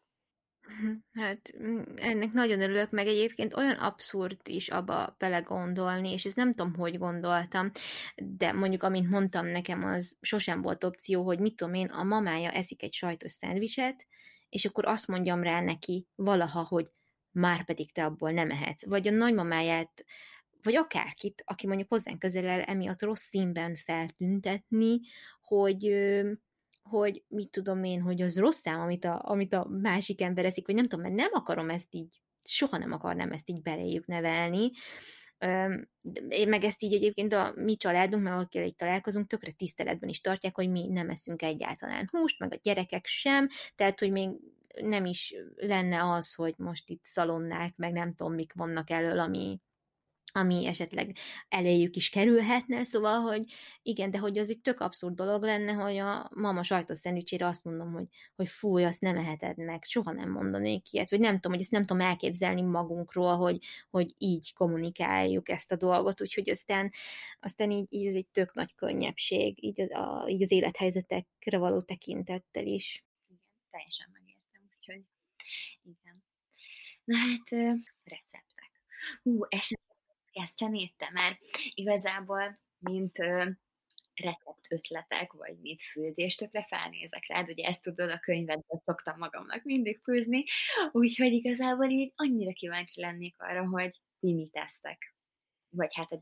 Hát 1.13 1.51
mm, 1.57 1.81
ennek 1.95 2.31
nagyon 2.31 2.61
örülök, 2.61 2.91
meg 2.91 3.07
egyébként 3.07 3.53
olyan 3.53 3.75
abszurd 3.75 4.38
is 4.43 4.69
abba 4.69 5.15
belegondolni, 5.17 6.11
és 6.11 6.25
ezt 6.25 6.35
nem 6.35 6.53
tudom, 6.53 6.75
hogy 6.75 6.97
gondoltam, 6.97 7.71
de 8.15 8.51
mondjuk, 8.51 8.83
amint 8.83 9.09
mondtam 9.09 9.45
nekem, 9.45 9.83
az 9.83 10.17
sosem 10.21 10.61
volt 10.61 10.83
opció, 10.83 11.23
hogy 11.23 11.39
mit 11.39 11.55
tudom 11.55 11.73
én, 11.73 11.88
a 11.88 12.03
mamája 12.03 12.51
eszik 12.51 12.83
egy 12.83 12.93
sajtos 12.93 13.31
szendvicset, 13.31 14.07
és 14.49 14.65
akkor 14.65 14.85
azt 14.85 15.07
mondjam 15.07 15.43
rá 15.43 15.61
neki 15.61 16.07
valaha, 16.15 16.65
hogy 16.67 16.91
már 17.31 17.65
pedig 17.65 17.91
te 17.91 18.05
abból 18.05 18.31
nem 18.31 18.51
ehetsz. 18.51 18.85
Vagy 18.85 19.07
a 19.07 19.11
nagymamáját, 19.11 20.05
vagy 20.68 20.76
akárkit, 20.76 21.43
aki 21.45 21.68
mondjuk 21.68 21.89
hozzánk 21.89 22.20
közel 22.20 22.45
el 22.45 22.61
emiatt 22.61 23.01
rossz 23.01 23.28
színben 23.28 23.76
feltüntetni, 23.76 24.99
hogy 25.41 25.95
hogy 26.89 27.24
mit 27.28 27.49
tudom 27.49 27.84
én, 27.84 28.01
hogy 28.01 28.22
az 28.22 28.38
rossz 28.38 28.59
szám, 28.59 28.80
amit 28.80 29.05
a, 29.05 29.22
amit 29.24 29.53
a 29.53 29.68
másik 29.82 30.22
ember 30.22 30.45
eszik, 30.45 30.65
vagy 30.65 30.76
nem 30.76 30.88
tudom, 30.88 31.05
mert 31.05 31.15
nem 31.15 31.30
akarom 31.32 31.70
ezt 31.70 31.88
így, 31.93 32.22
soha 32.43 32.78
nem 32.78 32.91
akarnám 32.91 33.32
ezt 33.32 33.49
így 33.49 33.61
beléjük 33.61 34.05
nevelni. 34.05 34.72
Én 36.28 36.47
meg 36.47 36.63
ezt 36.63 36.84
így 36.84 36.93
egyébként 36.93 37.34
a 37.34 37.53
mi 37.55 37.76
családunk, 37.76 38.24
meg 38.24 38.34
akikkel 38.34 38.65
így 38.65 38.76
találkozunk, 38.76 39.28
tökre 39.28 39.51
tiszteletben 39.51 40.09
is 40.09 40.22
tartják, 40.22 40.55
hogy 40.55 40.70
mi 40.70 40.88
nem 40.88 41.09
eszünk 41.09 41.41
egyáltalán 41.41 42.07
húst, 42.11 42.39
meg 42.39 42.53
a 42.53 42.59
gyerekek 42.61 43.05
sem, 43.05 43.47
tehát, 43.76 43.99
hogy 43.99 44.11
még 44.11 44.30
nem 44.82 45.05
is 45.05 45.36
lenne 45.55 46.11
az, 46.11 46.34
hogy 46.34 46.53
most 46.57 46.89
itt 46.89 47.03
szalonnák, 47.03 47.76
meg 47.76 47.91
nem 47.91 48.13
tudom, 48.13 48.34
mik 48.34 48.53
vannak 48.53 48.89
elől, 48.89 49.20
ami, 49.20 49.59
ami 50.34 50.65
esetleg 50.65 51.17
eléjük 51.49 51.95
is 51.95 52.09
kerülhetne, 52.09 52.84
szóval, 52.84 53.19
hogy 53.19 53.43
igen, 53.82 54.11
de 54.11 54.17
hogy 54.17 54.38
az 54.38 54.49
egy 54.49 54.61
tök 54.61 54.80
abszurd 54.80 55.15
dolog 55.15 55.43
lenne, 55.43 55.71
hogy 55.71 55.97
a 55.97 56.30
mama 56.34 56.63
sajtos 56.63 56.97
szendvicsére 56.97 57.45
azt 57.47 57.63
mondom, 57.63 57.93
hogy, 57.93 58.05
hogy 58.36 58.47
fúj, 58.47 58.86
azt 58.86 59.01
nem 59.01 59.17
eheted 59.17 59.57
meg, 59.57 59.84
soha 59.84 60.11
nem 60.11 60.32
mondanék 60.32 60.93
ilyet, 60.93 61.09
vagy 61.09 61.19
nem 61.19 61.34
tudom, 61.34 61.51
hogy 61.51 61.61
ezt 61.61 61.71
nem 61.71 61.84
tudom 61.84 62.05
elképzelni 62.07 62.61
magunkról, 62.61 63.36
hogy, 63.36 63.59
hogy 63.89 64.13
így 64.17 64.53
kommunikáljuk 64.53 65.49
ezt 65.49 65.71
a 65.71 65.75
dolgot, 65.75 66.21
úgyhogy 66.21 66.49
aztán, 66.49 66.91
aztán 67.39 67.71
így, 67.71 67.86
így 67.89 68.07
ez 68.07 68.15
egy 68.15 68.28
tök 68.28 68.53
nagy 68.53 68.75
könnyebbség, 68.75 69.63
így 69.63 69.82
az, 69.82 69.91
a, 69.91 70.25
így 70.30 70.41
az 70.41 70.51
élethelyzetekre 70.51 71.57
való 71.57 71.82
tekintettel 71.82 72.65
is. 72.65 73.05
Igen, 73.28 73.41
teljesen 73.69 74.09
megértem, 74.13 74.61
úgyhogy 74.75 75.03
igen. 75.84 76.23
Na 77.03 77.17
hát, 77.17 77.49
receptek. 78.03 78.71
Hú, 79.23 79.45
esetleg 79.49 79.86
kezdeni 80.39 80.93
te, 80.97 81.09
mert 81.13 81.39
igazából, 81.73 82.59
mint 82.79 83.17
recept 84.21 84.67
ötletek, 84.69 85.33
vagy 85.33 85.59
mint 85.59 85.81
főzés, 85.81 86.35
tökre 86.35 86.65
felnézek 86.69 87.27
rád, 87.27 87.49
ugye 87.49 87.67
ezt 87.67 87.81
tudod, 87.81 88.09
a 88.09 88.19
könyvedben 88.19 88.81
szoktam 88.85 89.17
magamnak 89.17 89.63
mindig 89.63 89.99
főzni, 90.03 90.43
úgyhogy 90.91 91.31
igazából 91.31 91.89
így 91.89 92.13
annyira 92.15 92.51
kíváncsi 92.53 93.01
lennék 93.01 93.35
arra, 93.38 93.67
hogy 93.67 94.01
ti 94.19 94.33
mit 94.33 94.51
tesztek, 94.51 95.15
vagy 95.69 95.95
hát 95.95 96.11
a 96.11 96.19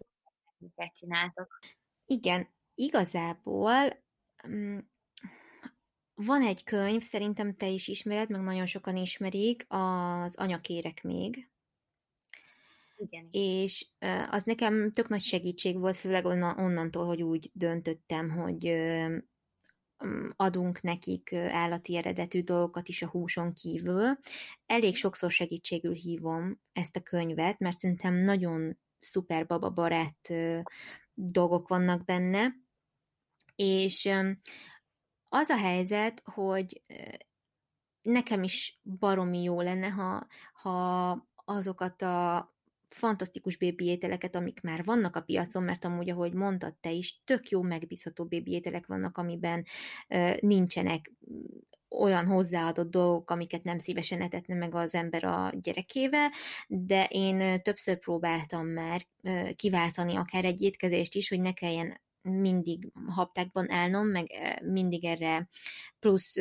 miket 0.57 0.95
csináltok. 0.95 1.59
Igen, 2.05 2.47
igazából 2.75 4.03
mm, 4.47 4.77
van 6.13 6.41
egy 6.41 6.63
könyv, 6.63 7.01
szerintem 7.01 7.55
te 7.55 7.67
is 7.67 7.87
ismered, 7.87 8.29
meg 8.29 8.41
nagyon 8.41 8.65
sokan 8.65 8.95
ismerik, 8.95 9.65
az 9.67 10.37
Anyakérek 10.37 11.03
még, 11.03 11.49
igen. 12.97 13.27
És 13.31 13.87
az 14.29 14.43
nekem 14.43 14.91
tök 14.91 15.09
nagy 15.09 15.21
segítség 15.21 15.77
volt, 15.79 15.95
főleg 15.95 16.25
onnantól, 16.25 17.05
hogy 17.05 17.21
úgy 17.23 17.49
döntöttem, 17.53 18.29
hogy 18.29 18.73
adunk 20.35 20.81
nekik 20.81 21.33
állati 21.33 21.95
eredetű 21.95 22.41
dolgokat 22.41 22.87
is 22.87 23.01
a 23.01 23.07
húson 23.07 23.53
kívül. 23.53 24.19
Elég 24.65 24.95
sokszor 24.95 25.31
segítségül 25.31 25.93
hívom 25.93 26.61
ezt 26.73 26.95
a 26.95 27.01
könyvet, 27.01 27.59
mert 27.59 27.79
szerintem 27.79 28.13
nagyon 28.13 28.77
szuper 28.97 29.45
baba 29.45 29.69
barát 29.69 30.33
dolgok 31.13 31.67
vannak 31.67 32.05
benne, 32.05 32.55
és 33.55 34.09
az 35.29 35.49
a 35.49 35.57
helyzet, 35.57 36.21
hogy 36.25 36.81
nekem 38.01 38.43
is 38.43 38.79
baromi 38.83 39.43
jó 39.43 39.61
lenne, 39.61 39.87
ha, 39.87 40.27
ha 40.53 41.27
azokat 41.35 42.01
a 42.01 42.54
fantasztikus 42.89 43.57
bébi 43.57 43.85
ételeket, 43.85 44.35
amik 44.35 44.61
már 44.61 44.83
vannak 44.83 45.15
a 45.15 45.21
piacon, 45.21 45.63
mert 45.63 45.85
amúgy, 45.85 46.09
ahogy 46.09 46.33
mondtad 46.33 46.75
te 46.75 46.91
is, 46.91 47.21
tök 47.23 47.49
jó 47.49 47.61
megbízható 47.61 48.25
bébi 48.25 48.51
ételek 48.51 48.85
vannak, 48.85 49.17
amiben 49.17 49.65
uh, 50.09 50.39
nincsenek 50.39 51.11
olyan 51.89 52.25
hozzáadott 52.25 52.89
dolgok, 52.89 53.29
amiket 53.29 53.63
nem 53.63 53.77
szívesen 53.77 54.21
etetne 54.21 54.55
meg 54.55 54.75
az 54.75 54.95
ember 54.95 55.23
a 55.23 55.51
gyerekével, 55.61 56.31
de 56.67 57.07
én 57.09 57.61
többször 57.61 57.99
próbáltam 57.99 58.67
már 58.67 59.01
kiváltani 59.55 60.15
akár 60.15 60.45
egy 60.45 60.61
étkezést 60.61 61.15
is, 61.15 61.29
hogy 61.29 61.39
ne 61.41 61.53
kelljen 61.53 62.01
mindig 62.21 62.91
haptákban 63.07 63.71
állnom, 63.71 64.07
meg 64.07 64.27
mindig 64.63 65.05
erre 65.05 65.49
plusz 65.99 66.35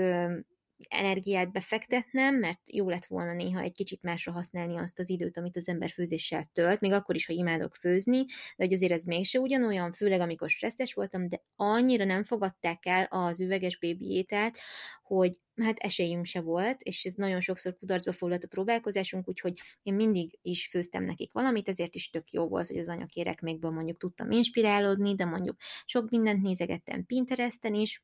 energiát 0.89 1.53
befektetnem, 1.53 2.35
mert 2.35 2.61
jó 2.73 2.89
lett 2.89 3.05
volna 3.05 3.33
néha 3.33 3.61
egy 3.61 3.73
kicsit 3.73 4.03
másra 4.03 4.33
használni 4.33 4.79
azt 4.79 4.99
az 4.99 5.11
időt, 5.11 5.37
amit 5.37 5.57
az 5.57 5.69
ember 5.69 5.91
főzéssel 5.91 6.45
tölt, 6.53 6.81
még 6.81 6.93
akkor 6.93 7.15
is, 7.15 7.27
ha 7.27 7.33
imádok 7.33 7.75
főzni, 7.75 8.25
de 8.27 8.65
hogy 8.65 8.73
azért 8.73 8.93
ez 8.93 9.05
mégse 9.05 9.39
ugyanolyan, 9.39 9.93
főleg 9.93 10.21
amikor 10.21 10.49
stresszes 10.51 10.95
voltam, 10.95 11.29
de 11.29 11.43
annyira 11.57 12.05
nem 12.05 12.25
fogadták 12.25 12.87
el 12.87 13.05
az 13.05 13.41
üveges 13.41 13.79
bébi 13.79 14.11
ételt, 14.11 14.59
hogy 15.03 15.41
hát 15.63 15.79
esélyünk 15.79 16.25
se 16.25 16.41
volt, 16.41 16.83
és 16.83 17.05
ez 17.05 17.15
nagyon 17.15 17.41
sokszor 17.41 17.77
kudarcba 17.79 18.13
foglalt 18.13 18.45
a 18.45 18.49
próbálkozásunk, 18.49 19.29
úgyhogy 19.29 19.61
én 19.83 19.95
mindig 19.95 20.39
is 20.43 20.69
főztem 20.69 21.05
nekik 21.05 21.33
valamit, 21.33 21.69
ezért 21.69 21.95
is 21.95 22.11
tök 22.11 22.31
jó 22.31 22.49
volt, 22.49 22.67
hogy 22.67 22.79
az 22.79 22.89
anyakérekmékből 22.89 23.71
mondjuk 23.71 23.97
tudtam 23.97 24.31
inspirálódni, 24.31 25.15
de 25.15 25.25
mondjuk 25.25 25.57
sok 25.85 26.11
mindent 26.11 26.43
nézegettem 26.43 27.07
Pinteresten 27.07 27.75
is, 27.75 28.03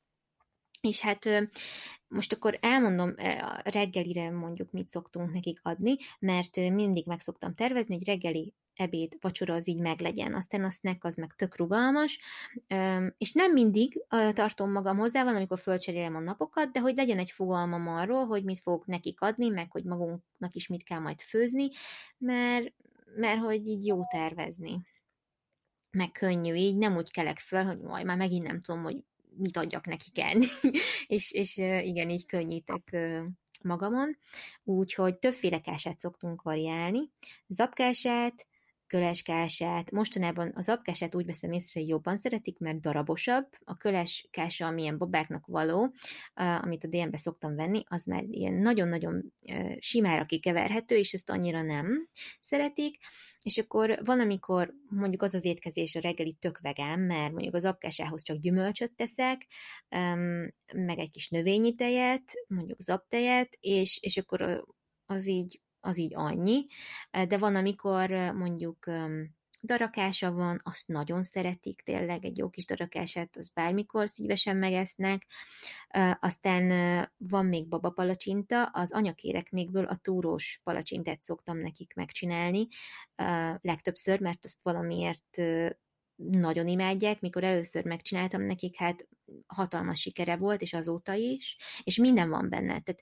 és 0.80 1.00
hát 1.00 1.28
most 2.08 2.32
akkor 2.32 2.58
elmondom 2.60 3.14
a 3.40 3.60
reggelire 3.64 4.30
mondjuk 4.30 4.70
mit 4.70 4.88
szoktunk 4.88 5.32
nekik 5.32 5.58
adni, 5.62 5.96
mert 6.18 6.56
mindig 6.56 7.06
meg 7.06 7.20
szoktam 7.20 7.54
tervezni, 7.54 7.94
hogy 7.94 8.06
reggeli 8.06 8.54
ebéd, 8.74 9.16
vacsora 9.20 9.54
az 9.54 9.68
így 9.68 9.80
meglegyen. 9.80 10.34
Aztán 10.34 10.64
a 10.64 10.70
snack 10.70 11.04
az 11.04 11.16
meg 11.16 11.32
tök 11.32 11.56
rugalmas, 11.56 12.18
és 13.18 13.32
nem 13.32 13.52
mindig 13.52 14.04
tartom 14.32 14.72
magam 14.72 14.96
hozzá, 14.96 15.24
van, 15.24 15.34
amikor 15.34 15.58
fölcserélem 15.58 16.16
a 16.16 16.20
napokat, 16.20 16.70
de 16.72 16.80
hogy 16.80 16.96
legyen 16.96 17.18
egy 17.18 17.30
fogalmam 17.30 17.88
arról, 17.88 18.26
hogy 18.26 18.44
mit 18.44 18.60
fogok 18.60 18.86
nekik 18.86 19.20
adni, 19.20 19.48
meg 19.48 19.70
hogy 19.70 19.84
magunknak 19.84 20.54
is 20.54 20.66
mit 20.66 20.82
kell 20.82 20.98
majd 20.98 21.20
főzni, 21.20 21.68
mert, 22.18 22.72
mert 23.16 23.40
hogy 23.40 23.66
így 23.66 23.86
jó 23.86 24.00
tervezni 24.10 24.80
meg 25.90 26.10
könnyű, 26.10 26.54
így 26.54 26.76
nem 26.76 26.96
úgy 26.96 27.10
kelek 27.10 27.38
föl, 27.38 27.64
hogy 27.64 27.78
majd 27.78 28.06
már 28.06 28.16
megint 28.16 28.46
nem 28.46 28.60
tudom, 28.60 28.82
hogy 28.82 28.96
mit 29.36 29.56
adjak 29.56 29.86
nekik 29.86 30.18
enni, 30.18 30.46
és, 31.06 31.32
és 31.32 31.56
igen, 31.56 32.10
így 32.10 32.26
könnyítek 32.26 32.96
magamon. 33.62 34.18
Úgyhogy 34.64 35.18
többféle 35.18 35.60
kását 35.60 35.98
szoktunk 35.98 36.42
variálni. 36.42 37.10
Zapkását, 37.46 38.46
köleskását. 38.90 39.90
Mostanában 39.90 40.52
az 40.54 40.68
apkását 40.68 41.14
úgy 41.14 41.26
veszem 41.26 41.52
észre, 41.52 41.80
hogy 41.80 41.88
jobban 41.88 42.16
szeretik, 42.16 42.58
mert 42.58 42.80
darabosabb. 42.80 43.48
A 43.64 43.76
köleskása, 43.76 44.66
amilyen 44.66 44.98
babáknak 44.98 45.46
való, 45.46 45.94
amit 46.34 46.84
a 46.84 46.88
DM-be 46.88 47.16
szoktam 47.16 47.54
venni, 47.56 47.82
az 47.86 48.04
már 48.04 48.24
ilyen 48.24 48.54
nagyon-nagyon 48.54 49.32
simára 49.78 50.24
kikeverhető, 50.24 50.96
és 50.96 51.12
ezt 51.12 51.30
annyira 51.30 51.62
nem 51.62 52.08
szeretik. 52.40 52.96
És 53.42 53.58
akkor 53.58 53.98
van, 54.04 54.20
amikor 54.20 54.74
mondjuk 54.88 55.22
az 55.22 55.34
az 55.34 55.44
étkezés 55.44 55.94
a 55.94 56.00
reggeli 56.00 56.34
tök 56.34 56.58
vegán, 56.60 57.00
mert 57.00 57.32
mondjuk 57.32 57.54
az 57.54 57.64
apkásához 57.64 58.22
csak 58.22 58.36
gyümölcsöt 58.36 58.92
teszek, 58.92 59.46
meg 60.74 60.98
egy 60.98 61.10
kis 61.10 61.28
növényi 61.28 61.74
tejet, 61.74 62.32
mondjuk 62.48 62.80
zaptejet, 62.80 63.56
és, 63.60 63.98
és 64.02 64.16
akkor 64.16 64.64
az 65.06 65.26
így 65.26 65.60
az 65.80 65.98
így 65.98 66.12
annyi, 66.14 66.66
de 67.28 67.38
van, 67.38 67.56
amikor 67.56 68.10
mondjuk 68.34 68.90
darakása 69.62 70.32
van, 70.32 70.60
azt 70.64 70.88
nagyon 70.88 71.22
szeretik 71.22 71.82
tényleg, 71.84 72.24
egy 72.24 72.38
jó 72.38 72.48
kis 72.48 72.64
darakását, 72.64 73.36
az 73.36 73.48
bármikor 73.48 74.08
szívesen 74.08 74.56
megesznek. 74.56 75.26
Aztán 76.20 76.68
van 77.16 77.46
még 77.46 77.68
babapalacsinta, 77.68 78.64
az 78.64 78.92
anyakérek 78.92 79.50
mégből 79.50 79.84
a 79.84 79.96
túrós 79.96 80.60
palacsintát 80.64 81.22
szoktam 81.22 81.58
nekik 81.58 81.94
megcsinálni, 81.94 82.66
legtöbbször, 83.60 84.20
mert 84.20 84.44
azt 84.44 84.58
valamiért 84.62 85.38
nagyon 86.16 86.68
imádják, 86.68 87.20
mikor 87.20 87.44
először 87.44 87.84
megcsináltam 87.84 88.42
nekik, 88.42 88.76
hát 88.76 89.08
hatalmas 89.46 90.00
sikere 90.00 90.36
volt, 90.36 90.62
és 90.62 90.72
azóta 90.72 91.14
is, 91.14 91.56
és 91.82 91.96
minden 91.96 92.30
van 92.30 92.48
benne. 92.48 92.80
Tehát 92.80 93.00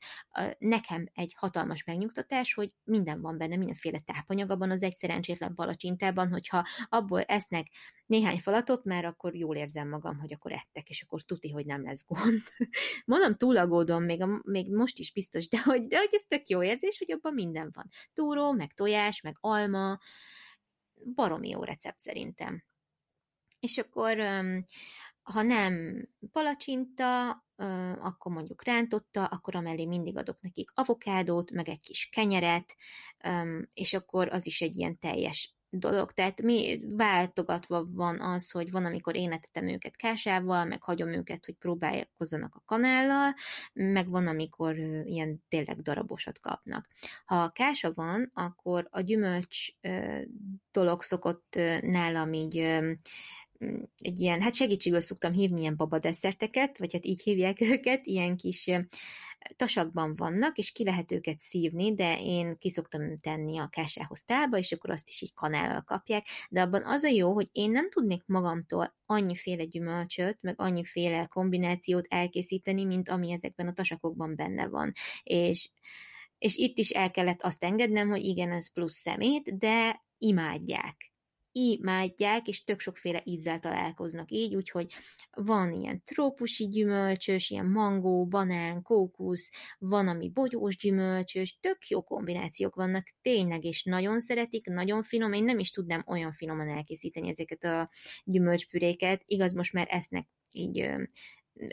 nekem 0.59 1.09
egy 1.14 1.35
hatalmas 1.37 1.85
megnyugtatás, 1.85 2.55
hogy 2.55 2.72
minden 2.85 3.20
van 3.20 3.39
benne, 3.39 3.57
mindenféle 3.57 3.99
tápanyag 3.99 4.51
abban 4.51 4.70
az 4.70 4.83
egy 4.83 4.97
szerencsétlen 4.97 5.55
palacsintában, 5.55 6.31
hogyha 6.31 6.66
abból 6.89 7.22
esznek 7.22 7.66
néhány 8.07 8.39
falatot, 8.39 8.85
már 8.85 9.05
akkor 9.05 9.35
jól 9.35 9.57
érzem 9.57 9.89
magam, 9.89 10.18
hogy 10.18 10.33
akkor 10.33 10.53
ettek, 10.53 10.89
és 10.89 11.03
akkor 11.03 11.22
tuti, 11.22 11.51
hogy 11.51 11.66
nem 11.66 11.83
lesz 11.83 12.05
gond. 12.07 12.43
Mondom, 13.05 13.35
túlagódom, 13.35 14.05
még, 14.05 14.22
a, 14.22 14.41
még 14.43 14.72
most 14.72 14.99
is 14.99 15.12
biztos, 15.12 15.49
de 15.49 15.62
hogy, 15.62 15.87
de 15.87 15.99
hogy 15.99 16.09
ez 16.11 16.22
tök 16.29 16.49
jó 16.49 16.62
érzés, 16.62 16.99
hogy 16.99 17.12
abban 17.12 17.35
minden 17.35 17.70
van. 17.72 17.89
Túró, 18.12 18.53
meg 18.53 18.72
tojás, 18.72 19.20
meg 19.20 19.37
alma, 19.41 19.99
baromi 21.14 21.49
jó 21.49 21.62
recept 21.62 21.99
szerintem. 21.99 22.64
És 23.61 23.79
akkor, 23.79 24.18
ha 25.33 25.43
nem 25.43 26.05
palacsinta, 26.33 27.31
akkor 28.01 28.33
mondjuk 28.33 28.64
rántotta, 28.64 29.24
akkor 29.24 29.57
amellé 29.57 29.87
mindig 29.87 30.16
adok 30.16 30.41
nekik 30.41 30.70
avokádót, 30.74 31.51
meg 31.51 31.68
egy 31.68 31.81
kis 31.81 32.09
kenyeret, 32.12 32.76
és 33.72 33.95
akkor 33.95 34.29
az 34.29 34.47
is 34.47 34.61
egy 34.61 34.76
ilyen 34.76 34.99
teljes 34.99 35.57
dolog. 35.70 36.12
Tehát 36.12 36.43
mi 36.43 36.81
váltogatva 36.97 37.85
van 37.91 38.20
az, 38.20 38.51
hogy 38.51 38.70
van, 38.70 38.85
amikor 38.85 39.16
én 39.16 39.33
etetem 39.33 39.68
őket 39.68 39.97
kásával, 39.97 40.64
meg 40.64 40.83
hagyom 40.83 41.09
őket, 41.09 41.45
hogy 41.45 41.55
próbálkozzanak 41.55 42.55
a 42.55 42.62
kanállal, 42.64 43.35
meg 43.72 44.09
van, 44.09 44.26
amikor 44.26 44.76
ilyen 45.05 45.45
tényleg 45.49 45.81
darabosat 45.81 46.41
kapnak. 46.41 46.89
Ha 47.24 47.51
kása 47.51 47.93
van, 47.95 48.31
akkor 48.35 48.89
a 48.91 49.01
gyümölcs 49.01 49.68
dolog 50.70 51.03
szokott 51.03 51.59
nálam 51.81 52.33
így 52.33 52.79
egy 53.99 54.21
ilyen, 54.21 54.41
hát 54.41 54.55
segítségül 54.55 55.01
szoktam 55.01 55.33
hívni 55.33 55.61
ilyen 55.61 55.77
babadesszerteket, 55.77 56.79
vagy 56.79 56.93
hát 56.93 57.05
így 57.05 57.23
hívják 57.23 57.61
őket, 57.73 58.07
ilyen 58.07 58.37
kis 58.37 58.71
tasakban 59.57 60.17
vannak, 60.17 60.59
és 60.59 60.73
ki 60.73 60.85
lehet 60.85 61.13
őket 61.13 61.41
szívni, 61.41 61.95
de 61.95 62.21
én 62.21 62.59
ki 62.59 62.71
szoktam 62.71 63.17
tenni 63.17 63.59
a 63.59 63.69
kásához 63.69 64.25
tálba, 64.25 64.59
és 64.59 64.73
akkor 64.73 64.91
azt 64.91 65.09
is 65.09 65.23
így 65.23 65.35
kanállal 65.35 65.83
kapják, 65.83 66.27
de 66.51 66.61
abban 66.61 66.85
az 66.85 67.03
a 67.03 67.09
jó, 67.09 67.33
hogy 67.33 67.49
én 67.53 67.71
nem 67.71 67.91
tudnék 67.91 68.23
magamtól 68.27 68.95
annyiféle 69.07 69.65
gyümölcsöt, 69.65 70.39
meg 70.41 70.61
annyiféle 70.61 71.27
kombinációt 71.27 72.07
elkészíteni, 72.09 72.85
mint 72.85 73.09
ami 73.09 73.33
ezekben 73.33 73.69
a 73.69 73.73
tasakokban 73.73 74.37
benne 74.37 74.69
van. 74.69 74.93
És 75.23 75.71
és 76.39 76.57
itt 76.57 76.79
is 76.79 76.91
el 76.91 77.11
kellett 77.11 77.43
azt 77.43 77.65
engednem, 77.65 78.09
hogy 78.09 78.25
igen, 78.25 78.53
ez 78.53 78.73
plusz 78.73 78.97
szemét, 78.97 79.59
de 79.59 80.05
imádják 80.19 81.13
imádják, 81.59 82.49
és 82.49 82.65
tök 82.65 82.81
sokféle 82.81 83.21
ízzel 83.25 83.59
találkoznak 83.59 84.31
így, 84.31 84.55
úgyhogy 84.55 84.93
van 85.31 85.73
ilyen 85.73 86.03
trópusi 86.05 86.69
gyümölcsös, 86.69 87.51
ilyen 87.51 87.67
mangó, 87.67 88.27
banán, 88.27 88.83
kókusz, 88.83 89.51
van, 89.79 90.09
ami 90.09 90.31
bogyós 90.31 90.77
gyümölcsös, 90.77 91.59
tök 91.61 91.87
jó 91.89 92.03
kombinációk 92.03 92.75
vannak, 92.75 93.07
tényleg, 93.21 93.65
és 93.65 93.83
nagyon 93.83 94.21
szeretik, 94.21 94.67
nagyon 94.67 95.03
finom, 95.03 95.33
én 95.33 95.45
nem 95.45 95.59
is 95.59 95.71
tudnám 95.71 96.05
olyan 96.07 96.33
finoman 96.33 96.69
elkészíteni 96.69 97.29
ezeket 97.29 97.65
a 97.65 97.91
gyümölcspüréket, 98.25 99.23
igaz, 99.25 99.53
most 99.53 99.73
már 99.73 99.87
esznek 99.91 100.27
így 100.53 100.91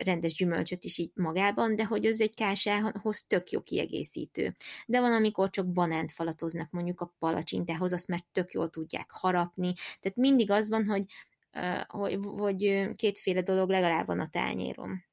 rendes 0.03 0.33
gyümölcsöt 0.33 0.83
is 0.83 0.97
így 0.97 1.11
magában, 1.13 1.75
de 1.75 1.85
hogy 1.85 2.05
az 2.05 2.21
egy 2.21 2.35
kásához 2.35 3.25
tök 3.27 3.49
jó 3.51 3.61
kiegészítő. 3.61 4.53
De 4.85 4.99
van, 4.99 5.13
amikor 5.13 5.49
csak 5.49 5.71
banánt 5.71 6.11
falatoznak 6.11 6.71
mondjuk 6.71 7.01
a 7.01 7.13
palacsintához, 7.19 7.93
azt 7.93 8.07
már 8.07 8.23
tök 8.31 8.51
jól 8.51 8.69
tudják 8.69 9.11
harapni, 9.11 9.73
tehát 9.99 10.17
mindig 10.17 10.51
az 10.51 10.69
van, 10.69 10.85
hogy, 10.85 11.05
hogy, 11.87 12.19
hogy 12.21 12.89
kétféle 12.95 13.41
dolog 13.41 13.69
legalább 13.69 14.05
van 14.05 14.19
a 14.19 14.29
tányérom. 14.29 15.03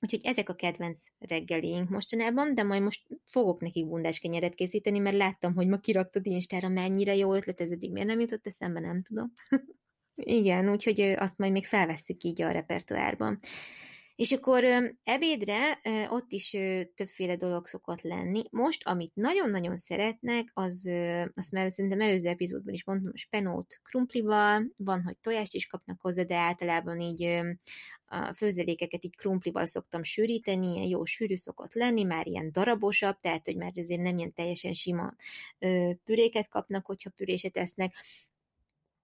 Úgyhogy 0.00 0.20
ezek 0.24 0.48
a 0.48 0.54
kedvenc 0.54 1.00
reggelink 1.18 1.88
mostanában, 1.88 2.54
de 2.54 2.62
majd 2.62 2.82
most 2.82 3.06
fogok 3.26 3.60
neki 3.60 3.84
bundás 3.84 4.18
kenyeret 4.18 4.54
készíteni, 4.54 4.98
mert 4.98 5.16
láttam, 5.16 5.54
hogy 5.54 5.66
ma 5.66 5.78
kiraktad 5.78 6.26
Instára, 6.26 6.68
mennyire 6.68 7.16
jó 7.16 7.34
ötlet, 7.34 7.60
ez 7.60 7.70
eddig 7.70 7.92
miért 7.92 8.08
nem 8.08 8.20
jutott 8.20 8.46
eszembe, 8.46 8.80
nem 8.80 9.02
tudom. 9.02 9.32
Igen, 10.14 10.70
úgyhogy 10.70 11.00
azt 11.00 11.38
majd 11.38 11.52
még 11.52 11.66
felvesszük 11.66 12.22
így 12.22 12.42
a 12.42 12.50
repertoárban. 12.50 13.38
És 14.16 14.32
akkor 14.32 14.64
ebédre 15.02 15.80
ott 16.08 16.32
is 16.32 16.50
többféle 16.94 17.36
dolog 17.36 17.66
szokott 17.66 18.00
lenni. 18.00 18.42
Most, 18.50 18.80
amit 18.84 19.14
nagyon-nagyon 19.14 19.76
szeretnek, 19.76 20.50
az, 20.52 20.90
azt 21.34 21.52
már 21.52 21.70
szerintem 21.70 22.00
előző 22.00 22.28
epizódban 22.28 22.74
is 22.74 22.84
mondtam, 22.84 23.14
spenót 23.14 23.80
krumplival, 23.82 24.72
van, 24.76 25.02
hogy 25.02 25.16
tojást 25.16 25.54
is 25.54 25.66
kapnak 25.66 26.00
hozzá, 26.00 26.22
de 26.22 26.36
általában 26.36 27.00
így 27.00 27.40
a 28.06 28.32
főzelékeket 28.34 29.04
így 29.04 29.16
krumplival 29.16 29.66
szoktam 29.66 30.02
sűríteni, 30.02 30.72
ilyen 30.72 30.88
jó 30.88 31.04
sűrű 31.04 31.36
szokott 31.36 31.74
lenni, 31.74 32.02
már 32.02 32.26
ilyen 32.26 32.52
darabosabb, 32.52 33.20
tehát, 33.20 33.46
hogy 33.46 33.56
már 33.56 33.72
azért 33.76 34.00
nem 34.00 34.18
ilyen 34.18 34.32
teljesen 34.32 34.72
sima 34.72 35.14
püréket 36.04 36.48
kapnak, 36.48 36.86
hogyha 36.86 37.10
püréset 37.10 37.56
esznek, 37.56 37.94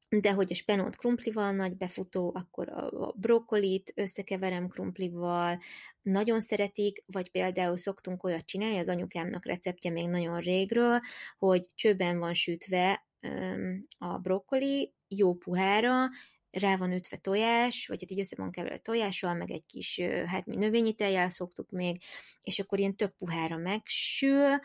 de 0.08 0.32
hogy 0.32 0.52
a 0.52 0.54
spenót 0.54 0.96
krumplival 0.96 1.52
nagy 1.52 1.76
befutó, 1.76 2.32
akkor 2.34 2.68
a 2.68 3.12
brokkolit 3.16 3.92
összekeverem 3.94 4.68
krumplival, 4.68 5.60
nagyon 6.02 6.40
szeretik, 6.40 7.02
vagy 7.06 7.30
például 7.30 7.76
szoktunk 7.76 8.24
olyat 8.24 8.46
csinálni, 8.46 8.78
az 8.78 8.88
anyukámnak 8.88 9.46
receptje 9.46 9.90
még 9.90 10.08
nagyon 10.08 10.40
régről, 10.40 11.00
hogy 11.38 11.66
csőben 11.74 12.18
van 12.18 12.34
sütve 12.34 13.06
a 13.98 14.18
brokkoli, 14.18 14.92
jó 15.08 15.34
puhára, 15.34 16.08
rá 16.50 16.76
van 16.76 16.92
ötve 16.92 17.16
tojás, 17.16 17.86
vagy 17.86 18.00
hát 18.00 18.10
így 18.10 18.20
össze 18.20 18.36
van 18.38 18.50
keverve 18.50 18.78
tojással, 18.78 19.34
meg 19.34 19.50
egy 19.50 19.66
kis, 19.66 20.00
hát 20.26 20.46
mi 20.46 20.56
növényi 20.56 20.94
tejjel 20.94 21.30
szoktuk 21.30 21.70
még, 21.70 22.02
és 22.42 22.58
akkor 22.58 22.78
ilyen 22.78 22.96
tök 22.96 23.16
puhára 23.16 23.56
megsül, 23.56 24.58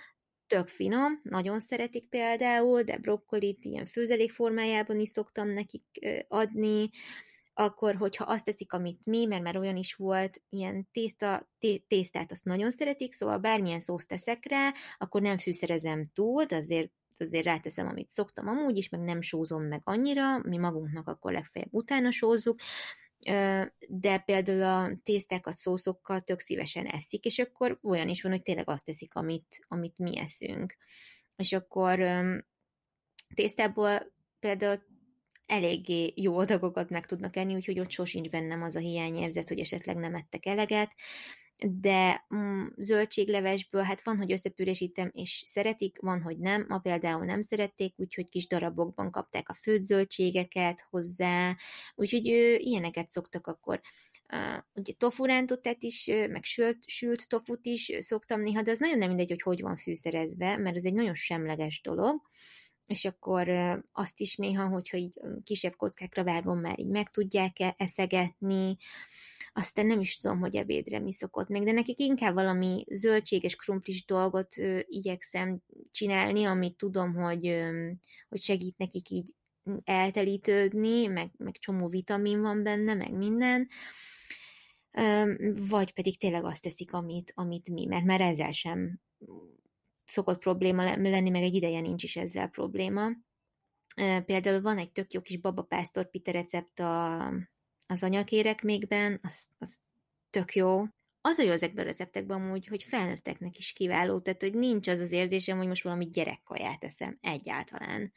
tök 0.54 0.68
finom, 0.68 1.20
nagyon 1.24 1.60
szeretik 1.60 2.10
például, 2.10 2.82
de 2.82 2.98
brokkolit 2.98 3.66
ilyen 3.66 3.86
főzelék 3.86 4.32
formájában 4.32 5.00
is 5.00 5.10
szoktam 5.10 5.50
nekik 5.50 5.84
adni, 6.28 6.90
akkor, 7.54 7.96
hogyha 7.96 8.24
azt 8.24 8.46
teszik, 8.46 8.74
amit 8.74 9.06
mi, 9.06 9.26
mert 9.26 9.44
már 9.44 9.58
olyan 9.58 9.76
is 9.76 9.94
volt, 9.94 10.42
ilyen 10.50 10.88
tészta, 10.92 11.50
té- 11.60 11.88
tésztát 11.88 12.32
azt 12.32 12.46
nagyon 12.46 12.72
szeretik, 12.72 13.14
szóval 13.14 13.38
bármilyen 13.38 13.80
szószt 13.80 14.08
teszek 14.08 14.46
rá, 14.50 14.74
akkor 14.98 15.22
nem 15.22 15.38
fűszerezem 15.38 16.04
túl, 16.14 16.44
de 16.44 16.56
azért 16.56 16.92
azért 17.18 17.46
ráteszem, 17.46 17.88
amit 17.88 18.12
szoktam 18.12 18.48
amúgy 18.48 18.78
is, 18.78 18.90
meg 18.90 19.02
nem 19.02 19.22
sózom 19.22 19.64
meg 19.64 19.82
annyira, 19.84 20.40
mi 20.40 20.58
magunknak 20.58 21.08
akkor 21.08 21.32
legfeljebb 21.32 21.74
utána 21.74 22.12
sózzuk, 22.12 22.60
de 23.90 24.18
például 24.26 24.64
a 24.64 25.00
tésztákat 25.04 25.56
szószokkal 25.56 26.22
tök 26.22 26.40
szívesen 26.40 26.86
eszik, 26.86 27.26
és 27.26 27.40
akkor 27.40 27.80
olyan 27.82 28.08
is 28.10 28.22
van, 28.22 28.32
hogy 28.32 28.42
tényleg 28.42 28.70
azt 28.70 28.86
teszik, 28.86 29.16
amit, 29.16 29.66
amit 29.68 29.98
mi 29.98 30.20
eszünk. 30.20 30.78
És 31.36 31.54
akkor 31.54 32.00
tésztából 33.36 34.14
például 34.40 34.84
eléggé 35.46 36.14
jó 36.16 36.38
adagokat 36.38 36.90
meg 36.90 37.06
tudnak 37.06 37.36
enni, 37.36 37.56
úgyhogy 37.56 37.80
ott 37.80 37.92
sosincs 37.92 38.30
bennem 38.30 38.62
az 38.62 38.76
a 38.76 38.80
hiányérzet, 38.80 39.48
hogy 39.48 39.60
esetleg 39.60 39.96
nem 39.96 40.16
ettek 40.16 40.46
eleget, 40.46 40.92
de 41.58 42.26
mm, 42.36 42.66
zöldséglevesből, 42.78 43.82
hát 43.82 44.04
van, 44.04 44.18
hogy 44.18 44.32
összepürésítem, 44.32 45.12
és 45.14 45.42
szeretik, 45.46 46.00
van, 46.00 46.22
hogy 46.22 46.38
nem. 46.38 46.66
Ma 46.68 46.80
például 46.80 47.26
nem 47.26 47.42
szerették, 47.42 47.94
úgyhogy 47.98 48.30
kis 48.30 48.48
darabokban 48.48 49.12
kapták 49.12 49.50
a 49.50 49.54
főtt 49.54 49.82
zöldségeket 49.82 50.86
hozzá, 50.90 51.56
úgyhogy 51.96 52.30
ő, 52.30 52.56
ilyeneket 52.56 53.12
szoktak 53.12 53.48
akkor. 53.48 53.82
Uh, 54.34 54.64
ugye 54.74 54.94
tofurántotet 54.94 55.84
is, 55.84 56.06
meg 56.06 56.44
sült, 56.44 56.78
sült 56.90 57.30
tofut 57.30 57.66
is 57.66 57.92
szoktam 58.00 58.42
néha, 58.42 58.62
de 58.62 58.72
az 58.72 58.80
nagyon 58.80 58.98
nem 58.98 59.08
mindegy, 59.08 59.30
hogy 59.30 59.42
hogy 59.42 59.62
van 59.62 59.76
fűszerezve, 59.76 60.58
mert 60.58 60.76
ez 60.76 60.86
egy 60.86 60.94
nagyon 60.94 61.16
semleges 61.16 61.82
dolog, 61.82 62.22
és 62.88 63.06
akkor 63.06 63.50
azt 63.92 64.20
is 64.20 64.36
néha, 64.36 64.68
hogyha 64.68 64.98
így 64.98 65.14
kisebb 65.44 65.76
kockákra 65.76 66.24
vágom, 66.24 66.60
már 66.60 66.80
így 66.80 66.88
meg 66.88 67.10
tudják 67.10 67.56
eszegetni, 67.78 68.78
aztán 69.54 69.86
nem 69.86 70.00
is 70.00 70.18
tudom, 70.18 70.40
hogy 70.40 70.56
ebédre 70.56 71.00
mi 71.00 71.14
szokott 71.14 71.48
még, 71.48 71.64
de 71.64 71.72
nekik 71.72 72.00
inkább 72.00 72.34
valami 72.34 72.86
zöldséges, 72.90 73.56
krumplis 73.56 74.06
dolgot 74.06 74.58
ö, 74.58 74.80
igyekszem 74.86 75.60
csinálni, 75.92 76.44
amit 76.44 76.78
tudom, 76.78 77.14
hogy, 77.14 77.56
hogy 78.30 78.42
segít 78.42 78.78
nekik 78.78 79.10
így 79.10 79.34
eltelítődni, 79.84 81.08
meg, 81.08 81.32
meg 81.38 81.58
csomó 81.58 81.88
vitamin 81.88 82.42
van 82.42 82.64
benne, 82.64 82.94
meg 82.94 83.12
minden, 83.12 83.68
vagy 85.70 85.94
pedig 85.94 86.18
tényleg 86.18 86.46
azt 86.46 86.64
teszik, 86.64 86.94
amit, 86.94 87.32
amit 87.36 87.70
mi, 87.70 87.86
mert 87.86 88.06
már 88.06 88.22
ezzel 88.22 88.52
sem 88.52 89.00
szokott 90.14 90.40
probléma 90.40 90.84
lenni, 90.84 91.30
meg 91.30 91.44
egy 91.44 91.56
ideje 91.56 91.80
nincs 91.80 92.04
is 92.04 92.16
ezzel 92.16 92.48
probléma. 92.48 93.10
Például 94.26 94.62
van 94.62 94.78
egy 94.78 94.92
tök 94.92 95.14
jó 95.14 95.22
kis 95.22 95.38
babapásztor 95.38 96.10
pite 96.10 96.32
recept 96.32 96.80
a, 96.80 97.28
az 97.88 98.04
anyakérekmékben, 98.04 99.20
az, 99.24 99.48
az 99.58 99.78
tök 100.30 100.56
jó. 100.56 100.84
Az 101.22 101.38
a 101.38 101.44
jó 101.44 101.52
ezekben 101.52 101.86
a 101.86 101.88
receptekben 101.88 102.42
amúgy, 102.42 102.68
hogy 102.68 102.84
felnőtteknek 102.84 103.58
is 103.58 103.74
kiváló, 103.74 104.20
tehát 104.20 104.42
hogy 104.42 104.54
nincs 104.54 104.88
az 104.88 105.00
az 105.00 105.12
érzésem, 105.12 105.58
hogy 105.58 105.68
most 105.68 105.84
valami 105.84 106.10
gyerekkaját 106.10 106.84
eszem 106.84 107.18
egyáltalán. 107.22 108.14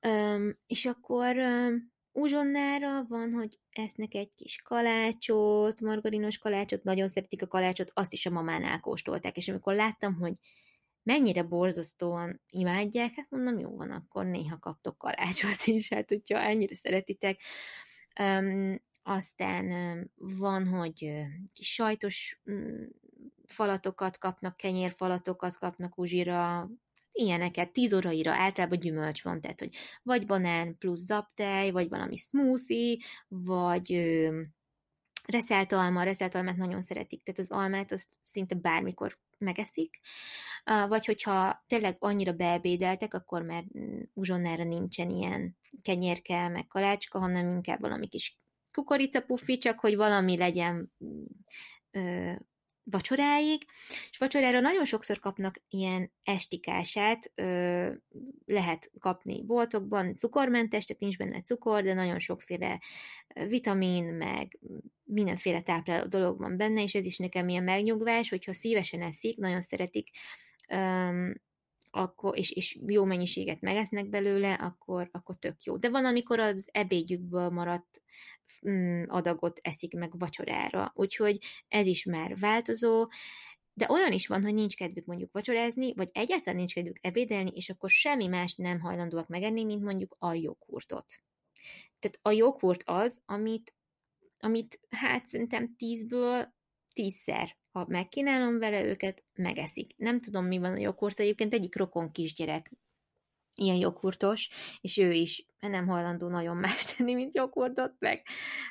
Öm, 0.00 0.58
és 0.66 0.86
akkor 0.86 1.36
öm, 1.36 1.92
uzsonnára 2.12 3.04
van, 3.08 3.32
hogy 3.32 3.58
esznek 3.70 4.14
egy 4.14 4.32
kis 4.34 4.62
kalácsot, 4.62 5.80
margarinos 5.80 6.38
kalácsot, 6.38 6.82
nagyon 6.82 7.08
szeretik 7.08 7.42
a 7.42 7.46
kalácsot, 7.46 7.90
azt 7.94 8.12
is 8.12 8.26
a 8.26 8.30
mamánál 8.30 8.80
kóstolták, 8.80 9.36
és 9.36 9.48
amikor 9.48 9.74
láttam, 9.74 10.14
hogy 10.14 10.32
mennyire 11.02 11.42
borzasztóan 11.42 12.40
imádják, 12.48 13.14
hát 13.14 13.30
mondom, 13.30 13.58
jó 13.58 13.76
van, 13.76 13.90
akkor 13.90 14.26
néha 14.26 14.58
kaptok 14.58 14.98
kalácsot 14.98 15.64
is, 15.76 15.92
hát 15.92 16.08
hogyha 16.08 16.38
ennyire 16.38 16.74
szeretitek. 16.74 17.40
Um, 18.20 18.80
aztán 19.02 20.10
van, 20.16 20.66
hogy 20.66 21.04
uh, 21.04 21.26
sajtos 21.60 22.40
um, 22.44 22.88
falatokat 23.46 24.18
kapnak, 24.18 24.56
kenyérfalatokat 24.56 25.56
kapnak 25.56 25.98
uzsira, 25.98 26.70
ilyeneket, 27.12 27.72
tíz 27.72 27.94
óraira 27.94 28.32
általában 28.32 28.78
gyümölcs 28.78 29.22
van, 29.22 29.40
tehát, 29.40 29.58
hogy 29.58 29.74
vagy 30.02 30.26
banán 30.26 30.78
plusz 30.78 31.00
zaptej, 31.00 31.70
vagy 31.70 31.88
valami 31.88 32.16
smoothie, 32.16 32.96
vagy 33.28 33.92
reszelt 35.22 35.72
alma, 35.72 36.02
reszelt 36.02 36.34
almát 36.34 36.56
nagyon 36.56 36.82
szeretik, 36.82 37.22
tehát 37.22 37.40
az 37.40 37.50
almát 37.50 37.92
azt 37.92 38.10
szinte 38.22 38.54
bármikor 38.54 39.18
megeszik, 39.38 40.00
vagy 40.88 41.06
hogyha 41.06 41.64
tényleg 41.66 41.96
annyira 41.98 42.32
beebédeltek, 42.32 43.14
akkor 43.14 43.42
már 43.42 43.64
uzsonnára 44.14 44.64
nincsen 44.64 45.10
ilyen 45.10 45.56
kenyérke, 45.82 46.48
meg 46.48 46.66
kalácska, 46.66 47.18
hanem 47.18 47.48
inkább 47.48 47.80
valami 47.80 48.06
kis 48.08 48.38
kukoricapuffi, 48.72 49.58
csak 49.58 49.80
hogy 49.80 49.96
valami 49.96 50.36
legyen 50.36 50.92
ö, 51.90 52.32
vacsoráig, 52.84 53.62
és 54.10 54.18
vacsorára 54.18 54.60
nagyon 54.60 54.84
sokszor 54.84 55.18
kapnak 55.18 55.62
ilyen 55.68 56.12
estikását, 56.22 57.32
ö, 57.34 57.90
lehet 58.46 58.90
kapni 58.98 59.42
boltokban, 59.44 60.16
cukormentes, 60.16 60.84
tehát 60.84 61.02
nincs 61.02 61.16
benne 61.16 61.42
cukor, 61.42 61.82
de 61.82 61.94
nagyon 61.94 62.18
sokféle 62.18 62.80
vitamin, 63.48 64.04
meg 64.04 64.58
mindenféle 65.04 65.60
tápláló 65.60 66.06
dolog 66.06 66.38
van 66.38 66.56
benne, 66.56 66.82
és 66.82 66.94
ez 66.94 67.06
is 67.06 67.16
nekem 67.16 67.48
ilyen 67.48 67.64
megnyugvás, 67.64 68.28
hogyha 68.28 68.54
szívesen 68.54 69.02
eszik, 69.02 69.36
nagyon 69.36 69.60
szeretik, 69.60 70.08
ö, 70.68 71.30
akkor, 71.94 72.38
és, 72.38 72.50
és 72.50 72.78
jó 72.86 73.04
mennyiséget 73.04 73.60
megesznek 73.60 74.08
belőle, 74.08 74.52
akkor, 74.54 75.08
akkor 75.12 75.36
tök 75.36 75.62
jó. 75.62 75.76
De 75.76 75.88
van, 75.88 76.04
amikor 76.04 76.38
az 76.40 76.68
ebédjükből 76.72 77.48
maradt 77.48 78.02
mm, 78.68 79.02
adagot 79.06 79.60
eszik 79.62 79.94
meg 79.94 80.18
vacsorára, 80.18 80.92
úgyhogy 80.94 81.38
ez 81.68 81.86
is 81.86 82.04
már 82.04 82.36
változó, 82.36 83.08
de 83.74 83.86
olyan 83.90 84.12
is 84.12 84.26
van, 84.26 84.42
hogy 84.42 84.54
nincs 84.54 84.76
kedvük 84.76 85.04
mondjuk 85.04 85.32
vacsorázni, 85.32 85.94
vagy 85.94 86.10
egyáltalán 86.12 86.58
nincs 86.58 86.74
kedvük 86.74 86.98
ebédelni, 87.00 87.50
és 87.54 87.70
akkor 87.70 87.90
semmi 87.90 88.26
más 88.26 88.54
nem 88.54 88.80
hajlandóak 88.80 89.28
megenni, 89.28 89.64
mint 89.64 89.82
mondjuk 89.82 90.16
a 90.18 90.32
joghurtot. 90.32 91.06
Tehát 91.98 92.18
a 92.22 92.30
joghurt 92.30 92.82
az, 92.84 93.20
amit, 93.24 93.74
amit 94.38 94.80
hát 94.90 95.26
szerintem 95.26 95.76
tízből 95.76 96.54
tízszer 96.94 97.56
ha 97.72 97.84
megkínálom 97.88 98.58
vele 98.58 98.84
őket, 98.84 99.24
megeszik. 99.34 99.94
Nem 99.96 100.20
tudom, 100.20 100.44
mi 100.44 100.58
van 100.58 100.72
a 100.72 100.78
joghurt, 100.78 101.20
egyébként 101.20 101.54
egyik 101.54 101.76
rokon 101.76 102.12
kisgyerek 102.12 102.70
ilyen 103.54 103.76
joghurtos, 103.76 104.48
és 104.80 104.98
ő 104.98 105.12
is 105.12 105.46
nem 105.60 105.86
hajlandó 105.86 106.28
nagyon 106.28 106.56
más 106.56 106.84
tenni, 106.94 107.14
mint 107.14 107.34
joghurtot, 107.34 107.94
meg, 107.98 108.26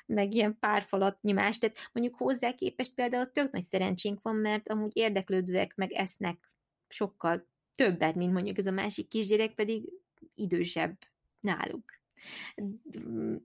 meg 0.06 0.34
ilyen 0.34 0.58
pár 0.60 0.82
falatnyi 0.82 1.32
más. 1.32 1.58
Tehát 1.58 1.78
mondjuk 1.91 2.16
hozzá 2.16 2.52
képest 2.52 2.93
például 2.93 3.32
tök 3.32 3.52
nagy 3.52 3.64
szerencsénk 3.64 4.22
van, 4.22 4.36
mert 4.36 4.70
amúgy 4.70 4.91
érdeklődőek, 4.97 5.76
meg 5.76 5.91
esznek 5.91 6.52
sokkal 6.88 7.47
többet, 7.76 8.16
mint 8.16 8.34
mondjuk 8.34 8.58
ez 8.58 8.66
a 8.66 8.72
másik 8.72 9.08
kisgyerek, 9.08 9.54
pedig 9.54 9.89
idősebb 10.36 10.97
náluk. 11.39 11.99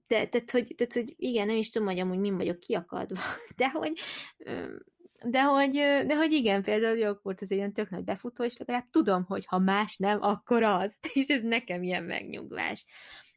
De, 0.07 0.26
tehát, 0.26 0.50
hogy, 0.50 0.74
tehát, 0.76 0.92
hogy 0.92 1.14
igen, 1.16 1.46
nem 1.46 1.57
is 1.57 1.70
tudom, 1.70 1.88
hogy 1.88 1.98
amúgy 1.98 2.18
min 2.18 2.36
vagyok 2.36 2.59
kiakadva, 2.59 3.20
de 3.57 3.70
hogy 3.70 3.98
de 5.24 5.42
hogy, 5.42 5.72
de 6.06 6.16
hogy 6.16 6.32
igen, 6.32 6.62
például 6.62 6.98
joghurt 6.98 7.40
az 7.40 7.52
egy 7.52 7.58
ilyen 7.58 7.72
tök 7.72 7.90
nagy 7.90 8.04
befutó, 8.04 8.44
és 8.44 8.56
legalább 8.56 8.90
tudom, 8.90 9.24
hogy 9.24 9.46
ha 9.46 9.58
más 9.58 9.96
nem, 9.96 10.22
akkor 10.22 10.62
az. 10.62 10.98
És 11.14 11.28
ez 11.28 11.42
nekem 11.42 11.82
ilyen 11.82 12.04
megnyugvás. 12.04 12.84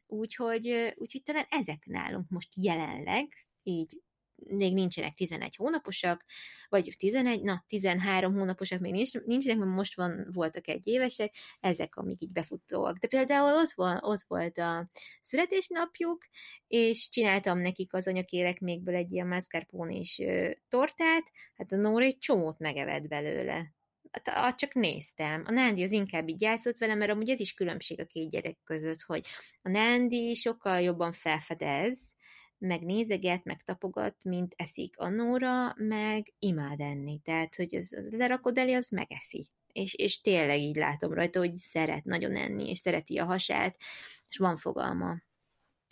Úgyhogy, 0.06 0.94
úgyhogy 0.96 1.22
talán 1.22 1.46
ezek 1.48 1.86
nálunk 1.86 2.28
most 2.28 2.48
jelenleg, 2.56 3.28
így 3.62 4.00
még 4.46 4.74
nincsenek 4.74 5.14
11 5.14 5.56
hónaposak, 5.56 6.24
vagy 6.68 6.94
11, 6.98 7.42
na, 7.42 7.64
13 7.66 8.34
hónaposak 8.34 8.80
még 8.80 8.92
nincs, 8.92 9.12
nincsenek, 9.12 9.58
mert 9.58 9.70
most 9.70 9.96
van, 9.96 10.28
voltak 10.32 10.68
egy 10.68 10.86
évesek, 10.86 11.34
ezek, 11.60 11.96
amik 11.96 12.22
így 12.22 12.32
befutóak. 12.32 12.96
De 12.96 13.08
például 13.08 13.58
ott, 13.58 13.72
van, 13.72 13.98
ott 14.02 14.22
volt 14.28 14.58
a 14.58 14.88
születésnapjuk, 15.20 16.24
és 16.66 17.08
csináltam 17.08 17.58
nekik 17.58 17.94
az 17.94 18.08
anyakérek 18.08 18.60
mégből 18.60 18.94
egy 18.94 19.12
ilyen 19.12 19.26
mascarpone 19.26 19.94
és 19.94 20.22
tortát, 20.68 21.30
hát 21.56 21.72
a 21.72 21.76
Nóra 21.76 22.04
egy 22.04 22.18
csomót 22.18 22.58
megevett 22.58 23.08
belőle. 23.08 23.74
Hát, 24.24 24.56
csak 24.56 24.74
néztem. 24.74 25.44
A 25.46 25.50
Nándi 25.50 25.82
az 25.82 25.90
inkább 25.90 26.28
így 26.28 26.40
játszott 26.40 26.78
velem, 26.78 26.98
mert 26.98 27.10
amúgy 27.10 27.28
ez 27.28 27.40
is 27.40 27.54
különbség 27.54 28.00
a 28.00 28.04
két 28.04 28.30
gyerek 28.30 28.58
között, 28.64 29.00
hogy 29.00 29.26
a 29.62 29.68
Nándi 29.68 30.34
sokkal 30.34 30.80
jobban 30.80 31.12
felfedez, 31.12 32.14
meg 32.60 32.84
nézeget, 32.84 33.44
meg 33.44 33.62
tapogat, 33.62 34.16
mint 34.22 34.54
eszik 34.56 34.98
a 34.98 35.08
Nóra, 35.08 35.74
meg 35.76 36.32
imád 36.38 36.80
enni. 36.80 37.20
Tehát, 37.24 37.54
hogy 37.54 37.74
az, 37.74 37.92
az 37.92 38.08
lerakod 38.10 38.58
elé, 38.58 38.72
az 38.72 38.88
megeszi. 38.88 39.48
És, 39.72 39.94
és 39.94 40.20
tényleg 40.20 40.60
így 40.60 40.76
látom 40.76 41.12
rajta, 41.12 41.38
hogy 41.38 41.56
szeret 41.56 42.04
nagyon 42.04 42.36
enni, 42.36 42.68
és 42.68 42.78
szereti 42.78 43.18
a 43.18 43.24
hasát, 43.24 43.76
és 44.28 44.36
van 44.36 44.56
fogalma 44.56 45.16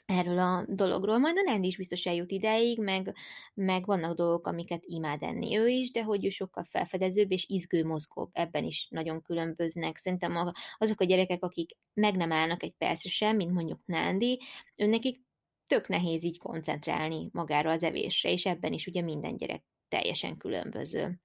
erről 0.09 0.39
a 0.39 0.65
dologról. 0.69 1.19
Majd 1.19 1.37
a 1.39 1.51
Nandi 1.51 1.67
is 1.67 1.77
biztos 1.77 2.07
eljut 2.07 2.31
ideig, 2.31 2.79
meg, 2.81 3.15
meg 3.55 3.87
vannak 3.87 4.15
dolgok, 4.15 4.47
amiket 4.47 4.83
imád 4.87 5.23
enni 5.23 5.57
ő 5.59 5.69
is, 5.69 5.91
de 5.91 6.03
hogy 6.03 6.25
ő 6.25 6.29
sokkal 6.29 6.65
felfedezőbb 6.65 7.33
és 7.33 7.47
izgő 7.49 7.85
mozgóbb. 7.85 8.31
Ebben 8.33 8.65
is 8.65 8.89
nagyon 8.91 9.23
különböznek. 9.23 9.97
Szerintem 9.97 10.53
azok 10.79 11.01
a 11.01 11.05
gyerekek, 11.05 11.45
akik 11.45 11.71
meg 11.95 12.17
nem 12.17 12.33
állnak 12.33 12.63
egy 12.63 12.75
percre 12.79 13.11
sem, 13.11 13.37
mint 13.37 13.53
mondjuk 13.53 13.81
Nándi, 13.85 14.41
nekik 14.77 15.21
tök 15.69 15.89
nehéz 15.89 16.25
így 16.25 16.39
koncentrálni 16.39 17.29
magára 17.33 17.71
az 17.71 17.83
evésre, 17.83 18.31
és 18.31 18.47
ebben 18.47 18.73
is 18.73 18.87
ugye 18.87 19.03
minden 19.03 19.37
gyerek 19.37 19.63
teljesen 19.89 20.37
különböző. 20.37 21.21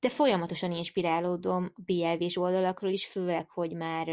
De 0.00 0.08
folyamatosan 0.08 0.72
inspirálódom 0.72 1.72
BLV-s 1.76 2.36
oldalakról 2.36 2.90
is, 2.90 3.06
főleg, 3.06 3.50
hogy 3.50 3.72
már, 3.72 4.08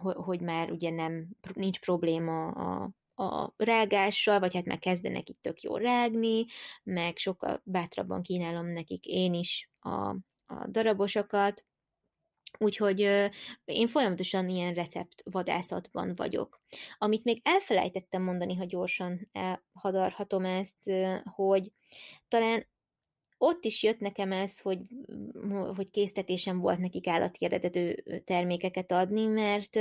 hogy 0.00 0.40
már 0.40 0.70
ugye 0.70 0.90
nem, 0.90 1.28
nincs 1.54 1.80
probléma 1.80 2.48
a, 2.48 2.90
a 3.22 3.54
rágással, 3.56 4.38
vagy 4.38 4.54
hát 4.54 4.64
már 4.64 4.78
kezdenek 4.78 5.28
itt 5.28 5.42
tök 5.42 5.62
jól 5.62 5.78
rágni, 5.78 6.46
meg 6.82 7.16
sokkal 7.16 7.62
bátrabban 7.64 8.22
kínálom 8.22 8.66
nekik 8.66 9.06
én 9.06 9.34
is 9.34 9.70
a, 9.78 10.08
a 10.46 10.66
darabosokat, 10.68 11.64
Úgyhogy 12.58 13.00
én 13.64 13.86
folyamatosan 13.86 14.48
ilyen 14.48 14.74
recept 14.74 15.22
vadászatban 15.30 16.12
vagyok. 16.16 16.60
Amit 16.98 17.24
még 17.24 17.40
elfelejtettem 17.44 18.22
mondani, 18.22 18.54
ha 18.54 18.64
gyorsan 18.64 19.28
elhadarhatom 19.32 20.44
ezt, 20.44 20.90
hogy 21.24 21.72
talán 22.28 22.66
ott 23.38 23.64
is 23.64 23.82
jött 23.82 23.98
nekem 23.98 24.32
ez, 24.32 24.58
hogy, 24.58 24.78
hogy 25.74 25.90
késztetésem 25.90 26.58
volt 26.58 26.78
nekik 26.78 27.06
állati 27.06 27.44
eredetű 27.44 27.92
termékeket 28.24 28.92
adni, 28.92 29.26
mert, 29.26 29.74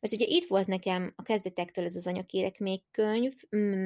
mert 0.00 0.12
ugye 0.12 0.26
itt 0.28 0.46
volt 0.46 0.66
nekem 0.66 1.12
a 1.16 1.22
kezdetektől 1.22 1.84
ez 1.84 1.96
az 1.96 2.06
anyakérek 2.06 2.58
még 2.58 2.82
könyv, 2.90 3.32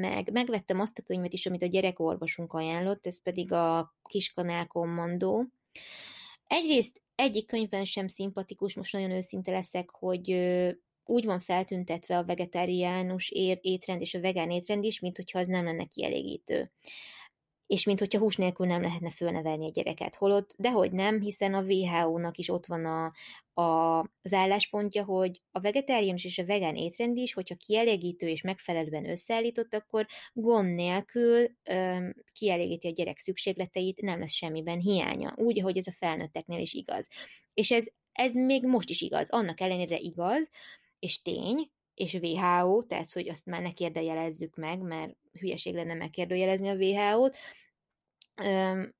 meg 0.00 0.32
megvettem 0.32 0.80
azt 0.80 0.98
a 0.98 1.02
könyvet 1.02 1.32
is, 1.32 1.46
amit 1.46 1.62
a 1.62 1.66
gyerekorvosunk 1.66 2.52
ajánlott, 2.52 3.06
ez 3.06 3.22
pedig 3.22 3.52
a 3.52 3.94
Kiskanál 4.08 4.66
Kommandó. 4.66 5.46
Egyrészt 6.46 7.02
egyik 7.20 7.46
könyvben 7.46 7.84
sem 7.84 8.06
szimpatikus, 8.06 8.74
most 8.74 8.92
nagyon 8.92 9.10
őszinte 9.10 9.52
leszek, 9.52 9.90
hogy 9.90 10.30
úgy 11.04 11.24
van 11.24 11.40
feltüntetve 11.40 12.18
a 12.18 12.24
vegetáriánus 12.24 13.30
étrend 13.60 14.00
és 14.00 14.14
a 14.14 14.20
vegán 14.20 14.50
étrend 14.50 14.84
is, 14.84 15.00
mint 15.00 15.16
hogyha 15.16 15.38
az 15.38 15.46
nem 15.46 15.64
lenne 15.64 15.84
kielégítő 15.84 16.70
és 17.70 17.84
mint 17.84 17.98
hogyha 17.98 18.18
hús 18.18 18.36
nélkül 18.36 18.66
nem 18.66 18.82
lehetne 18.82 19.10
fölnevelni 19.10 19.66
a 19.66 19.70
gyereket. 19.70 20.14
Holott, 20.14 20.54
dehogy 20.58 20.92
nem, 20.92 21.20
hiszen 21.20 21.54
a 21.54 21.62
WHO-nak 21.62 22.38
is 22.38 22.48
ott 22.48 22.66
van 22.66 22.84
a, 22.84 23.12
a, 23.62 23.98
az 24.22 24.32
álláspontja, 24.32 25.04
hogy 25.04 25.40
a 25.50 25.60
vegetáriánus 25.60 26.24
és 26.24 26.38
a 26.38 26.44
vegán 26.44 26.76
étrend 26.76 27.16
is, 27.16 27.32
hogyha 27.32 27.54
kielégítő 27.54 28.28
és 28.28 28.42
megfelelően 28.42 29.10
összeállított, 29.10 29.74
akkor 29.74 30.06
gond 30.32 30.74
nélkül 30.74 31.50
öm, 31.64 32.14
kielégíti 32.32 32.86
a 32.86 32.90
gyerek 32.90 33.18
szükségleteit, 33.18 34.00
nem 34.00 34.18
lesz 34.18 34.32
semmiben 34.32 34.80
hiánya. 34.80 35.34
Úgy, 35.36 35.60
ahogy 35.60 35.76
ez 35.76 35.86
a 35.86 35.96
felnőtteknél 35.98 36.60
is 36.60 36.72
igaz. 36.72 37.08
És 37.54 37.70
ez, 37.70 37.86
ez 38.12 38.34
még 38.34 38.66
most 38.66 38.90
is 38.90 39.00
igaz. 39.00 39.30
Annak 39.30 39.60
ellenére 39.60 39.96
igaz, 39.98 40.50
és 40.98 41.22
tény, 41.22 41.70
és 42.00 42.18
WHO, 42.22 42.82
tehát 42.82 43.12
hogy 43.12 43.28
azt 43.28 43.46
már 43.46 43.62
ne 43.62 43.72
kérdőjelezzük 43.72 44.56
meg, 44.56 44.80
mert 44.80 45.16
hülyeség 45.40 45.74
lenne 45.74 45.94
megkérdőjelezni 45.94 46.68
a 46.68 46.74
WHO-t, 46.74 47.36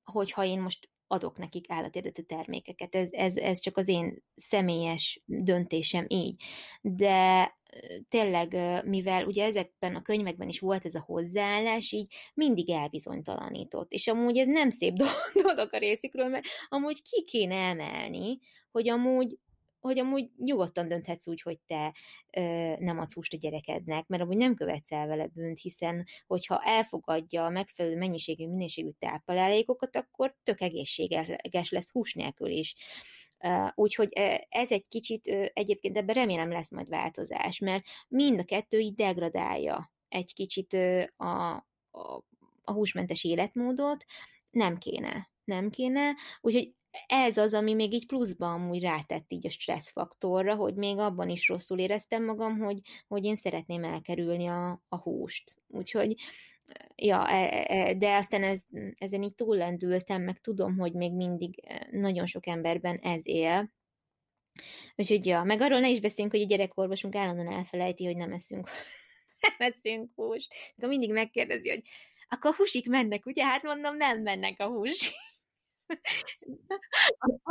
hogyha 0.05 0.45
én 0.45 0.61
most 0.61 0.89
adok 1.07 1.39
nekik 1.39 1.65
állatérdetű 1.69 2.23
termékeket. 2.23 2.95
Ez, 2.95 3.09
ez, 3.13 3.37
ez 3.37 3.61
csak 3.61 3.77
az 3.77 3.89
én 3.89 4.17
személyes 4.35 5.23
döntésem 5.25 6.05
így. 6.09 6.43
De 6.81 7.55
tényleg, 8.09 8.57
mivel 8.85 9.25
ugye 9.25 9.45
ezekben 9.45 9.95
a 9.95 10.03
könyvekben 10.03 10.49
is 10.49 10.61
volt 10.61 10.85
ez 10.85 10.95
a 10.95 11.05
hozzáállás, 11.07 11.93
így 11.93 12.15
mindig 12.35 12.71
elbizonytalanított. 12.71 13.93
És 13.93 14.07
amúgy 14.07 14.39
ez 14.39 14.49
nem 14.49 14.71
szép 14.71 14.95
dolog 15.45 15.69
a 15.73 15.79
részükről, 15.79 16.29
mert 16.29 16.45
amúgy 16.69 17.03
ki 17.03 17.25
kéne 17.25 17.69
emelni, 17.69 18.39
hogy 18.71 18.89
amúgy 18.89 19.39
hogy 19.81 19.99
amúgy 19.99 20.31
nyugodtan 20.37 20.89
dönthetsz 20.89 21.27
úgy, 21.27 21.43
hogy 21.43 21.59
te 21.67 21.95
ö, 22.31 22.41
nem 22.79 22.99
adsz 22.99 23.15
húst 23.15 23.33
a 23.33 23.37
gyerekednek, 23.37 24.07
mert 24.07 24.23
amúgy 24.23 24.37
nem 24.37 24.55
követsz 24.55 24.93
el 24.93 25.07
vele 25.07 25.27
bűnt, 25.27 25.59
hiszen 25.59 26.07
hogyha 26.27 26.63
elfogadja 26.65 27.45
a 27.45 27.51
megfelelő 27.51 27.97
mennyiségű, 27.97 28.49
minőségű 28.49 28.91
táplálékokat, 28.99 29.97
akkor 29.97 30.37
tök 30.43 30.61
egészséges 30.61 31.71
lesz 31.71 31.91
hús 31.91 32.15
nélkül 32.15 32.51
is. 32.51 32.75
Úgyhogy 33.75 34.13
ez 34.49 34.71
egy 34.71 34.89
kicsit, 34.89 35.27
egyébként 35.53 35.97
ebben 35.97 36.15
remélem 36.15 36.51
lesz 36.51 36.71
majd 36.71 36.89
változás, 36.89 37.59
mert 37.59 37.85
mind 38.09 38.39
a 38.39 38.45
kettő 38.45 38.79
így 38.79 38.95
degradálja 38.95 39.93
egy 40.09 40.35
kicsit 40.35 40.73
a, 41.17 41.51
a, 41.91 42.25
a 42.63 42.73
húsmentes 42.73 43.25
életmódot, 43.25 44.05
nem 44.51 44.79
kéne, 44.79 45.31
nem 45.45 45.71
kéne, 45.71 46.15
úgyhogy 46.41 46.75
ez 47.07 47.37
az, 47.37 47.55
ami 47.55 47.75
még 47.75 47.93
így 47.93 48.07
pluszban 48.07 48.53
amúgy 48.53 48.83
rátett 48.83 49.33
így 49.33 49.47
a 49.47 49.51
stresszfaktorra, 49.51 50.55
hogy 50.55 50.75
még 50.75 50.99
abban 50.99 51.29
is 51.29 51.49
rosszul 51.49 51.79
éreztem 51.79 52.25
magam, 52.25 52.59
hogy, 52.59 52.81
hogy 53.09 53.25
én 53.25 53.35
szeretném 53.35 53.85
elkerülni 53.85 54.47
a, 54.47 54.83
a 54.89 54.97
húst. 54.97 55.57
Úgyhogy 55.69 56.15
ja, 56.95 57.29
e, 57.29 57.65
e, 57.69 57.95
de 57.95 58.17
aztán 58.17 58.43
ez, 58.43 58.63
ezen 58.99 59.23
így 59.23 59.35
túllendültem, 59.35 60.23
meg 60.23 60.41
tudom, 60.41 60.79
hogy 60.79 60.93
még 60.93 61.13
mindig 61.13 61.63
e, 61.67 61.89
nagyon 61.91 62.27
sok 62.27 62.47
emberben 62.47 62.97
ez 62.97 63.21
él. 63.23 63.73
Úgyhogy 64.97 65.27
ja, 65.27 65.43
meg 65.43 65.61
arról 65.61 65.81
ne 65.81 65.89
is 65.89 66.01
beszéljünk, 66.01 66.35
hogy 66.35 66.45
a 66.45 66.47
gyerekorvosunk 66.47 67.15
állandóan 67.15 67.53
elfelejti, 67.53 68.05
hogy 68.05 68.17
nem 68.17 68.33
eszünk, 68.33 68.69
nem 69.59 69.69
eszünk 69.69 70.11
húst. 70.15 70.55
Akkor 70.77 70.89
mindig 70.89 71.13
megkérdezi, 71.13 71.69
hogy 71.69 71.83
akkor 72.29 72.51
a 72.51 72.55
húsik 72.57 72.89
mennek, 72.89 73.27
ugye? 73.27 73.45
Hát 73.45 73.63
mondom, 73.63 73.97
nem 73.97 74.23
mennek 74.23 74.61
a 74.61 74.67
hús. 75.91 76.39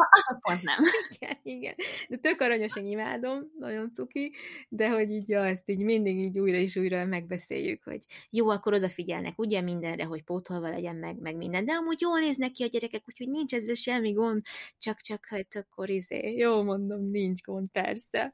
Azok 0.10 0.42
pont 0.42 0.62
nem. 0.62 0.84
Igen, 1.20 1.38
igen. 1.44 1.76
De 2.10 2.18
tök 2.18 2.42
aranyos, 2.42 2.74
hogy 2.74 2.86
imádom, 2.86 3.52
nagyon 3.60 3.94
cuki, 3.94 4.32
de 4.70 4.90
hogy 4.90 5.12
így, 5.12 5.30
ja, 5.30 5.46
ezt 5.46 5.70
így 5.70 5.80
mindig 5.80 6.18
így 6.18 6.40
újra 6.40 6.58
és 6.58 6.76
újra 6.76 7.06
megbeszéljük, 7.06 7.84
hogy 7.84 8.06
jó, 8.30 8.50
akkor 8.50 8.74
odafigyelnek 8.74 9.40
ugye 9.40 9.62
mindenre, 9.62 10.04
hogy 10.04 10.24
pótolva 10.24 10.70
legyen 10.70 10.96
meg, 10.96 11.20
meg 11.20 11.36
minden, 11.36 11.66
de 11.66 11.72
amúgy 11.74 12.02
jól 12.02 12.20
néznek 12.20 12.52
ki 12.52 12.64
a 12.64 12.68
gyerekek, 12.68 13.04
úgyhogy 13.08 13.30
nincs 13.30 13.54
ezzel 13.54 13.76
semmi 13.76 14.12
gond, 14.12 14.42
csak-csak, 14.78 15.26
hát 15.26 15.56
akkor 15.56 15.90
izé, 15.90 16.36
jó 16.36 16.64
mondom, 16.64 17.10
nincs 17.10 17.42
gond, 17.42 17.70
persze. 17.72 18.34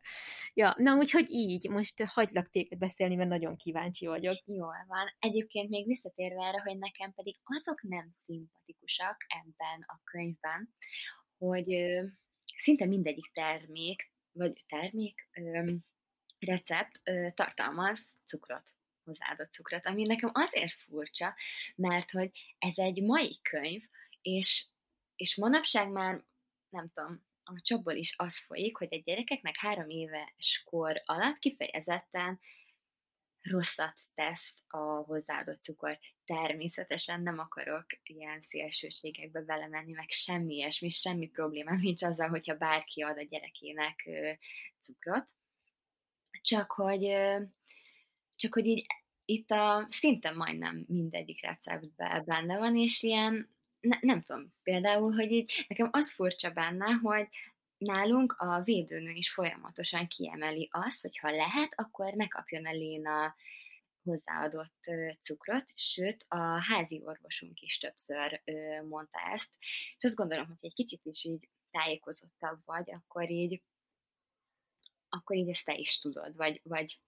Ja, 0.53 0.75
na 0.77 0.95
úgyhogy 0.95 1.25
így, 1.29 1.69
most 1.69 2.03
hagylak 2.03 2.47
téged 2.47 2.77
beszélni, 2.77 3.15
mert 3.15 3.29
nagyon 3.29 3.55
kíváncsi 3.55 4.05
vagyok. 4.05 4.35
Jól 4.45 4.85
van. 4.87 5.05
Egyébként 5.19 5.69
még 5.69 5.85
visszatérve 5.87 6.45
erre, 6.45 6.61
hogy 6.61 6.77
nekem 6.77 7.13
pedig 7.13 7.35
azok 7.43 7.81
nem 7.81 8.11
szimpatikusak 8.25 9.17
ebben 9.27 9.83
a 9.87 9.94
a 9.95 10.01
könyvben, 10.03 10.73
hogy 11.37 11.75
szinte 12.57 12.85
mindegyik 12.85 13.31
termék, 13.33 14.11
vagy 14.31 14.63
termék, 14.67 15.29
recept 16.39 17.01
tartalmaz 17.33 17.99
cukrot, 18.27 18.71
hozzáadott 19.03 19.51
cukrot, 19.51 19.85
ami 19.85 20.03
nekem 20.03 20.29
azért 20.33 20.73
furcsa, 20.73 21.35
mert 21.75 22.11
hogy 22.11 22.31
ez 22.57 22.73
egy 22.77 23.01
mai 23.03 23.39
könyv, 23.41 23.83
és, 24.21 24.67
és 25.15 25.35
manapság 25.35 25.89
már, 25.89 26.23
nem 26.69 26.91
tudom, 26.93 27.25
a 27.43 27.61
csapból 27.61 27.93
is 27.93 28.13
az 28.17 28.37
folyik, 28.37 28.77
hogy 28.77 28.87
a 28.91 29.01
gyerekeknek 29.05 29.55
három 29.57 29.89
éves 29.89 30.61
kor 30.65 31.01
alatt 31.05 31.39
kifejezetten 31.39 32.39
rosszat 33.41 33.95
tesz 34.13 34.53
a 34.67 34.77
hozzáadott 34.77 35.63
cukor. 35.63 35.99
Természetesen 36.25 37.21
nem 37.21 37.39
akarok 37.39 37.85
ilyen 38.03 38.41
szélsőségekbe 38.41 39.41
belemenni, 39.41 39.91
meg 39.91 40.09
semmi 40.09 40.55
ilyesmi, 40.55 40.89
semmi 40.89 41.27
probléma 41.27 41.75
nincs 41.75 42.03
azzal, 42.03 42.27
hogyha 42.27 42.57
bárki 42.57 43.01
ad 43.01 43.17
a 43.17 43.23
gyerekének 43.23 44.09
cukrot. 44.83 45.25
Csak 46.41 46.71
hogy, 46.71 47.15
csak 48.35 48.53
hogy 48.53 48.65
így 48.65 48.85
itt 49.25 49.51
a 49.51 49.87
szinte 49.91 50.31
majdnem 50.31 50.85
mindegyik 50.87 51.41
receptben 51.41 52.23
benne 52.25 52.57
van, 52.57 52.77
és 52.77 53.03
ilyen, 53.03 53.55
ne, 53.79 53.97
nem 54.01 54.21
tudom, 54.21 54.53
például, 54.63 55.13
hogy 55.13 55.31
így 55.31 55.65
nekem 55.67 55.89
az 55.91 56.11
furcsa 56.11 56.49
benne, 56.51 56.91
hogy 56.91 57.27
nálunk 57.77 58.33
a 58.37 58.61
védőnő 58.61 59.09
is 59.09 59.31
folyamatosan 59.31 60.07
kiemeli 60.07 60.69
azt, 60.71 61.01
hogy 61.01 61.17
ha 61.17 61.31
lehet, 61.31 61.73
akkor 61.75 62.13
ne 62.13 62.27
kapjon 62.27 62.65
a 62.65 62.71
Léna 62.71 63.35
hozzáadott 64.05 64.91
cukrot, 65.21 65.65
sőt, 65.75 66.25
a 66.27 66.37
házi 66.37 67.01
orvosunk 67.05 67.59
is 67.61 67.77
többször 67.77 68.41
mondta 68.87 69.19
ezt, 69.33 69.49
és 69.97 70.03
azt 70.03 70.15
gondolom, 70.15 70.47
hogy 70.47 70.57
egy 70.59 70.73
kicsit 70.73 71.05
is 71.05 71.23
így 71.23 71.49
tájékozottabb 71.71 72.59
vagy, 72.65 72.91
akkor 72.91 73.31
így 73.31 73.61
akkor 75.09 75.35
így 75.35 75.49
ezt 75.49 75.65
te 75.65 75.73
is 75.75 75.99
tudod, 75.99 76.35
vagy, 76.35 76.61
vagy 76.63 76.99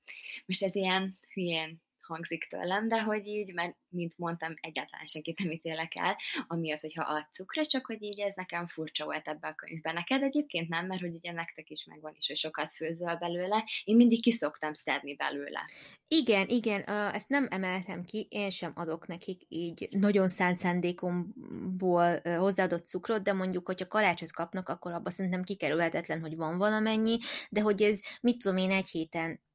most 0.46 0.64
ez 0.64 0.76
ilyen 0.76 1.20
hülyén 1.34 1.82
hangzik 2.08 2.48
tőlem, 2.50 2.88
de 2.88 3.02
hogy 3.02 3.28
így, 3.28 3.54
mert 3.54 3.76
mint 3.90 4.18
mondtam, 4.18 4.54
egyáltalán 4.62 5.06
senkit 5.06 5.40
nem 5.40 5.52
ítélek 5.52 5.96
el, 5.96 6.18
amiatt, 6.48 6.80
hogyha 6.80 7.04
ad 7.04 7.26
cukra, 7.32 7.66
csak 7.66 7.86
hogy 7.86 8.02
így 8.02 8.20
ez 8.20 8.36
nekem 8.36 8.68
furcsa 8.68 9.06
volt 9.06 9.28
ebbe 9.28 9.48
a 9.48 9.56
könyvben. 9.56 9.94
Neked 9.94 10.24
egyébként 10.24 10.70
nem, 10.70 10.86
mert 10.86 11.02
hogy 11.02 11.16
ugye 11.16 11.32
nektek 11.32 11.70
is 11.70 11.86
megvan 11.86 12.14
is, 12.18 12.28
hogy 12.28 12.38
sokat 12.38 12.74
főzöl 12.74 13.16
belőle, 13.16 13.64
én 13.84 13.96
mindig 13.96 14.22
kiszoktam 14.22 14.74
szedni 14.74 15.16
belőle. 15.16 15.64
Igen, 16.08 16.48
igen, 16.48 16.84
ezt 17.14 17.30
nem 17.30 17.48
emeltem 17.50 18.04
ki, 18.04 18.28
én 18.30 18.50
sem 18.50 18.72
adok 18.76 19.08
nekik 19.08 19.42
így 19.48 19.88
nagyon 19.92 20.28
szánt 20.28 20.58
szándékomból 20.58 22.22
hozzáadott 22.38 22.88
cukrot, 22.88 23.24
de 23.24 23.34
mondjuk, 23.34 23.66
hogyha 23.66 23.88
kalácsot 23.88 24.32
kapnak, 24.32 24.70
akkor 24.70 24.92
abban 24.92 25.12
szerintem 25.12 25.44
kikerülhetetlen, 25.44 26.22
hogy 26.22 26.36
van 26.36 26.58
valamennyi, 26.58 27.18
de 27.50 27.62
hogy 27.62 27.82
ez, 27.82 28.02
mit 28.22 28.38
tudom 28.38 28.58
én, 28.58 28.72
egy 28.72 28.88
héten 28.88 29.46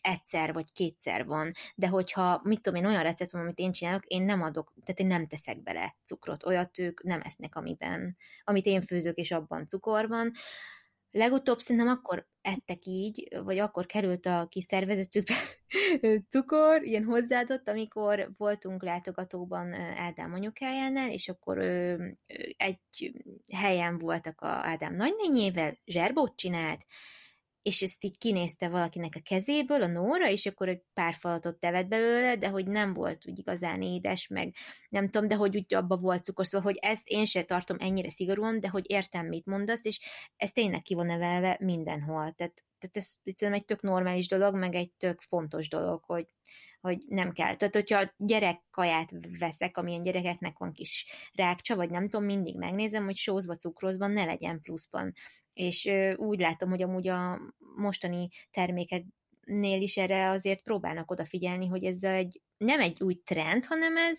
egyszer 0.00 0.52
vagy 0.52 0.72
kétszer 0.72 1.26
van, 1.26 1.52
de 1.74 1.88
hogyha, 1.88 2.40
mit 2.44 2.60
tudom 2.60 2.80
én, 2.80 2.86
olyan 2.86 3.02
recept 3.02 3.34
amit 3.34 3.58
én 3.58 3.72
csinálok, 3.72 4.06
én 4.06 4.22
nem 4.22 4.42
adok, 4.42 4.72
tehát 4.84 5.00
én 5.00 5.06
nem 5.06 5.26
teszek 5.26 5.62
bele 5.62 5.96
cukrot, 6.04 6.46
olyat 6.46 6.78
ők 6.78 7.02
nem 7.02 7.20
esznek, 7.24 7.56
amiben, 7.56 8.16
amit 8.44 8.66
én 8.66 8.80
főzök, 8.82 9.16
és 9.16 9.30
abban 9.30 9.66
cukor 9.66 10.08
van. 10.08 10.32
Legutóbb 11.10 11.58
szerintem 11.58 11.90
akkor 11.90 12.26
ettek 12.40 12.86
így, 12.86 13.28
vagy 13.44 13.58
akkor 13.58 13.86
került 13.86 14.26
a 14.26 14.46
kis 14.48 14.64
szervezetükbe 14.64 15.34
cukor, 16.30 16.82
ilyen 16.82 17.04
hozzáadott, 17.04 17.68
amikor 17.68 18.30
voltunk 18.36 18.82
látogatóban 18.82 19.72
Ádám 19.74 20.32
anyukájánál, 20.32 21.10
és 21.10 21.28
akkor 21.28 21.58
egy 22.56 23.12
helyen 23.52 23.98
voltak 23.98 24.40
a 24.40 24.46
Ádám 24.46 24.94
nagynényével, 24.94 25.78
zserbót 25.84 26.36
csinált, 26.36 26.86
és 27.62 27.82
ezt 27.82 28.04
így 28.04 28.18
kinézte 28.18 28.68
valakinek 28.68 29.12
a 29.16 29.20
kezéből, 29.22 29.82
a 29.82 29.86
Nóra, 29.86 30.30
és 30.30 30.46
akkor 30.46 30.68
egy 30.68 30.82
pár 30.94 31.14
falatot 31.14 31.56
tevet 31.56 31.88
belőle, 31.88 32.36
de 32.36 32.48
hogy 32.48 32.66
nem 32.66 32.92
volt 32.94 33.28
úgy 33.28 33.38
igazán 33.38 33.82
édes, 33.82 34.26
meg 34.26 34.54
nem 34.88 35.08
tudom, 35.08 35.28
de 35.28 35.34
hogy 35.34 35.56
úgy 35.56 35.74
abba 35.74 35.96
volt 35.96 36.24
cukor, 36.24 36.46
szóval, 36.46 36.72
hogy 36.72 36.78
ezt 36.80 37.08
én 37.08 37.24
se 37.24 37.42
tartom 37.42 37.76
ennyire 37.80 38.10
szigorúan, 38.10 38.60
de 38.60 38.68
hogy 38.68 38.90
értem, 38.90 39.26
mit 39.26 39.46
mondasz, 39.46 39.84
és 39.84 40.00
ez 40.36 40.52
tényleg 40.52 40.82
ki 40.82 40.94
van 40.94 41.06
nevelve 41.06 41.56
mindenhol. 41.60 42.32
Tehát, 42.32 42.64
tehát 42.78 42.96
ez 42.96 43.14
szerintem 43.24 43.52
egy 43.52 43.64
tök 43.64 43.80
normális 43.80 44.28
dolog, 44.28 44.54
meg 44.54 44.74
egy 44.74 44.92
tök 44.92 45.20
fontos 45.20 45.68
dolog, 45.68 46.02
hogy, 46.04 46.26
hogy 46.80 47.02
nem 47.08 47.32
kell. 47.32 47.54
Tehát, 47.54 47.74
hogyha 47.74 48.12
gyerekkaját 48.16 49.10
veszek, 49.38 49.76
amilyen 49.76 50.02
gyerekeknek 50.02 50.58
van 50.58 50.72
kis 50.72 51.06
rákcsa, 51.32 51.76
vagy 51.76 51.90
nem 51.90 52.08
tudom, 52.08 52.26
mindig 52.26 52.56
megnézem, 52.56 53.04
hogy 53.04 53.16
sózva, 53.16 53.54
cukrozva 53.54 54.06
ne 54.06 54.24
legyen 54.24 54.60
pluszban 54.60 55.12
és 55.52 55.90
úgy 56.16 56.38
látom, 56.38 56.68
hogy 56.68 56.82
amúgy 56.82 57.08
a 57.08 57.40
mostani 57.76 58.28
termékeknél 58.50 59.80
is 59.80 59.96
erre 59.96 60.28
azért 60.28 60.62
próbálnak 60.62 61.10
odafigyelni, 61.10 61.66
hogy 61.66 61.84
ez 61.84 62.02
egy, 62.02 62.40
nem 62.56 62.80
egy 62.80 63.02
új 63.02 63.14
trend, 63.24 63.64
hanem 63.64 63.96
ez 63.96 64.18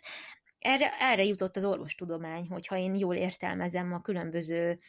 erre, 0.64 0.90
erre 1.00 1.24
jutott 1.24 1.56
az 1.56 1.66
orvostudomány, 1.66 2.48
hogyha 2.48 2.78
én 2.78 2.96
jól 2.96 3.16
értelmezem 3.16 3.94
a 3.94 4.02
különböző 4.02 4.80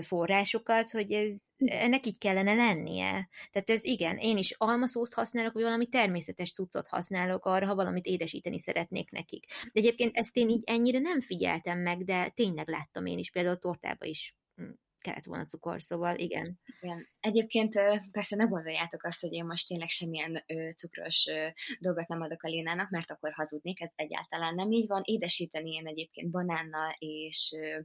forrásokat, 0.00 0.90
hogy 0.90 1.12
ez, 1.12 1.36
ennek 1.56 2.06
így 2.06 2.18
kellene 2.18 2.54
lennie. 2.54 3.28
Tehát 3.50 3.70
ez 3.70 3.84
igen, 3.84 4.16
én 4.16 4.36
is 4.36 4.54
almaszószt 4.58 5.14
használok, 5.14 5.52
vagy 5.52 5.62
valami 5.62 5.86
természetes 5.86 6.52
cuccot 6.52 6.86
használok 6.86 7.46
arra, 7.46 7.66
ha 7.66 7.74
valamit 7.74 8.06
édesíteni 8.06 8.58
szeretnék 8.58 9.10
nekik. 9.10 9.46
De 9.46 9.80
egyébként 9.80 10.16
ezt 10.16 10.36
én 10.36 10.48
így 10.48 10.62
ennyire 10.66 10.98
nem 10.98 11.20
figyeltem 11.20 11.78
meg, 11.78 12.04
de 12.04 12.28
tényleg 12.28 12.68
láttam 12.68 13.06
én 13.06 13.18
is, 13.18 13.30
például 13.30 13.54
a 13.54 13.58
tortába 13.58 14.04
is 14.04 14.36
hm, 14.56 14.70
kellett 15.00 15.24
volna 15.24 15.44
cukor, 15.44 15.82
szóval 15.82 16.16
igen. 16.16 16.60
igen. 16.80 17.08
Egyébként 17.20 17.72
persze 18.10 18.36
ne 18.36 18.44
gondoljátok 18.44 19.04
azt, 19.04 19.20
hogy 19.20 19.32
én 19.32 19.44
most 19.44 19.66
tényleg 19.66 19.88
semmilyen 19.88 20.44
ö, 20.46 20.70
cukros 20.76 21.26
ö, 21.26 21.48
dolgot 21.78 22.08
nem 22.08 22.20
adok 22.20 22.42
a 22.42 22.48
Lénának, 22.48 22.90
mert 22.90 23.10
akkor 23.10 23.32
hazudnék, 23.32 23.80
ez 23.80 23.90
egyáltalán 23.94 24.54
nem 24.54 24.70
így 24.70 24.86
van. 24.86 25.02
Édesíteni 25.04 25.70
én 25.70 25.86
egyébként 25.86 26.30
banánnal 26.30 26.94
és 26.98 27.54
ö, 27.56 27.80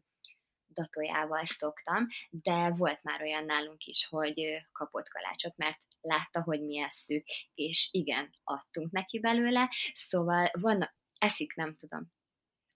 datójával 0.67 1.45
szoktam, 1.45 2.07
de 2.29 2.69
volt 2.69 3.03
már 3.03 3.21
olyan 3.21 3.45
nálunk 3.45 3.83
is, 3.83 4.07
hogy 4.09 4.65
kapott 4.71 5.07
kalácsot, 5.09 5.57
mert 5.57 5.79
látta, 6.01 6.41
hogy 6.43 6.61
mi 6.61 6.79
esszük, 6.79 7.25
és 7.53 7.89
igen, 7.91 8.29
adtunk 8.43 8.91
neki 8.91 9.19
belőle, 9.19 9.69
szóval 9.93 10.49
van, 10.51 10.93
eszik, 11.17 11.55
nem 11.55 11.75
tudom, 11.75 12.13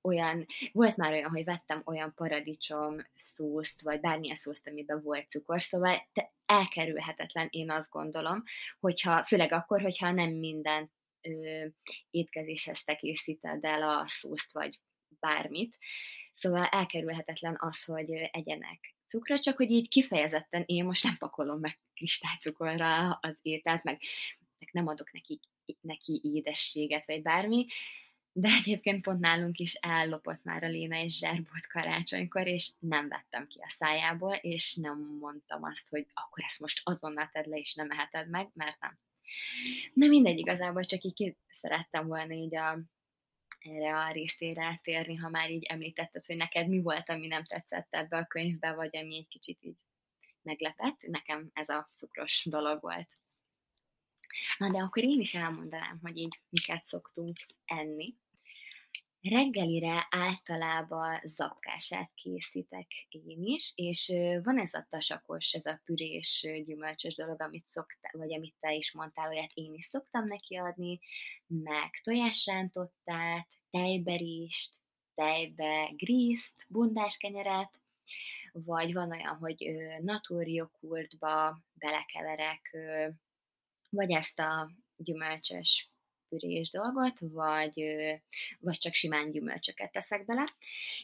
olyan, 0.10 0.46
volt 0.72 0.98
már 0.98 1.12
olyan, 1.12 1.30
hogy 1.30 1.44
vettem 1.44 1.82
olyan 1.86 2.14
paradicsom 2.16 2.96
szószt, 3.12 3.82
vagy 3.82 4.00
bármilyen 4.00 4.36
szószt, 4.36 4.68
amiben 4.68 5.02
volt 5.02 5.30
cukor, 5.30 5.62
szóval 5.62 6.08
te 6.14 6.34
elkerülhetetlen, 6.46 7.48
én 7.50 7.72
azt 7.72 7.90
gondolom, 7.90 8.44
hogyha, 8.80 9.26
főleg 9.26 9.52
akkor, 9.52 9.82
hogyha 9.82 10.12
nem 10.12 10.30
minden 10.30 10.92
ö, 11.22 11.66
étkezéshez 12.10 12.84
te 12.84 12.96
készíted 12.96 13.64
el 13.64 13.84
a 13.84 14.06
szószt, 14.08 14.54
vagy 14.54 14.80
bármit, 15.20 15.78
szóval 16.34 16.66
elkerülhetetlen 16.66 17.58
az, 17.60 17.84
hogy 17.84 18.12
egyenek 18.12 18.96
cukrot, 19.08 19.42
csak 19.42 19.58
hogy 19.58 19.72
így 19.72 19.90
kifejezetten 19.90 20.64
én 20.66 20.86
most 20.86 21.04
nem 21.04 21.18
pakolom 21.18 21.60
meg 21.60 21.78
kristálycukorra 21.94 23.12
az 23.12 23.38
ételt, 23.42 23.84
meg, 23.84 24.02
meg 24.60 24.70
nem 24.72 24.88
adok 24.88 25.12
neki, 25.12 25.40
neki 25.82 26.20
édességet, 26.24 27.06
vagy 27.06 27.22
bármi, 27.22 27.66
de 28.32 28.50
egyébként 28.60 29.02
pont 29.02 29.20
nálunk 29.20 29.58
is 29.58 29.74
ellopott 29.74 30.44
már 30.44 30.64
a 30.64 30.68
Léna 30.68 30.96
és 31.04 31.18
zserbót 31.18 31.68
karácsonykor, 31.72 32.48
és 32.48 32.72
nem 32.80 33.08
vettem 33.08 33.48
ki 33.48 33.60
a 33.62 33.74
szájából, 33.78 34.34
és 34.34 34.76
nem 34.76 35.18
mondtam 35.20 35.64
azt, 35.64 35.88
hogy 35.90 36.08
akkor 36.14 36.44
ezt 36.48 36.60
most 36.60 36.82
azonnal 36.84 37.30
tedd 37.32 37.50
le, 37.50 37.58
és 37.58 37.74
nem 37.74 37.92
eheted 37.92 38.30
meg, 38.30 38.50
mert 38.54 38.80
nem. 38.80 38.98
Na 39.94 40.08
mindegy, 40.08 40.38
igazából 40.38 40.86
csak 40.86 41.04
így 41.04 41.36
szerettem 41.62 42.08
volna 42.08 42.34
így 42.34 42.56
a, 42.56 42.80
erre 43.60 43.98
a 43.98 44.12
részére 44.12 44.80
térni, 44.84 45.16
ha 45.16 45.30
már 45.30 45.52
így 45.52 45.64
említetted, 45.64 46.26
hogy 46.26 46.36
neked 46.36 46.68
mi 46.68 46.82
volt, 46.82 47.10
ami 47.10 47.28
nem 47.28 47.44
tetszett 47.44 47.88
ebbe 47.90 48.18
a 48.18 48.26
könyvbe, 48.26 48.74
vagy 48.74 48.98
ami 48.98 49.16
egy 49.16 49.28
kicsit 49.28 49.58
így 49.62 49.80
meglepett. 50.42 51.02
Nekem 51.02 51.50
ez 51.54 51.70
a 51.70 51.90
cukros 51.98 52.46
dolog 52.46 52.82
volt. 52.82 53.19
Na 54.58 54.72
de 54.72 54.78
akkor 54.78 55.04
én 55.04 55.20
is 55.20 55.34
elmondanám, 55.34 56.00
hogy 56.02 56.18
így 56.18 56.40
miket 56.50 56.86
szoktunk 56.86 57.38
enni. 57.66 58.16
Reggelire 59.22 60.08
általában 60.10 61.22
zapkását 61.24 62.12
készítek 62.16 62.88
én 63.10 63.44
is, 63.44 63.72
és 63.76 64.14
van 64.44 64.60
ez 64.60 64.74
a 64.74 64.86
tasakos, 64.90 65.52
ez 65.52 65.66
a 65.66 65.82
pürés, 65.86 66.48
gyümölcsös 66.66 67.16
dolog, 67.16 67.42
amit 67.42 67.66
szoktál, 67.66 68.12
vagy 68.14 68.34
amit 68.34 68.56
te 68.60 68.74
is 68.74 68.92
mondtál, 68.92 69.30
olyat 69.30 69.52
én 69.54 69.74
is 69.74 69.86
szoktam 69.86 70.28
neki 70.28 70.56
adni, 70.56 71.00
meg 71.48 71.90
tojásrántottát, 72.04 73.48
tejberist, 73.72 74.72
tejbe 75.16 75.94
grízt, 75.98 76.66
bundáskenyeret, 76.68 77.72
vagy 78.52 78.94
van 78.94 79.12
olyan, 79.12 79.38
hogy 79.38 79.76
naturjoghurtba 80.02 81.60
belekeverek 81.74 82.78
vagy 83.90 84.12
ezt 84.12 84.40
a 84.40 84.72
gyümölcsös 84.98 85.90
pürés 86.30 86.70
dolgot, 86.70 87.20
vagy, 87.20 87.84
vagy 88.60 88.78
csak 88.78 88.94
simán 88.94 89.32
gyümölcsöket 89.32 89.92
teszek 89.92 90.26
bele. 90.26 90.44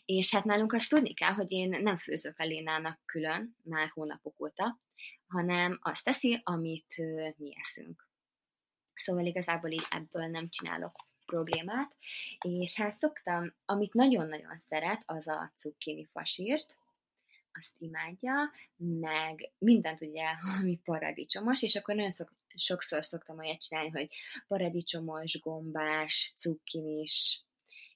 És 0.05 0.31
hát 0.31 0.43
nálunk 0.43 0.73
azt 0.73 0.89
tudni 0.89 1.13
kell, 1.13 1.33
hogy 1.33 1.51
én 1.51 1.69
nem 1.81 1.97
főzök 1.97 2.39
a 2.39 2.45
Lénának 2.45 2.99
külön, 3.05 3.55
már 3.63 3.89
hónapok 3.93 4.41
óta, 4.41 4.79
hanem 5.27 5.79
azt 5.81 6.03
teszi, 6.03 6.41
amit 6.43 6.95
mi 7.37 7.53
eszünk. 7.61 8.07
Szóval 8.95 9.25
igazából 9.25 9.71
így 9.71 9.87
ebből 9.89 10.25
nem 10.25 10.49
csinálok 10.49 10.95
problémát, 11.25 11.95
és 12.39 12.75
hát 12.75 12.95
szoktam, 12.95 13.53
amit 13.65 13.93
nagyon-nagyon 13.93 14.57
szeret, 14.57 15.03
az 15.05 15.27
a 15.27 15.51
cukkini 15.55 16.05
fasírt, 16.05 16.77
azt 17.53 17.71
imádja, 17.77 18.51
meg 18.75 19.51
mindent 19.57 20.01
ugye, 20.01 20.25
ami 20.59 20.79
paradicsomos, 20.83 21.61
és 21.61 21.75
akkor 21.75 21.95
nagyon 21.95 22.11
szok, 22.11 22.29
sokszor 22.55 23.05
szoktam 23.05 23.37
olyat 23.37 23.61
csinálni, 23.61 23.89
hogy 23.89 24.09
paradicsomos, 24.47 25.39
gombás, 25.39 26.33
cukkinis, 26.37 27.43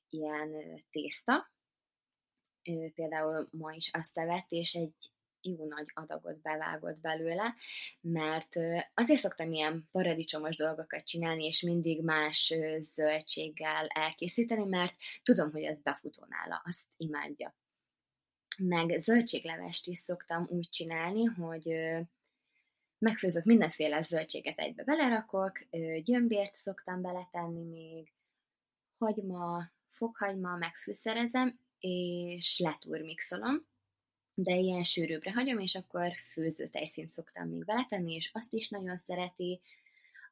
ilyen 0.09 0.49
tészta. 0.91 1.51
Például 2.93 3.47
ma 3.51 3.73
is 3.73 3.89
azt 3.93 4.17
evett, 4.17 4.45
és 4.49 4.73
egy 4.73 4.93
jó 5.41 5.65
nagy 5.65 5.91
adagot 5.93 6.41
bevágott 6.41 6.99
belőle, 6.99 7.55
mert 8.01 8.55
azért 8.93 9.19
szoktam 9.19 9.51
ilyen 9.51 9.87
paradicsomos 9.91 10.55
dolgokat 10.55 11.05
csinálni, 11.05 11.45
és 11.45 11.61
mindig 11.61 12.03
más 12.03 12.53
zöldséggel 12.79 13.87
elkészíteni, 13.87 14.65
mert 14.65 14.95
tudom, 15.23 15.51
hogy 15.51 15.63
ez 15.63 15.81
befutó 15.81 16.25
nála, 16.29 16.61
azt 16.65 16.85
imádja. 16.97 17.55
Meg 18.57 19.01
zöldséglevest 19.01 19.87
is 19.87 19.97
szoktam 19.97 20.47
úgy 20.49 20.69
csinálni, 20.69 21.23
hogy 21.23 21.67
megfőzök 22.99 23.43
mindenféle 23.43 24.01
zöldséget 24.01 24.59
egybe 24.59 24.83
belerakok, 24.83 25.59
gyömbért 26.03 26.57
szoktam 26.57 27.01
beletenni 27.01 27.63
még, 27.63 28.13
hagyma, 28.97 29.71
fokhagyma, 29.89 30.55
megfűszerezem, 30.55 31.53
és 31.79 32.59
letúrmixolom, 32.59 33.65
de 34.33 34.55
ilyen 34.55 34.83
sűrűbbre 34.83 35.31
hagyom, 35.31 35.59
és 35.59 35.75
akkor 35.75 36.11
főzőtejszínt 36.31 37.11
szoktam 37.11 37.47
még 37.47 37.65
beletenni, 37.65 38.13
és 38.13 38.29
azt 38.33 38.53
is 38.53 38.69
nagyon 38.69 38.97
szereti, 38.97 39.61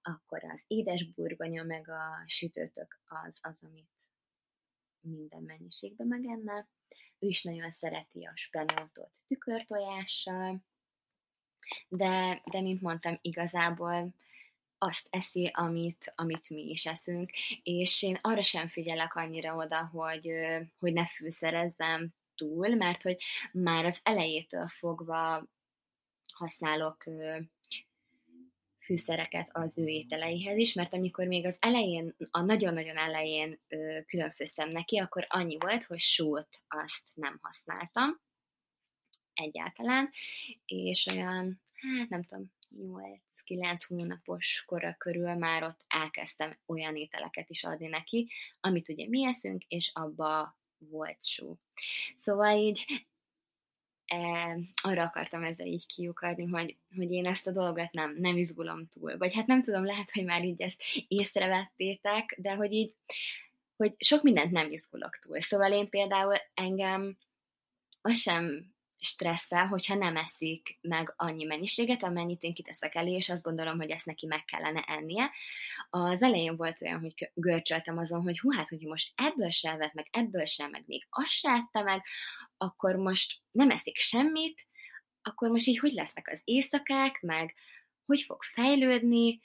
akkor 0.02 0.44
az 0.44 0.62
édes 0.68 1.12
burgonya, 1.12 1.64
meg 1.64 1.90
a 1.90 2.24
sütőtök 2.26 3.00
az, 3.06 3.38
az, 3.42 3.58
amit 3.62 3.90
minden 5.02 5.42
mennyiségben 5.42 6.08
megenne. 6.08 6.68
Ő 7.20 7.28
is 7.28 7.44
nagyon 7.44 7.72
szereti 7.72 8.26
a 8.26 8.32
spenótot 8.36 9.12
tükörtojással, 9.28 10.64
de, 11.88 12.42
de 12.52 12.62
mint 12.62 12.82
mondtam, 12.82 13.18
igazából 13.22 14.14
azt 14.78 15.08
eszi, 15.10 15.52
amit, 15.54 16.14
amit 16.16 16.50
mi 16.50 16.70
is 16.70 16.86
eszünk, 16.86 17.32
és 17.64 18.04
én 18.04 18.20
arra 18.22 18.44
sem 18.44 18.68
figyelek 18.68 19.16
annyira 19.16 19.56
oda, 19.56 19.86
hogy, 19.86 20.30
hogy 20.80 20.94
ne 20.94 21.06
fűszerezzem 21.06 22.14
túl, 22.36 22.76
mert 22.76 23.02
hogy 23.02 23.18
már 23.52 23.86
az 23.86 24.00
elejétől 24.04 24.68
fogva 24.68 25.44
használok 26.34 27.04
fűszereket 28.80 29.50
az 29.52 29.78
ő 29.78 29.86
ételeihez 29.86 30.58
is, 30.58 30.74
mert 30.74 30.94
amikor 30.94 31.28
még 31.28 31.46
az 31.46 31.56
elején, 31.60 32.16
a 32.32 32.42
nagyon-nagyon 32.42 32.98
elején 32.98 33.60
különfőztem 34.06 34.70
neki, 34.70 34.98
akkor 34.98 35.26
annyi 35.30 35.58
volt, 35.60 35.84
hogy 35.84 36.00
sót 36.00 36.62
azt 36.68 37.04
nem 37.14 37.40
használtam 37.42 38.20
egyáltalán, 39.38 40.10
és 40.66 41.06
olyan, 41.06 41.62
hát 42.00 42.10
nem 42.10 42.24
tudom, 42.24 42.52
8-9 43.46 43.80
hónapos 43.88 44.64
kora 44.66 44.96
körül 44.98 45.34
már 45.34 45.64
ott 45.64 45.84
elkezdtem 45.88 46.58
olyan 46.66 46.96
ételeket 46.96 47.50
is 47.50 47.64
adni 47.64 47.88
neki, 47.88 48.30
amit 48.60 48.90
ugye 48.90 49.08
mi 49.08 49.26
eszünk, 49.26 49.64
és 49.68 49.92
abba 49.94 50.58
volt 50.78 51.26
só. 51.26 51.58
Szóval 52.16 52.58
így 52.58 52.86
e, 54.06 54.58
arra 54.82 55.04
akartam 55.04 55.44
ezzel 55.44 55.66
így 55.66 55.86
kiukadni, 55.86 56.46
hogy, 56.46 56.78
hogy 56.96 57.12
én 57.12 57.26
ezt 57.26 57.48
a 57.48 57.52
dolgot 57.52 57.92
nem, 57.92 58.16
nem 58.18 58.38
izgulom 58.38 58.90
túl. 58.94 59.18
Vagy 59.18 59.34
hát 59.34 59.48
nem 59.48 59.64
tudom, 59.64 59.86
lehet, 59.86 60.12
hogy 60.12 60.24
már 60.24 60.44
így 60.44 60.62
ezt 60.62 60.82
észrevettétek, 61.08 62.36
de 62.38 62.56
hogy 62.56 62.74
így, 62.74 62.94
hogy 63.76 63.96
sok 63.98 64.24
mindent 64.24 64.52
nem 64.52 64.70
izgulok 64.70 65.18
túl. 65.20 65.42
Szóval 65.42 65.72
én 65.72 65.90
például 65.90 66.36
engem 66.54 67.18
az 68.02 68.16
sem 68.16 68.76
stresszel, 69.00 69.68
hogyha 69.68 69.96
nem 69.96 70.18
eszik 70.18 70.78
meg 70.82 71.14
annyi 71.18 71.44
mennyiséget, 71.44 72.04
amennyit 72.04 72.44
én 72.44 72.54
kiteszek 72.54 72.96
elé, 72.96 73.12
és 73.12 73.30
azt 73.30 73.42
gondolom, 73.44 73.78
hogy 73.78 73.90
ezt 73.90 74.06
neki 74.06 74.26
meg 74.26 74.46
kellene 74.46 74.82
ennie. 74.82 75.32
Az 75.90 76.22
elején 76.22 76.56
volt 76.56 76.82
olyan, 76.82 77.00
hogy 77.00 77.32
görcsöltem 77.34 77.98
azon, 77.98 78.22
hogy 78.22 78.40
hú, 78.40 78.52
hát, 78.52 78.70
hogy 78.70 78.82
most 78.82 79.12
ebből 79.16 79.50
sem 79.50 79.78
vett 79.78 79.94
meg, 79.94 80.08
ebből 80.12 80.46
sem, 80.46 80.70
meg 80.70 80.84
még 80.86 81.08
azt 81.10 81.30
se 81.30 81.50
ette 81.50 81.84
meg, 81.84 82.04
akkor 82.58 82.96
most 82.96 83.42
nem 83.52 83.70
eszik 83.70 83.98
semmit, 83.98 84.66
akkor 85.22 85.50
most 85.50 85.68
így 85.68 85.80
hogy 85.80 85.94
lesznek 85.94 86.28
az 86.28 86.42
éjszakák, 86.44 87.22
meg 87.22 87.54
hogy 88.06 88.22
fog 88.22 88.44
fejlődni, 88.44 89.40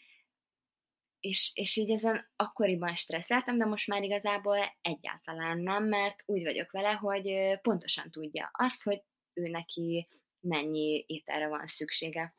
és, 1.20 1.50
és 1.55 1.76
így 1.76 1.90
ezen 1.90 2.30
akkoriban 2.36 2.94
stresszeltem, 2.94 3.59
de 3.59 3.64
most 3.64 3.86
már 3.86 4.03
igazából 4.03 4.59
egyáltalán 4.80 5.59
nem, 5.59 5.84
mert 5.84 6.22
úgy 6.26 6.42
vagyok 6.42 6.70
vele, 6.70 6.92
hogy 6.92 7.59
pontosan 7.62 8.11
tudja 8.11 8.50
azt, 8.53 8.82
hogy 8.82 9.03
ő 9.35 9.49
neki 9.49 10.09
mennyi 10.41 11.05
ételre 11.07 11.49
van 11.49 11.66
szüksége. 11.66 12.35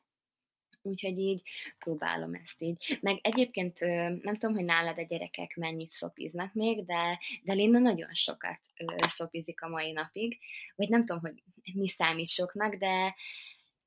Úgyhogy 0.82 1.18
így 1.18 1.42
próbálom 1.78 2.34
ezt 2.34 2.62
így. 2.62 2.98
Meg 3.02 3.20
egyébként 3.22 3.80
nem 4.24 4.38
tudom, 4.38 4.56
hogy 4.56 4.66
nálad 4.66 4.98
a 4.98 5.02
gyerekek 5.02 5.56
mennyit 5.56 5.92
szopiznak 5.92 6.54
még, 6.54 6.86
de, 6.86 7.20
de 7.44 7.54
Linda 7.54 7.80
nagyon 7.80 8.14
sokat 8.14 8.60
szopizik 9.08 9.62
a 9.62 9.68
mai 9.68 9.92
napig. 9.92 10.40
Vagy 10.76 10.90
nem 10.90 11.06
tudom, 11.06 11.22
hogy 11.22 11.44
mi 11.74 11.88
számít 11.88 12.30
soknak, 12.30 12.76
de 12.76 13.16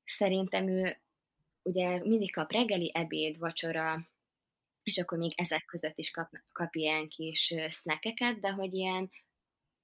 szerintem 0.05 0.67
ő 0.67 0.97
ugye 1.61 2.03
mindig 2.03 2.31
kap 2.31 2.51
reggeli, 2.51 2.91
ebéd, 2.93 3.37
vacsora, 3.37 4.09
és 4.83 4.97
akkor 4.97 5.17
még 5.17 5.33
ezek 5.35 5.65
között 5.65 5.97
is 5.97 6.11
kap, 6.11 6.29
kap 6.51 6.75
ilyen 6.75 7.07
kis 7.07 7.53
snackeket, 7.69 8.39
de 8.39 8.51
hogy 8.51 8.73
ilyen 8.73 9.11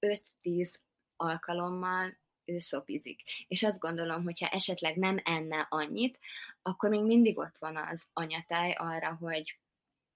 5-10 0.00 0.74
alkalommal 1.16 2.16
ő 2.44 2.58
szopizik. 2.58 3.22
És 3.48 3.62
azt 3.62 3.78
gondolom, 3.78 4.22
hogyha 4.22 4.48
esetleg 4.48 4.96
nem 4.96 5.20
enne 5.24 5.66
annyit, 5.70 6.18
akkor 6.62 6.90
még 6.90 7.02
mindig 7.02 7.38
ott 7.38 7.56
van 7.58 7.76
az 7.76 8.02
anyatáj 8.12 8.72
arra, 8.72 9.16
hogy, 9.20 9.58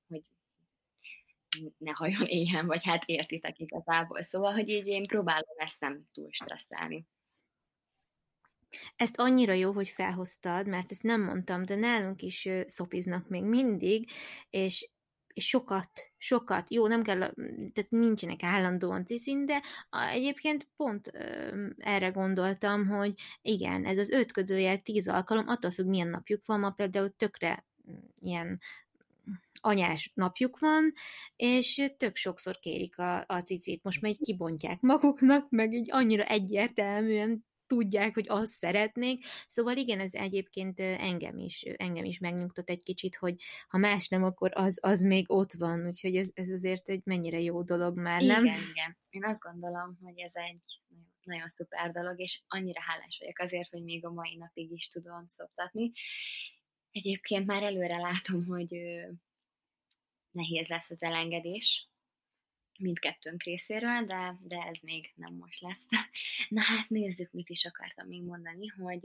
hogy 0.09 0.23
ne 1.79 1.91
hajjon 1.95 2.27
éhen, 2.27 2.67
vagy 2.67 2.85
hát 2.85 3.05
értitek 3.05 3.59
igazából. 3.59 4.23
Szóval, 4.23 4.53
hogy 4.53 4.69
így 4.69 4.87
én 4.87 5.07
próbálom 5.07 5.57
ezt 5.57 5.81
nem 5.81 6.09
túl 6.13 6.29
stresszelni. 6.31 7.07
Ezt 8.97 9.19
annyira 9.19 9.53
jó, 9.53 9.73
hogy 9.73 9.89
felhoztad, 9.89 10.67
mert 10.67 10.91
ezt 10.91 11.03
nem 11.03 11.23
mondtam, 11.23 11.65
de 11.65 11.75
nálunk 11.75 12.23
is 12.23 12.49
szopiznak 12.67 13.29
még 13.29 13.43
mindig, 13.43 14.11
és 14.51 14.89
sokat, 15.41 15.91
sokat, 16.17 16.71
jó, 16.71 16.87
nem 16.87 17.03
kell, 17.03 17.19
tehát 17.73 17.87
nincsenek 17.89 18.43
állandóan 18.43 19.07
ciszin, 19.07 19.47
de 19.47 19.63
egyébként 20.13 20.69
pont 20.77 21.13
erre 21.77 22.09
gondoltam, 22.09 22.87
hogy 22.87 23.15
igen, 23.43 23.85
ez 23.85 23.99
az 23.99 24.11
ötködőjel 24.11 24.79
tíz 24.79 25.09
alkalom, 25.09 25.49
attól 25.49 25.71
függ, 25.71 25.87
milyen 25.87 26.09
napjuk 26.09 26.47
van, 26.47 26.61
ma 26.61 26.71
például 26.71 27.15
tökre 27.17 27.67
mm, 27.91 27.95
ilyen 28.21 28.61
anyás 29.61 30.13
napjuk 30.15 30.59
van, 30.59 30.93
és 31.37 31.93
tök 31.97 32.17
sokszor 32.17 32.59
kérik 32.59 32.99
a, 32.99 33.25
a 33.27 33.41
cicit, 33.41 33.83
most 33.83 34.01
már 34.01 34.11
így 34.11 34.21
kibontják 34.23 34.81
maguknak, 34.81 35.51
meg 35.51 35.73
így 35.73 35.89
annyira 35.91 36.25
egyértelműen 36.25 37.47
tudják, 37.69 38.15
hogy 38.15 38.27
azt 38.29 38.53
szeretnék. 38.53 39.25
Szóval 39.47 39.77
igen, 39.77 40.01
ez 40.01 40.15
egyébként 40.15 40.81
engem 40.81 41.39
is, 41.39 41.63
engem 41.63 42.05
is 42.05 42.19
megnyugtott 42.19 42.69
egy 42.69 42.83
kicsit, 42.83 43.17
hogy 43.17 43.35
ha 43.69 43.79
más 43.79 44.09
nem, 44.09 44.25
akkor 44.25 44.51
az, 44.55 44.79
az 44.83 45.01
még 45.01 45.31
ott 45.31 45.53
van, 45.53 45.87
úgyhogy 45.87 46.17
ez, 46.17 46.29
ez 46.35 46.49
azért 46.49 46.89
egy 46.89 47.03
mennyire 47.05 47.41
jó 47.41 47.63
dolog 47.63 47.99
már, 47.99 48.23
nem? 48.23 48.45
Igen, 48.45 48.61
igen. 48.71 48.99
Én 49.11 49.25
azt 49.25 49.41
gondolom, 49.41 49.99
hogy 50.03 50.19
ez 50.19 50.35
egy 50.35 50.81
nagyon 51.23 51.49
szuper 51.49 51.93
dolog, 51.93 52.21
és 52.21 52.43
annyira 52.49 52.81
hálás 52.83 53.17
vagyok 53.21 53.39
azért, 53.39 53.71
hogy 53.71 53.83
még 53.83 54.07
a 54.07 54.11
mai 54.11 54.37
napig 54.37 54.73
is 54.73 54.89
tudom 54.89 55.25
szoptatni. 55.25 55.93
Egyébként 56.91 57.47
már 57.47 57.63
előre 57.63 57.97
látom, 57.97 58.47
hogy 58.47 58.69
nehéz 60.31 60.67
lesz 60.67 60.91
az 60.91 61.03
elengedés, 61.03 61.88
mindkettőnk 62.79 63.43
részéről, 63.43 64.05
de, 64.05 64.39
de 64.43 64.57
ez 64.57 64.77
még 64.83 65.13
nem 65.15 65.35
most 65.35 65.61
lesz. 65.61 65.87
Na 66.49 66.61
hát 66.61 66.89
nézzük, 66.89 67.33
mit 67.33 67.49
is 67.49 67.65
akartam 67.65 68.07
még 68.07 68.23
mondani, 68.23 68.67
hogy 68.67 69.05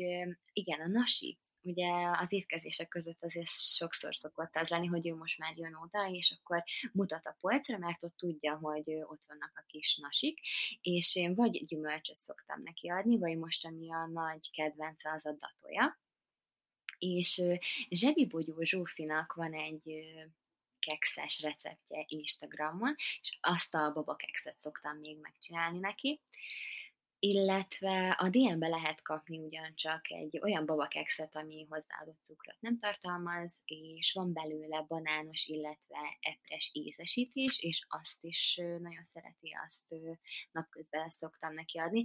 igen, 0.53 0.79
a 0.79 0.87
nasi, 0.87 1.37
ugye 1.63 1.89
az 2.19 2.31
étkezések 2.31 2.87
között 2.87 3.23
azért 3.23 3.49
sokszor 3.49 4.15
szokott 4.15 4.55
az 4.55 4.67
lenni, 4.67 4.87
hogy 4.87 5.07
ő 5.07 5.15
most 5.15 5.37
már 5.37 5.57
jön 5.57 5.73
oda, 5.73 6.09
és 6.09 6.37
akkor 6.39 6.63
mutat 6.91 7.25
a 7.25 7.37
polcra, 7.39 7.77
mert 7.77 8.03
ott 8.03 8.17
tudja, 8.17 8.57
hogy 8.57 8.93
ott 8.93 9.25
vannak 9.27 9.51
a 9.55 9.63
kis 9.67 9.97
nasik, 10.01 10.39
és 10.81 11.15
én 11.15 11.35
vagy 11.35 11.65
gyümölcsöt 11.65 12.15
szoktam 12.15 12.61
neki 12.63 12.89
adni, 12.89 13.17
vagy 13.17 13.37
most, 13.37 13.65
ami 13.65 13.91
a 13.91 14.07
nagy 14.07 14.51
kedvence, 14.51 15.11
az 15.11 15.25
a 15.25 15.37
datója. 15.39 15.97
És 16.97 17.41
Zsebi 17.89 18.25
Bogyó 18.25 18.61
Zsófinak 18.61 19.33
van 19.33 19.53
egy 19.53 20.03
kekszes 20.85 21.41
receptje 21.41 22.05
Instagramon, 22.07 22.95
és 23.21 23.37
azt 23.41 23.73
a 23.73 23.91
babakekszet 23.93 24.57
szoktam 24.57 24.97
még 24.97 25.17
megcsinálni 25.21 25.79
neki 25.79 26.21
illetve 27.25 28.09
a 28.09 28.29
DM-be 28.29 28.67
lehet 28.67 29.01
kapni 29.01 29.39
ugyancsak 29.39 30.11
egy 30.11 30.39
olyan 30.41 30.65
babakekszet, 30.65 31.35
ami 31.35 31.65
hozzáadott 31.69 32.19
cukrot 32.25 32.55
nem 32.59 32.79
tartalmaz, 32.79 33.51
és 33.65 34.11
van 34.13 34.33
belőle 34.33 34.85
banános, 34.87 35.45
illetve 35.45 35.97
epres 36.19 36.69
ízesítés, 36.73 37.59
és 37.59 37.85
azt 37.87 38.17
is 38.23 38.55
nagyon 38.55 39.03
szereti, 39.03 39.51
azt 39.67 40.03
napközben 40.51 41.09
szoktam 41.09 41.53
neki 41.53 41.79
adni. 41.79 42.03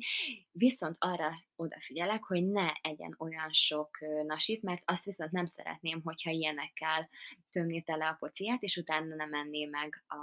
Viszont 0.53 0.97
arra 0.99 1.31
odafigyelek, 1.57 2.24
hogy 2.24 2.47
ne 2.47 2.73
egyen 2.73 3.15
olyan 3.19 3.53
sok 3.53 3.99
nasit, 4.27 4.62
mert 4.62 4.82
azt 4.85 5.05
viszont 5.05 5.31
nem 5.31 5.47
szeretném, 5.47 6.01
hogyha 6.03 6.31
ilyenekkel 6.31 7.09
tömni 7.51 7.82
tele 7.82 8.09
a 8.09 8.16
pociát, 8.19 8.62
és 8.62 8.77
utána 8.77 9.15
nem 9.15 9.28
menné 9.28 9.65
meg 9.65 10.05
a, 10.07 10.16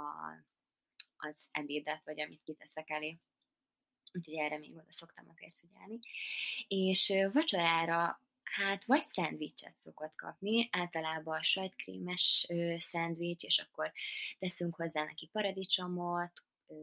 az 1.16 1.36
ebédet, 1.50 2.04
vagy 2.04 2.20
amit 2.20 2.42
kiteszek 2.42 2.90
elé 2.90 3.18
úgyhogy 4.16 4.34
erre 4.34 4.58
még 4.58 4.72
oda 4.72 4.92
szoktam 4.92 5.28
azért 5.34 5.58
figyelni. 5.58 5.98
És 6.68 7.12
vacsorára 7.32 8.20
hát 8.42 8.84
vagy 8.84 9.04
szendvicset 9.04 9.76
szokott 9.76 10.14
kapni, 10.14 10.68
általában 10.72 11.38
a 11.38 11.42
sajtkrémes 11.44 12.46
szendvics, 12.90 13.42
és 13.42 13.58
akkor 13.58 13.92
teszünk 14.38 14.74
hozzá 14.74 15.04
neki 15.04 15.28
paradicsomot, 15.32 16.32
ö, 16.66 16.74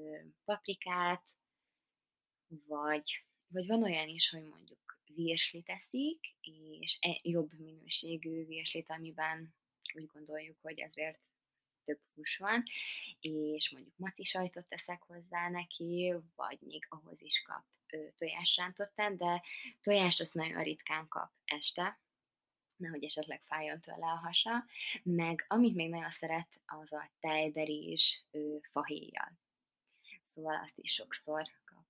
paprikát, 0.45 1.23
vagy, 2.68 3.26
vagy 3.47 3.68
van 3.68 3.84
olyan 3.84 4.07
is, 4.07 4.30
hogy 4.30 4.43
mondjuk 4.43 4.99
virsli 5.15 5.61
teszik, 5.61 6.35
és 6.80 6.97
e, 7.01 7.19
jobb 7.22 7.51
minőségű 7.57 8.45
virslit, 8.45 8.89
amiben 8.89 9.55
úgy 9.93 10.05
gondoljuk, 10.05 10.57
hogy 10.61 10.81
azért 10.81 11.19
több 11.85 11.99
hús 12.15 12.38
van, 12.38 12.64
és 13.19 13.69
mondjuk 13.72 13.97
maci 13.97 14.23
sajtot 14.23 14.65
teszek 14.65 15.01
hozzá 15.01 15.49
neki, 15.49 16.14
vagy 16.35 16.57
még 16.61 16.85
ahhoz 16.89 17.22
is 17.22 17.41
kap 17.41 17.64
tojásrántottán, 18.15 19.18
de 19.18 19.41
tojást 19.81 20.22
azt 20.22 20.34
nagyon 20.34 20.64
ritkán 20.64 21.07
kap 21.07 21.31
este, 21.45 21.99
nehogy 22.76 23.03
esetleg 23.03 23.41
fájjon 23.41 23.81
tőle 23.81 24.05
a 24.05 24.19
hasa, 24.23 24.65
meg 25.03 25.45
amit 25.47 25.76
még 25.76 25.89
nagyon 25.89 26.11
szeret, 26.11 26.61
az 26.65 26.93
a 26.93 27.11
tejberizs 27.19 28.23
fahéjjal. 28.72 29.38
Szóval 30.34 30.55
azt 30.64 30.77
is 30.77 30.93
sokszor 30.93 31.43
kap. 31.65 31.85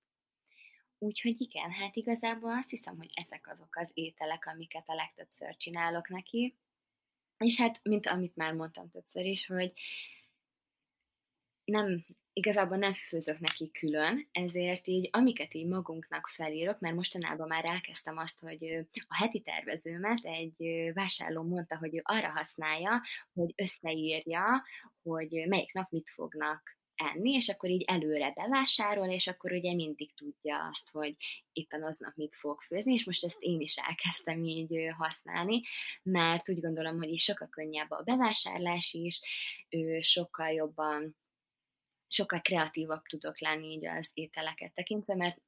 Úgyhogy 0.98 1.40
igen, 1.40 1.70
hát 1.70 1.96
igazából 1.96 2.50
azt 2.50 2.70
hiszem, 2.70 2.96
hogy 2.96 3.10
ezek 3.14 3.48
azok 3.48 3.76
az 3.76 3.90
ételek, 3.92 4.46
amiket 4.46 4.88
a 4.88 4.94
legtöbbször 4.94 5.56
csinálok 5.56 6.08
neki, 6.08 6.56
és 7.38 7.56
hát, 7.56 7.80
mint 7.82 8.06
amit 8.06 8.36
már 8.36 8.52
mondtam 8.52 8.90
többször 8.90 9.24
is, 9.24 9.46
hogy 9.46 9.72
nem, 11.64 12.04
igazából 12.32 12.76
nem 12.76 12.92
főzök 12.92 13.38
neki 13.38 13.70
külön, 13.70 14.28
ezért 14.32 14.86
így, 14.86 15.08
amiket 15.12 15.54
így 15.54 15.66
magunknak 15.66 16.26
felírok, 16.26 16.80
mert 16.80 16.94
mostanában 16.94 17.46
már 17.46 17.64
elkezdtem 17.64 18.18
azt, 18.18 18.40
hogy 18.40 18.86
a 19.08 19.16
heti 19.16 19.40
tervezőmet 19.40 20.24
egy 20.24 20.90
vásárló 20.94 21.42
mondta, 21.42 21.78
hogy 21.78 21.94
ő 21.94 22.00
arra 22.02 22.28
használja, 22.28 23.02
hogy 23.32 23.52
összeírja, 23.56 24.62
hogy 25.02 25.44
melyik 25.48 25.72
nap 25.72 25.90
mit 25.90 26.10
fognak 26.10 26.76
enni, 26.96 27.32
és 27.32 27.48
akkor 27.48 27.70
így 27.70 27.82
előre 27.82 28.32
bevásárol, 28.34 29.08
és 29.08 29.26
akkor 29.26 29.52
ugye 29.52 29.74
mindig 29.74 30.14
tudja 30.14 30.68
azt, 30.70 30.90
hogy 30.92 31.16
éppen 31.52 31.82
aznap 31.82 32.12
mit 32.14 32.34
fog 32.34 32.60
főzni, 32.60 32.92
és 32.92 33.04
most 33.04 33.24
ezt 33.24 33.40
én 33.40 33.60
is 33.60 33.76
elkezdtem 33.76 34.44
így 34.44 34.88
használni, 34.96 35.62
mert 36.02 36.48
úgy 36.48 36.60
gondolom, 36.60 36.96
hogy 36.96 37.18
sokkal 37.18 37.48
könnyebb 37.48 37.90
a 37.90 38.02
bevásárlás 38.02 38.92
is, 38.92 39.20
sokkal 40.00 40.50
jobban 40.50 41.16
sokkal 42.08 42.40
kreatívabb 42.40 43.02
tudok 43.02 43.40
lenni 43.40 43.66
így 43.66 43.86
az 43.86 44.08
ételeket 44.12 44.74
tekintve, 44.74 45.14
mert 45.14 45.40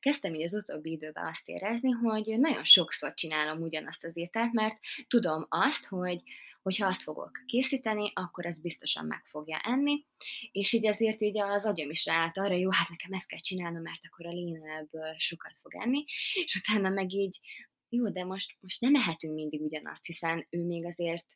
kezdtem 0.00 0.34
így 0.34 0.44
az 0.44 0.54
utóbbi 0.54 0.90
időben 0.90 1.26
azt 1.26 1.48
érezni, 1.48 1.90
hogy 1.90 2.38
nagyon 2.38 2.64
sokszor 2.64 3.14
csinálom 3.14 3.62
ugyanazt 3.62 4.04
az 4.04 4.16
ételt, 4.16 4.52
mert 4.52 4.78
tudom 5.08 5.46
azt, 5.48 5.84
hogy 5.84 6.22
hogyha 6.64 6.86
azt 6.86 7.02
fogok 7.02 7.30
készíteni, 7.46 8.10
akkor 8.14 8.46
ez 8.46 8.60
biztosan 8.60 9.06
meg 9.06 9.24
fogja 9.24 9.58
enni, 9.58 10.06
és 10.52 10.72
így 10.72 10.84
ezért 10.84 11.20
így 11.20 11.38
az 11.38 11.64
agyam 11.64 11.90
is 11.90 12.04
ráállt 12.04 12.38
arra, 12.38 12.54
jó, 12.54 12.70
hát 12.70 12.88
nekem 12.88 13.12
ezt 13.12 13.26
kell 13.26 13.38
csinálnom, 13.38 13.82
mert 13.82 14.00
akkor 14.06 14.26
a 14.26 14.30
léna 14.30 14.78
ebből 14.78 15.14
sokat 15.18 15.52
fog 15.60 15.74
enni, 15.74 16.04
és 16.44 16.54
utána 16.54 16.88
meg 16.88 17.12
így, 17.12 17.40
jó, 17.88 18.10
de 18.10 18.24
most, 18.24 18.56
most 18.60 18.80
nem 18.80 18.94
ehetünk 18.94 19.34
mindig 19.34 19.60
ugyanazt, 19.60 20.06
hiszen 20.06 20.46
ő 20.50 20.64
még 20.64 20.84
azért 20.84 21.26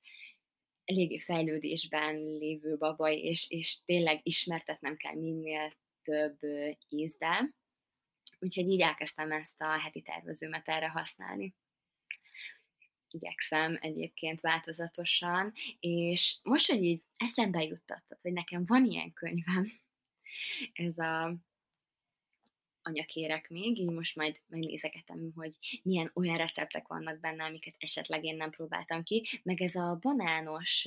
eléggé 0.84 1.18
fejlődésben 1.18 2.16
lévő 2.16 2.76
baba, 2.76 3.10
és, 3.10 3.50
és 3.50 3.84
tényleg 3.84 4.20
ismertetnem 4.22 4.96
kell 4.96 5.14
minél 5.14 5.72
több 6.02 6.38
ízzel. 6.88 7.54
Úgyhogy 8.38 8.68
így 8.68 8.80
elkezdtem 8.80 9.32
ezt 9.32 9.60
a 9.60 9.80
heti 9.80 10.02
tervezőmet 10.02 10.68
erre 10.68 10.88
használni 10.88 11.54
igyekszem 13.12 13.78
egyébként 13.80 14.40
változatosan, 14.40 15.52
és 15.80 16.36
most, 16.42 16.70
hogy 16.70 16.82
így 16.82 17.02
eszembe 17.16 17.62
juttattad, 17.62 18.18
hogy 18.22 18.32
nekem 18.32 18.64
van 18.66 18.84
ilyen 18.84 19.12
könyvem, 19.12 19.72
ez 20.72 20.98
a 20.98 21.36
anyakérek 22.82 23.48
még, 23.48 23.78
így 23.78 23.90
most 23.90 24.16
majd 24.16 24.40
megnézegetem, 24.46 25.32
hogy 25.34 25.52
milyen 25.82 26.10
olyan 26.14 26.36
receptek 26.36 26.86
vannak 26.86 27.20
benne, 27.20 27.44
amiket 27.44 27.74
esetleg 27.78 28.24
én 28.24 28.36
nem 28.36 28.50
próbáltam 28.50 29.02
ki, 29.02 29.40
meg 29.42 29.60
ez 29.60 29.74
a 29.74 29.98
banános 30.00 30.86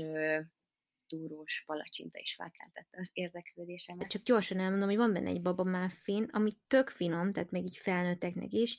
túrós 1.08 1.64
palacsinta 1.66 2.20
is 2.20 2.36
felkeltette 2.36 2.98
az 3.00 3.10
érdeklődésemet. 3.14 4.10
Csak 4.10 4.22
gyorsan 4.22 4.60
elmondom, 4.60 4.88
hogy 4.88 4.98
van 4.98 5.14
benne 5.14 5.30
egy 5.30 5.42
baba 5.42 5.64
muffin, 5.64 6.24
ami 6.32 6.52
tök 6.68 6.90
finom, 6.90 7.32
tehát 7.32 7.52
még 7.52 7.64
így 7.64 7.78
felnőtteknek 7.78 8.54
is, 8.54 8.78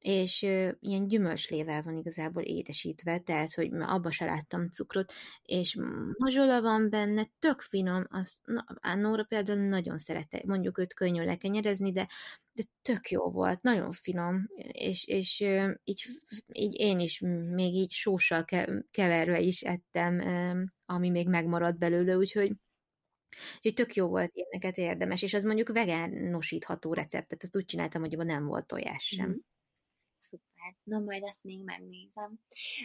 és 0.00 0.42
ilyen 0.80 1.08
gyümölcslével 1.08 1.82
van 1.82 1.96
igazából 1.96 2.42
édesítve, 2.42 3.18
tehát, 3.18 3.54
hogy 3.54 3.70
abba 3.72 4.10
se 4.10 4.24
láttam 4.24 4.66
cukrot, 4.66 5.12
és 5.42 5.76
mazsola 6.18 6.60
van 6.60 6.90
benne, 6.90 7.28
tök 7.38 7.60
finom, 7.60 8.06
az, 8.08 8.40
na, 8.44 8.94
Nóra 8.94 9.24
például 9.24 9.58
nagyon 9.58 9.98
szerette, 9.98 10.42
mondjuk 10.46 10.78
őt 10.78 10.94
könnyű 10.94 11.24
lekenyerezni, 11.24 11.92
de, 11.92 12.08
de 12.52 12.62
tök 12.82 13.10
jó 13.10 13.30
volt, 13.30 13.62
nagyon 13.62 13.92
finom, 13.92 14.46
és, 14.56 15.06
és 15.06 15.40
így, 15.84 16.04
így 16.52 16.74
én 16.80 16.98
is 16.98 17.20
még 17.54 17.74
így 17.74 17.90
sóssal 17.90 18.44
keverve 18.90 19.40
is 19.40 19.62
ettem, 19.62 20.20
ami 20.84 21.08
még 21.08 21.28
megmaradt 21.28 21.78
belőle, 21.78 22.16
úgyhogy 22.16 22.52
Úgyhogy 23.56 23.74
tök 23.74 23.94
jó 23.94 24.08
volt 24.08 24.30
ilyeneket 24.34 24.76
érdemes, 24.76 25.22
és 25.22 25.34
az 25.34 25.44
mondjuk 25.44 25.68
vegánosítható 25.68 26.92
receptet, 26.92 27.42
azt 27.42 27.56
úgy 27.56 27.64
csináltam, 27.64 28.00
hogy 28.00 28.14
abban 28.14 28.26
nem 28.26 28.46
volt 28.46 28.66
tojás 28.66 29.04
sem. 29.04 29.28
Mm 29.28 29.34
hát 30.70 30.78
na 30.84 30.98
majd 30.98 31.22
ezt 31.22 31.42
még 31.44 31.64
megnézem. 31.64 32.40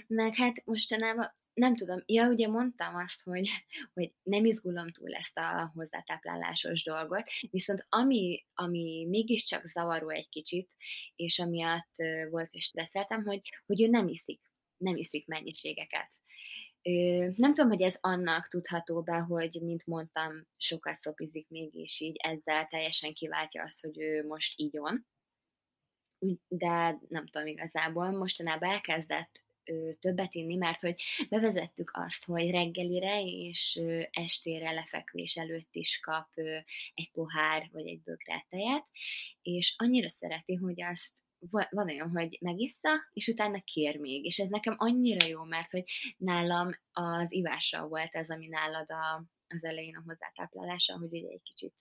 Meg 0.07 0.35
hát 0.35 0.65
mostanában 0.65 1.35
nem 1.53 1.75
tudom, 1.75 2.03
ja, 2.05 2.27
ugye 2.27 2.47
mondtam 2.47 2.95
azt, 2.95 3.21
hogy, 3.23 3.49
hogy 3.93 4.13
nem 4.23 4.45
izgulom 4.45 4.91
túl 4.91 5.13
ezt 5.13 5.37
a 5.37 5.71
hozzátáplálásos 5.73 6.83
dolgot, 6.83 7.23
viszont 7.49 7.85
ami, 7.89 8.45
ami 8.53 9.05
mégiscsak 9.09 9.67
zavaró 9.67 10.09
egy 10.09 10.29
kicsit, 10.29 10.69
és 11.15 11.39
amiatt 11.39 11.95
volt 12.29 12.53
és 12.53 12.63
stresszeltem, 12.63 13.23
hogy, 13.23 13.41
hogy 13.65 13.81
ő 13.81 13.87
nem 13.87 14.07
iszik, 14.07 14.41
nem 14.77 14.95
iszik 14.95 15.27
mennyiségeket. 15.27 16.11
Nem 17.35 17.53
tudom, 17.53 17.69
hogy 17.69 17.81
ez 17.81 17.95
annak 18.01 18.47
tudható 18.47 19.01
be, 19.01 19.17
hogy, 19.17 19.59
mint 19.61 19.85
mondtam, 19.85 20.47
sokat 20.57 20.99
szopizik 21.01 21.49
mégis 21.49 21.99
így 21.99 22.15
ezzel 22.17 22.67
teljesen 22.67 23.13
kiváltja 23.13 23.63
azt, 23.63 23.81
hogy 23.81 23.99
ő 23.99 24.25
most 24.27 24.59
igyon, 24.59 25.05
de 26.47 26.99
nem 27.09 27.25
tudom 27.25 27.47
igazából, 27.47 28.11
mostanában 28.11 28.69
elkezdett 28.69 29.43
többet 29.99 30.33
inni, 30.33 30.55
mert 30.55 30.81
hogy 30.81 31.01
bevezettük 31.29 31.91
azt, 31.93 32.23
hogy 32.23 32.49
reggelire 32.49 33.21
és 33.21 33.81
estére 34.11 34.71
lefekvés 34.71 35.35
előtt 35.35 35.75
is 35.75 35.99
kap 35.99 36.27
ő, 36.35 36.65
egy 36.93 37.11
pohár 37.11 37.69
vagy 37.71 37.87
egy 37.87 38.01
bögre 38.01 38.45
tejet, 38.49 38.85
és 39.41 39.73
annyira 39.77 40.09
szereti, 40.09 40.55
hogy 40.55 40.81
azt 40.81 41.11
van 41.49 41.89
olyan, 41.89 42.09
hogy 42.09 42.37
megissza, 42.41 42.89
és 43.13 43.27
utána 43.27 43.61
kér 43.63 43.99
még, 43.99 44.25
és 44.25 44.37
ez 44.37 44.49
nekem 44.49 44.75
annyira 44.77 45.25
jó, 45.25 45.43
mert 45.43 45.71
hogy 45.71 45.83
nálam 46.17 46.69
az 46.91 47.31
ivással 47.31 47.87
volt 47.87 48.15
ez, 48.15 48.29
ami 48.29 48.47
nálad 48.47 48.91
a, 48.91 49.25
az 49.47 49.63
elején 49.63 49.95
a 49.95 50.03
hozzátáplálása, 50.05 50.97
hogy 50.97 51.11
ugye 51.11 51.29
egy 51.29 51.41
kicsit 51.43 51.73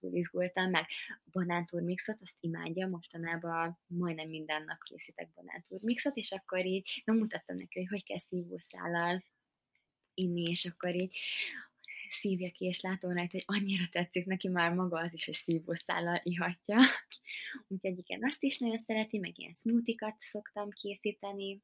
túl 0.00 0.14
izgultam, 0.14 0.70
meg 0.70 0.86
banántúrmixot, 1.30 2.18
azt 2.22 2.36
imádja, 2.40 2.88
mostanában 2.88 3.78
majdnem 3.86 4.28
minden 4.28 4.64
nap 4.64 4.82
készítek 4.82 5.28
banántúrmixot, 5.34 6.16
és 6.16 6.30
akkor 6.30 6.66
így 6.66 7.02
megmutattam 7.04 7.56
neki, 7.56 7.78
hogy 7.78 7.88
hogy 7.88 8.04
kell 8.04 8.18
szívószállal 8.18 9.24
inni, 10.14 10.42
és 10.42 10.64
akkor 10.64 10.94
így 10.94 11.16
szívja 12.10 12.50
ki, 12.50 12.64
és 12.64 12.80
látom 12.80 13.12
rajta, 13.12 13.32
hogy 13.32 13.44
annyira 13.46 13.88
tetszik 13.90 14.26
neki 14.26 14.48
már 14.48 14.74
maga 14.74 14.98
az 14.98 15.12
is, 15.12 15.24
hogy 15.24 15.34
szívószállal 15.34 16.20
ihatja. 16.22 16.76
Úgyhogy 17.68 17.98
igen, 17.98 18.24
azt 18.24 18.42
is 18.42 18.58
nagyon 18.58 18.78
szereti, 18.78 19.18
meg 19.18 19.38
ilyen 19.38 19.52
smoothikat 19.52 20.16
szoktam 20.30 20.70
készíteni. 20.70 21.62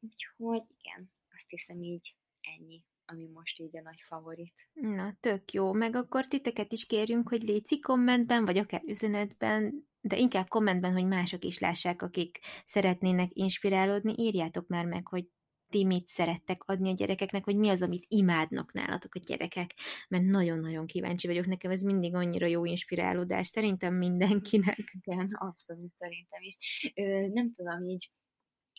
Úgyhogy 0.00 0.62
igen, 0.78 1.12
azt 1.34 1.48
hiszem 1.48 1.82
így 1.82 2.14
ennyi 2.40 2.84
ami 3.12 3.28
most 3.32 3.58
így 3.58 3.76
a 3.76 3.82
nagy 3.82 4.00
favorit. 4.06 4.54
Na, 4.72 5.16
tök 5.20 5.52
jó. 5.52 5.72
Meg 5.72 5.96
akkor 5.96 6.26
titeket 6.26 6.72
is 6.72 6.86
kérjünk, 6.86 7.28
hogy 7.28 7.42
léci 7.42 7.80
kommentben, 7.80 8.44
vagy 8.44 8.58
akár 8.58 8.82
üzenetben, 8.86 9.88
de 10.00 10.16
inkább 10.16 10.48
kommentben, 10.48 10.92
hogy 10.92 11.06
mások 11.06 11.44
is 11.44 11.58
lássák, 11.58 12.02
akik 12.02 12.38
szeretnének 12.64 13.30
inspirálódni, 13.32 14.14
írjátok 14.16 14.66
már 14.66 14.86
meg, 14.86 15.06
hogy 15.06 15.26
ti 15.72 15.84
mit 15.84 16.06
szerettek 16.06 16.62
adni 16.64 16.90
a 16.90 16.94
gyerekeknek, 16.94 17.44
vagy 17.44 17.56
mi 17.56 17.68
az, 17.68 17.82
amit 17.82 18.04
imádnak 18.08 18.72
nálatok 18.72 19.14
a 19.14 19.18
gyerekek, 19.18 19.74
mert 20.08 20.24
nagyon-nagyon 20.24 20.86
kíváncsi 20.86 21.26
vagyok, 21.26 21.46
nekem 21.46 21.70
ez 21.70 21.82
mindig 21.82 22.14
annyira 22.14 22.46
jó 22.46 22.64
inspirálódás, 22.64 23.46
szerintem 23.46 23.94
mindenkinek. 23.94 24.78
Igen, 25.00 25.28
abszolút 25.32 25.92
szerintem 25.98 26.42
is. 26.42 26.56
Ö, 26.94 27.26
nem 27.32 27.52
tudom 27.52 27.86
így, 27.86 28.10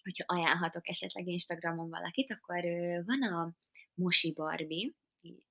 hogyha 0.04 0.34
ajánlhatok 0.36 0.88
esetleg 0.90 1.28
Instagramon 1.28 1.90
valakit, 1.90 2.32
akkor 2.32 2.66
ö, 2.66 3.04
van 3.06 3.24
a 3.24 3.54
Mosi 3.94 4.32
Barbie, 4.32 4.92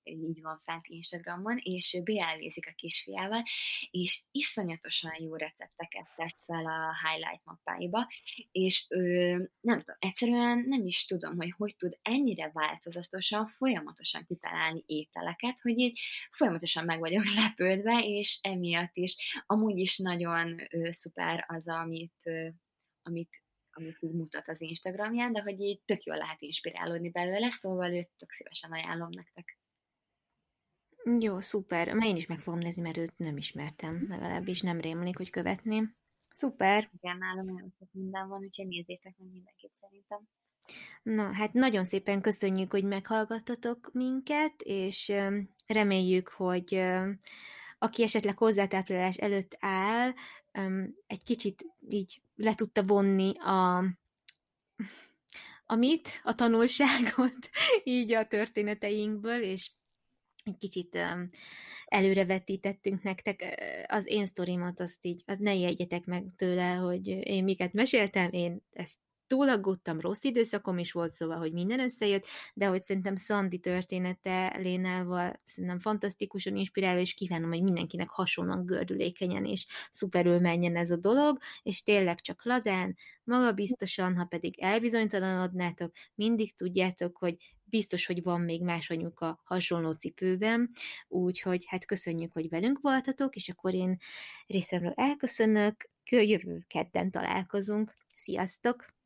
így 0.03 0.41
van 0.43 0.59
fent 0.65 0.87
Instagramon, 0.87 1.59
és 1.63 1.95
ő 1.95 2.03
beelvézik 2.03 2.67
a 2.67 2.75
kisfiával, 2.77 3.43
és 3.91 4.23
iszonyatosan 4.31 5.23
jó 5.23 5.37
recepteket 5.37 6.07
tesz 6.17 6.45
fel 6.45 6.67
a 6.67 6.95
highlight 7.03 7.45
mappáiba, 7.45 8.09
és 8.53 8.87
ő, 8.89 9.37
nem 9.61 9.79
tudom, 9.79 9.97
egyszerűen 9.99 10.59
nem 10.59 10.87
is 10.87 11.05
tudom, 11.05 11.37
hogy 11.37 11.51
hogy 11.57 11.77
tud 11.77 11.99
ennyire 12.03 12.51
változatosan, 12.53 13.47
folyamatosan 13.47 14.25
kitalálni 14.25 14.83
ételeket, 14.87 15.61
hogy 15.61 15.79
így 15.79 16.01
folyamatosan 16.31 16.85
meg 16.85 16.99
vagyok 16.99 17.25
lepődve, 17.35 18.03
és 18.05 18.39
emiatt 18.43 18.97
is. 18.97 19.17
Amúgy 19.47 19.79
is 19.79 19.99
nagyon 19.99 20.67
ő, 20.71 20.93
szuper 20.93 21.45
az, 21.49 21.69
amit, 21.69 22.31
amit 23.03 23.42
amit 23.77 23.97
így 24.01 24.13
mutat 24.13 24.49
az 24.49 24.61
Instagramján, 24.61 25.33
de 25.33 25.41
hogy 25.41 25.61
így 25.61 25.81
tök 25.85 26.03
jól 26.03 26.17
lehet 26.17 26.41
inspirálódni 26.41 27.11
belőle, 27.11 27.51
szóval 27.51 27.95
őt 27.95 28.11
tök 28.19 28.33
szívesen 28.33 28.73
ajánlom 28.73 29.09
nektek. 29.11 29.59
Jó, 31.19 31.41
szuper. 31.41 31.93
Mert 31.93 32.07
én 32.07 32.17
is 32.17 32.27
meg 32.27 32.41
fogom 32.41 32.59
nézni, 32.59 32.83
mert 32.83 32.97
őt 32.97 33.19
nem 33.19 33.37
ismertem, 33.37 34.07
legalábbis 34.09 34.61
nem 34.61 34.81
rémlik, 34.81 35.17
hogy 35.17 35.31
követném. 35.31 35.97
Szuper. 36.31 36.91
Igen, 37.01 37.19
nálam 37.19 37.47
nagyon 37.47 37.75
sok 37.79 37.89
minden 37.93 38.29
van, 38.29 38.43
úgyhogy 38.43 38.67
nézzétek 38.67 39.15
meg 39.19 39.29
mindenképp 39.31 39.73
szerintem. 39.81 40.29
Na, 41.03 41.33
hát 41.33 41.53
nagyon 41.53 41.85
szépen 41.85 42.21
köszönjük, 42.21 42.71
hogy 42.71 42.85
meghallgattatok 42.85 43.91
minket, 43.93 44.63
és 44.63 45.13
reméljük, 45.67 46.29
hogy 46.29 46.83
aki 47.79 48.03
esetleg 48.03 48.39
hozzátáplálás 48.39 49.17
előtt 49.17 49.57
áll, 49.61 50.13
egy 51.07 51.25
kicsit 51.25 51.67
így 51.89 52.23
le 52.35 52.55
tudta 52.55 52.83
vonni 52.83 53.39
a, 53.39 53.85
amit, 55.67 56.21
a 56.23 56.35
tanulságot 56.35 57.51
így 57.85 58.13
a 58.13 58.27
történeteinkből, 58.27 59.43
és 59.43 59.71
egy 60.45 60.57
kicsit 60.57 60.95
um, 60.95 61.29
előrevetítettünk 61.85 63.03
nektek 63.03 63.63
az 63.87 64.07
én 64.07 64.27
sztorimat, 64.27 64.81
azt 64.81 65.05
így, 65.05 65.25
ne 65.39 65.55
jegyetek 65.55 66.05
meg 66.05 66.25
tőle, 66.37 66.75
hogy 66.75 67.09
én 67.09 67.45
miket 67.45 67.73
meséltem, 67.73 68.31
én 68.31 68.63
ezt 68.73 68.99
túlaggódtam, 69.33 70.01
rossz 70.01 70.25
időszakom 70.25 70.79
is 70.79 70.93
volt, 70.93 71.13
szóval, 71.13 71.39
hogy 71.39 71.53
minden 71.53 71.81
összejött, 71.81 72.27
de 72.55 72.67
hogy 72.67 72.83
szerintem 72.83 73.17
Szandi 73.17 73.59
története 73.59 74.57
Lénával 74.59 75.41
szerintem 75.45 75.79
fantasztikusan 75.79 76.57
inspiráló, 76.57 76.99
és 77.01 77.15
kívánom, 77.15 77.51
hogy 77.51 77.63
mindenkinek 77.63 78.09
hasonlóan 78.09 78.67
gördülékenyen 78.67 79.45
és 79.45 79.67
szuperül 79.93 80.39
menjen 80.39 80.77
ez 80.77 80.91
a 80.91 80.97
dolog, 80.97 81.39
és 81.63 81.83
tényleg 81.83 82.21
csak 82.21 82.45
lazán, 82.45 82.97
magabiztosan, 83.25 84.17
ha 84.17 84.25
pedig 84.25 84.61
elbizonytalanodnátok, 84.61 85.93
mindig 86.15 86.55
tudjátok, 86.55 87.17
hogy 87.17 87.37
biztos, 87.65 88.07
hogy 88.07 88.23
van 88.23 88.41
még 88.41 88.63
más 88.63 88.91
anyuka 88.91 89.41
hasonló 89.45 89.93
cipőben, 89.93 90.71
úgyhogy 91.09 91.65
hát 91.67 91.85
köszönjük, 91.85 92.33
hogy 92.33 92.49
velünk 92.49 92.81
voltatok, 92.81 93.35
és 93.35 93.49
akkor 93.49 93.75
én 93.75 93.97
részemről 94.47 94.93
elköszönök, 94.97 95.91
jövő 96.11 96.65
kedden 96.69 97.11
találkozunk. 97.11 97.95
Sziasztok! 98.17 99.01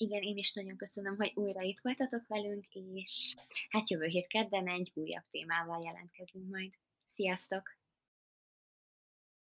Igen, 0.00 0.22
én 0.22 0.36
is 0.36 0.52
nagyon 0.52 0.76
köszönöm, 0.76 1.16
hogy 1.16 1.32
újra 1.34 1.60
itt 1.60 1.80
voltatok 1.82 2.26
velünk, 2.26 2.66
és 2.94 3.34
hát 3.68 3.90
jövő 3.90 4.06
hét 4.06 4.26
kedden 4.26 4.68
egy 4.68 4.92
újabb 4.94 5.24
témával 5.30 5.82
jelentkezünk 5.84 6.50
majd. 6.50 6.72
Sziasztok! 7.14 7.77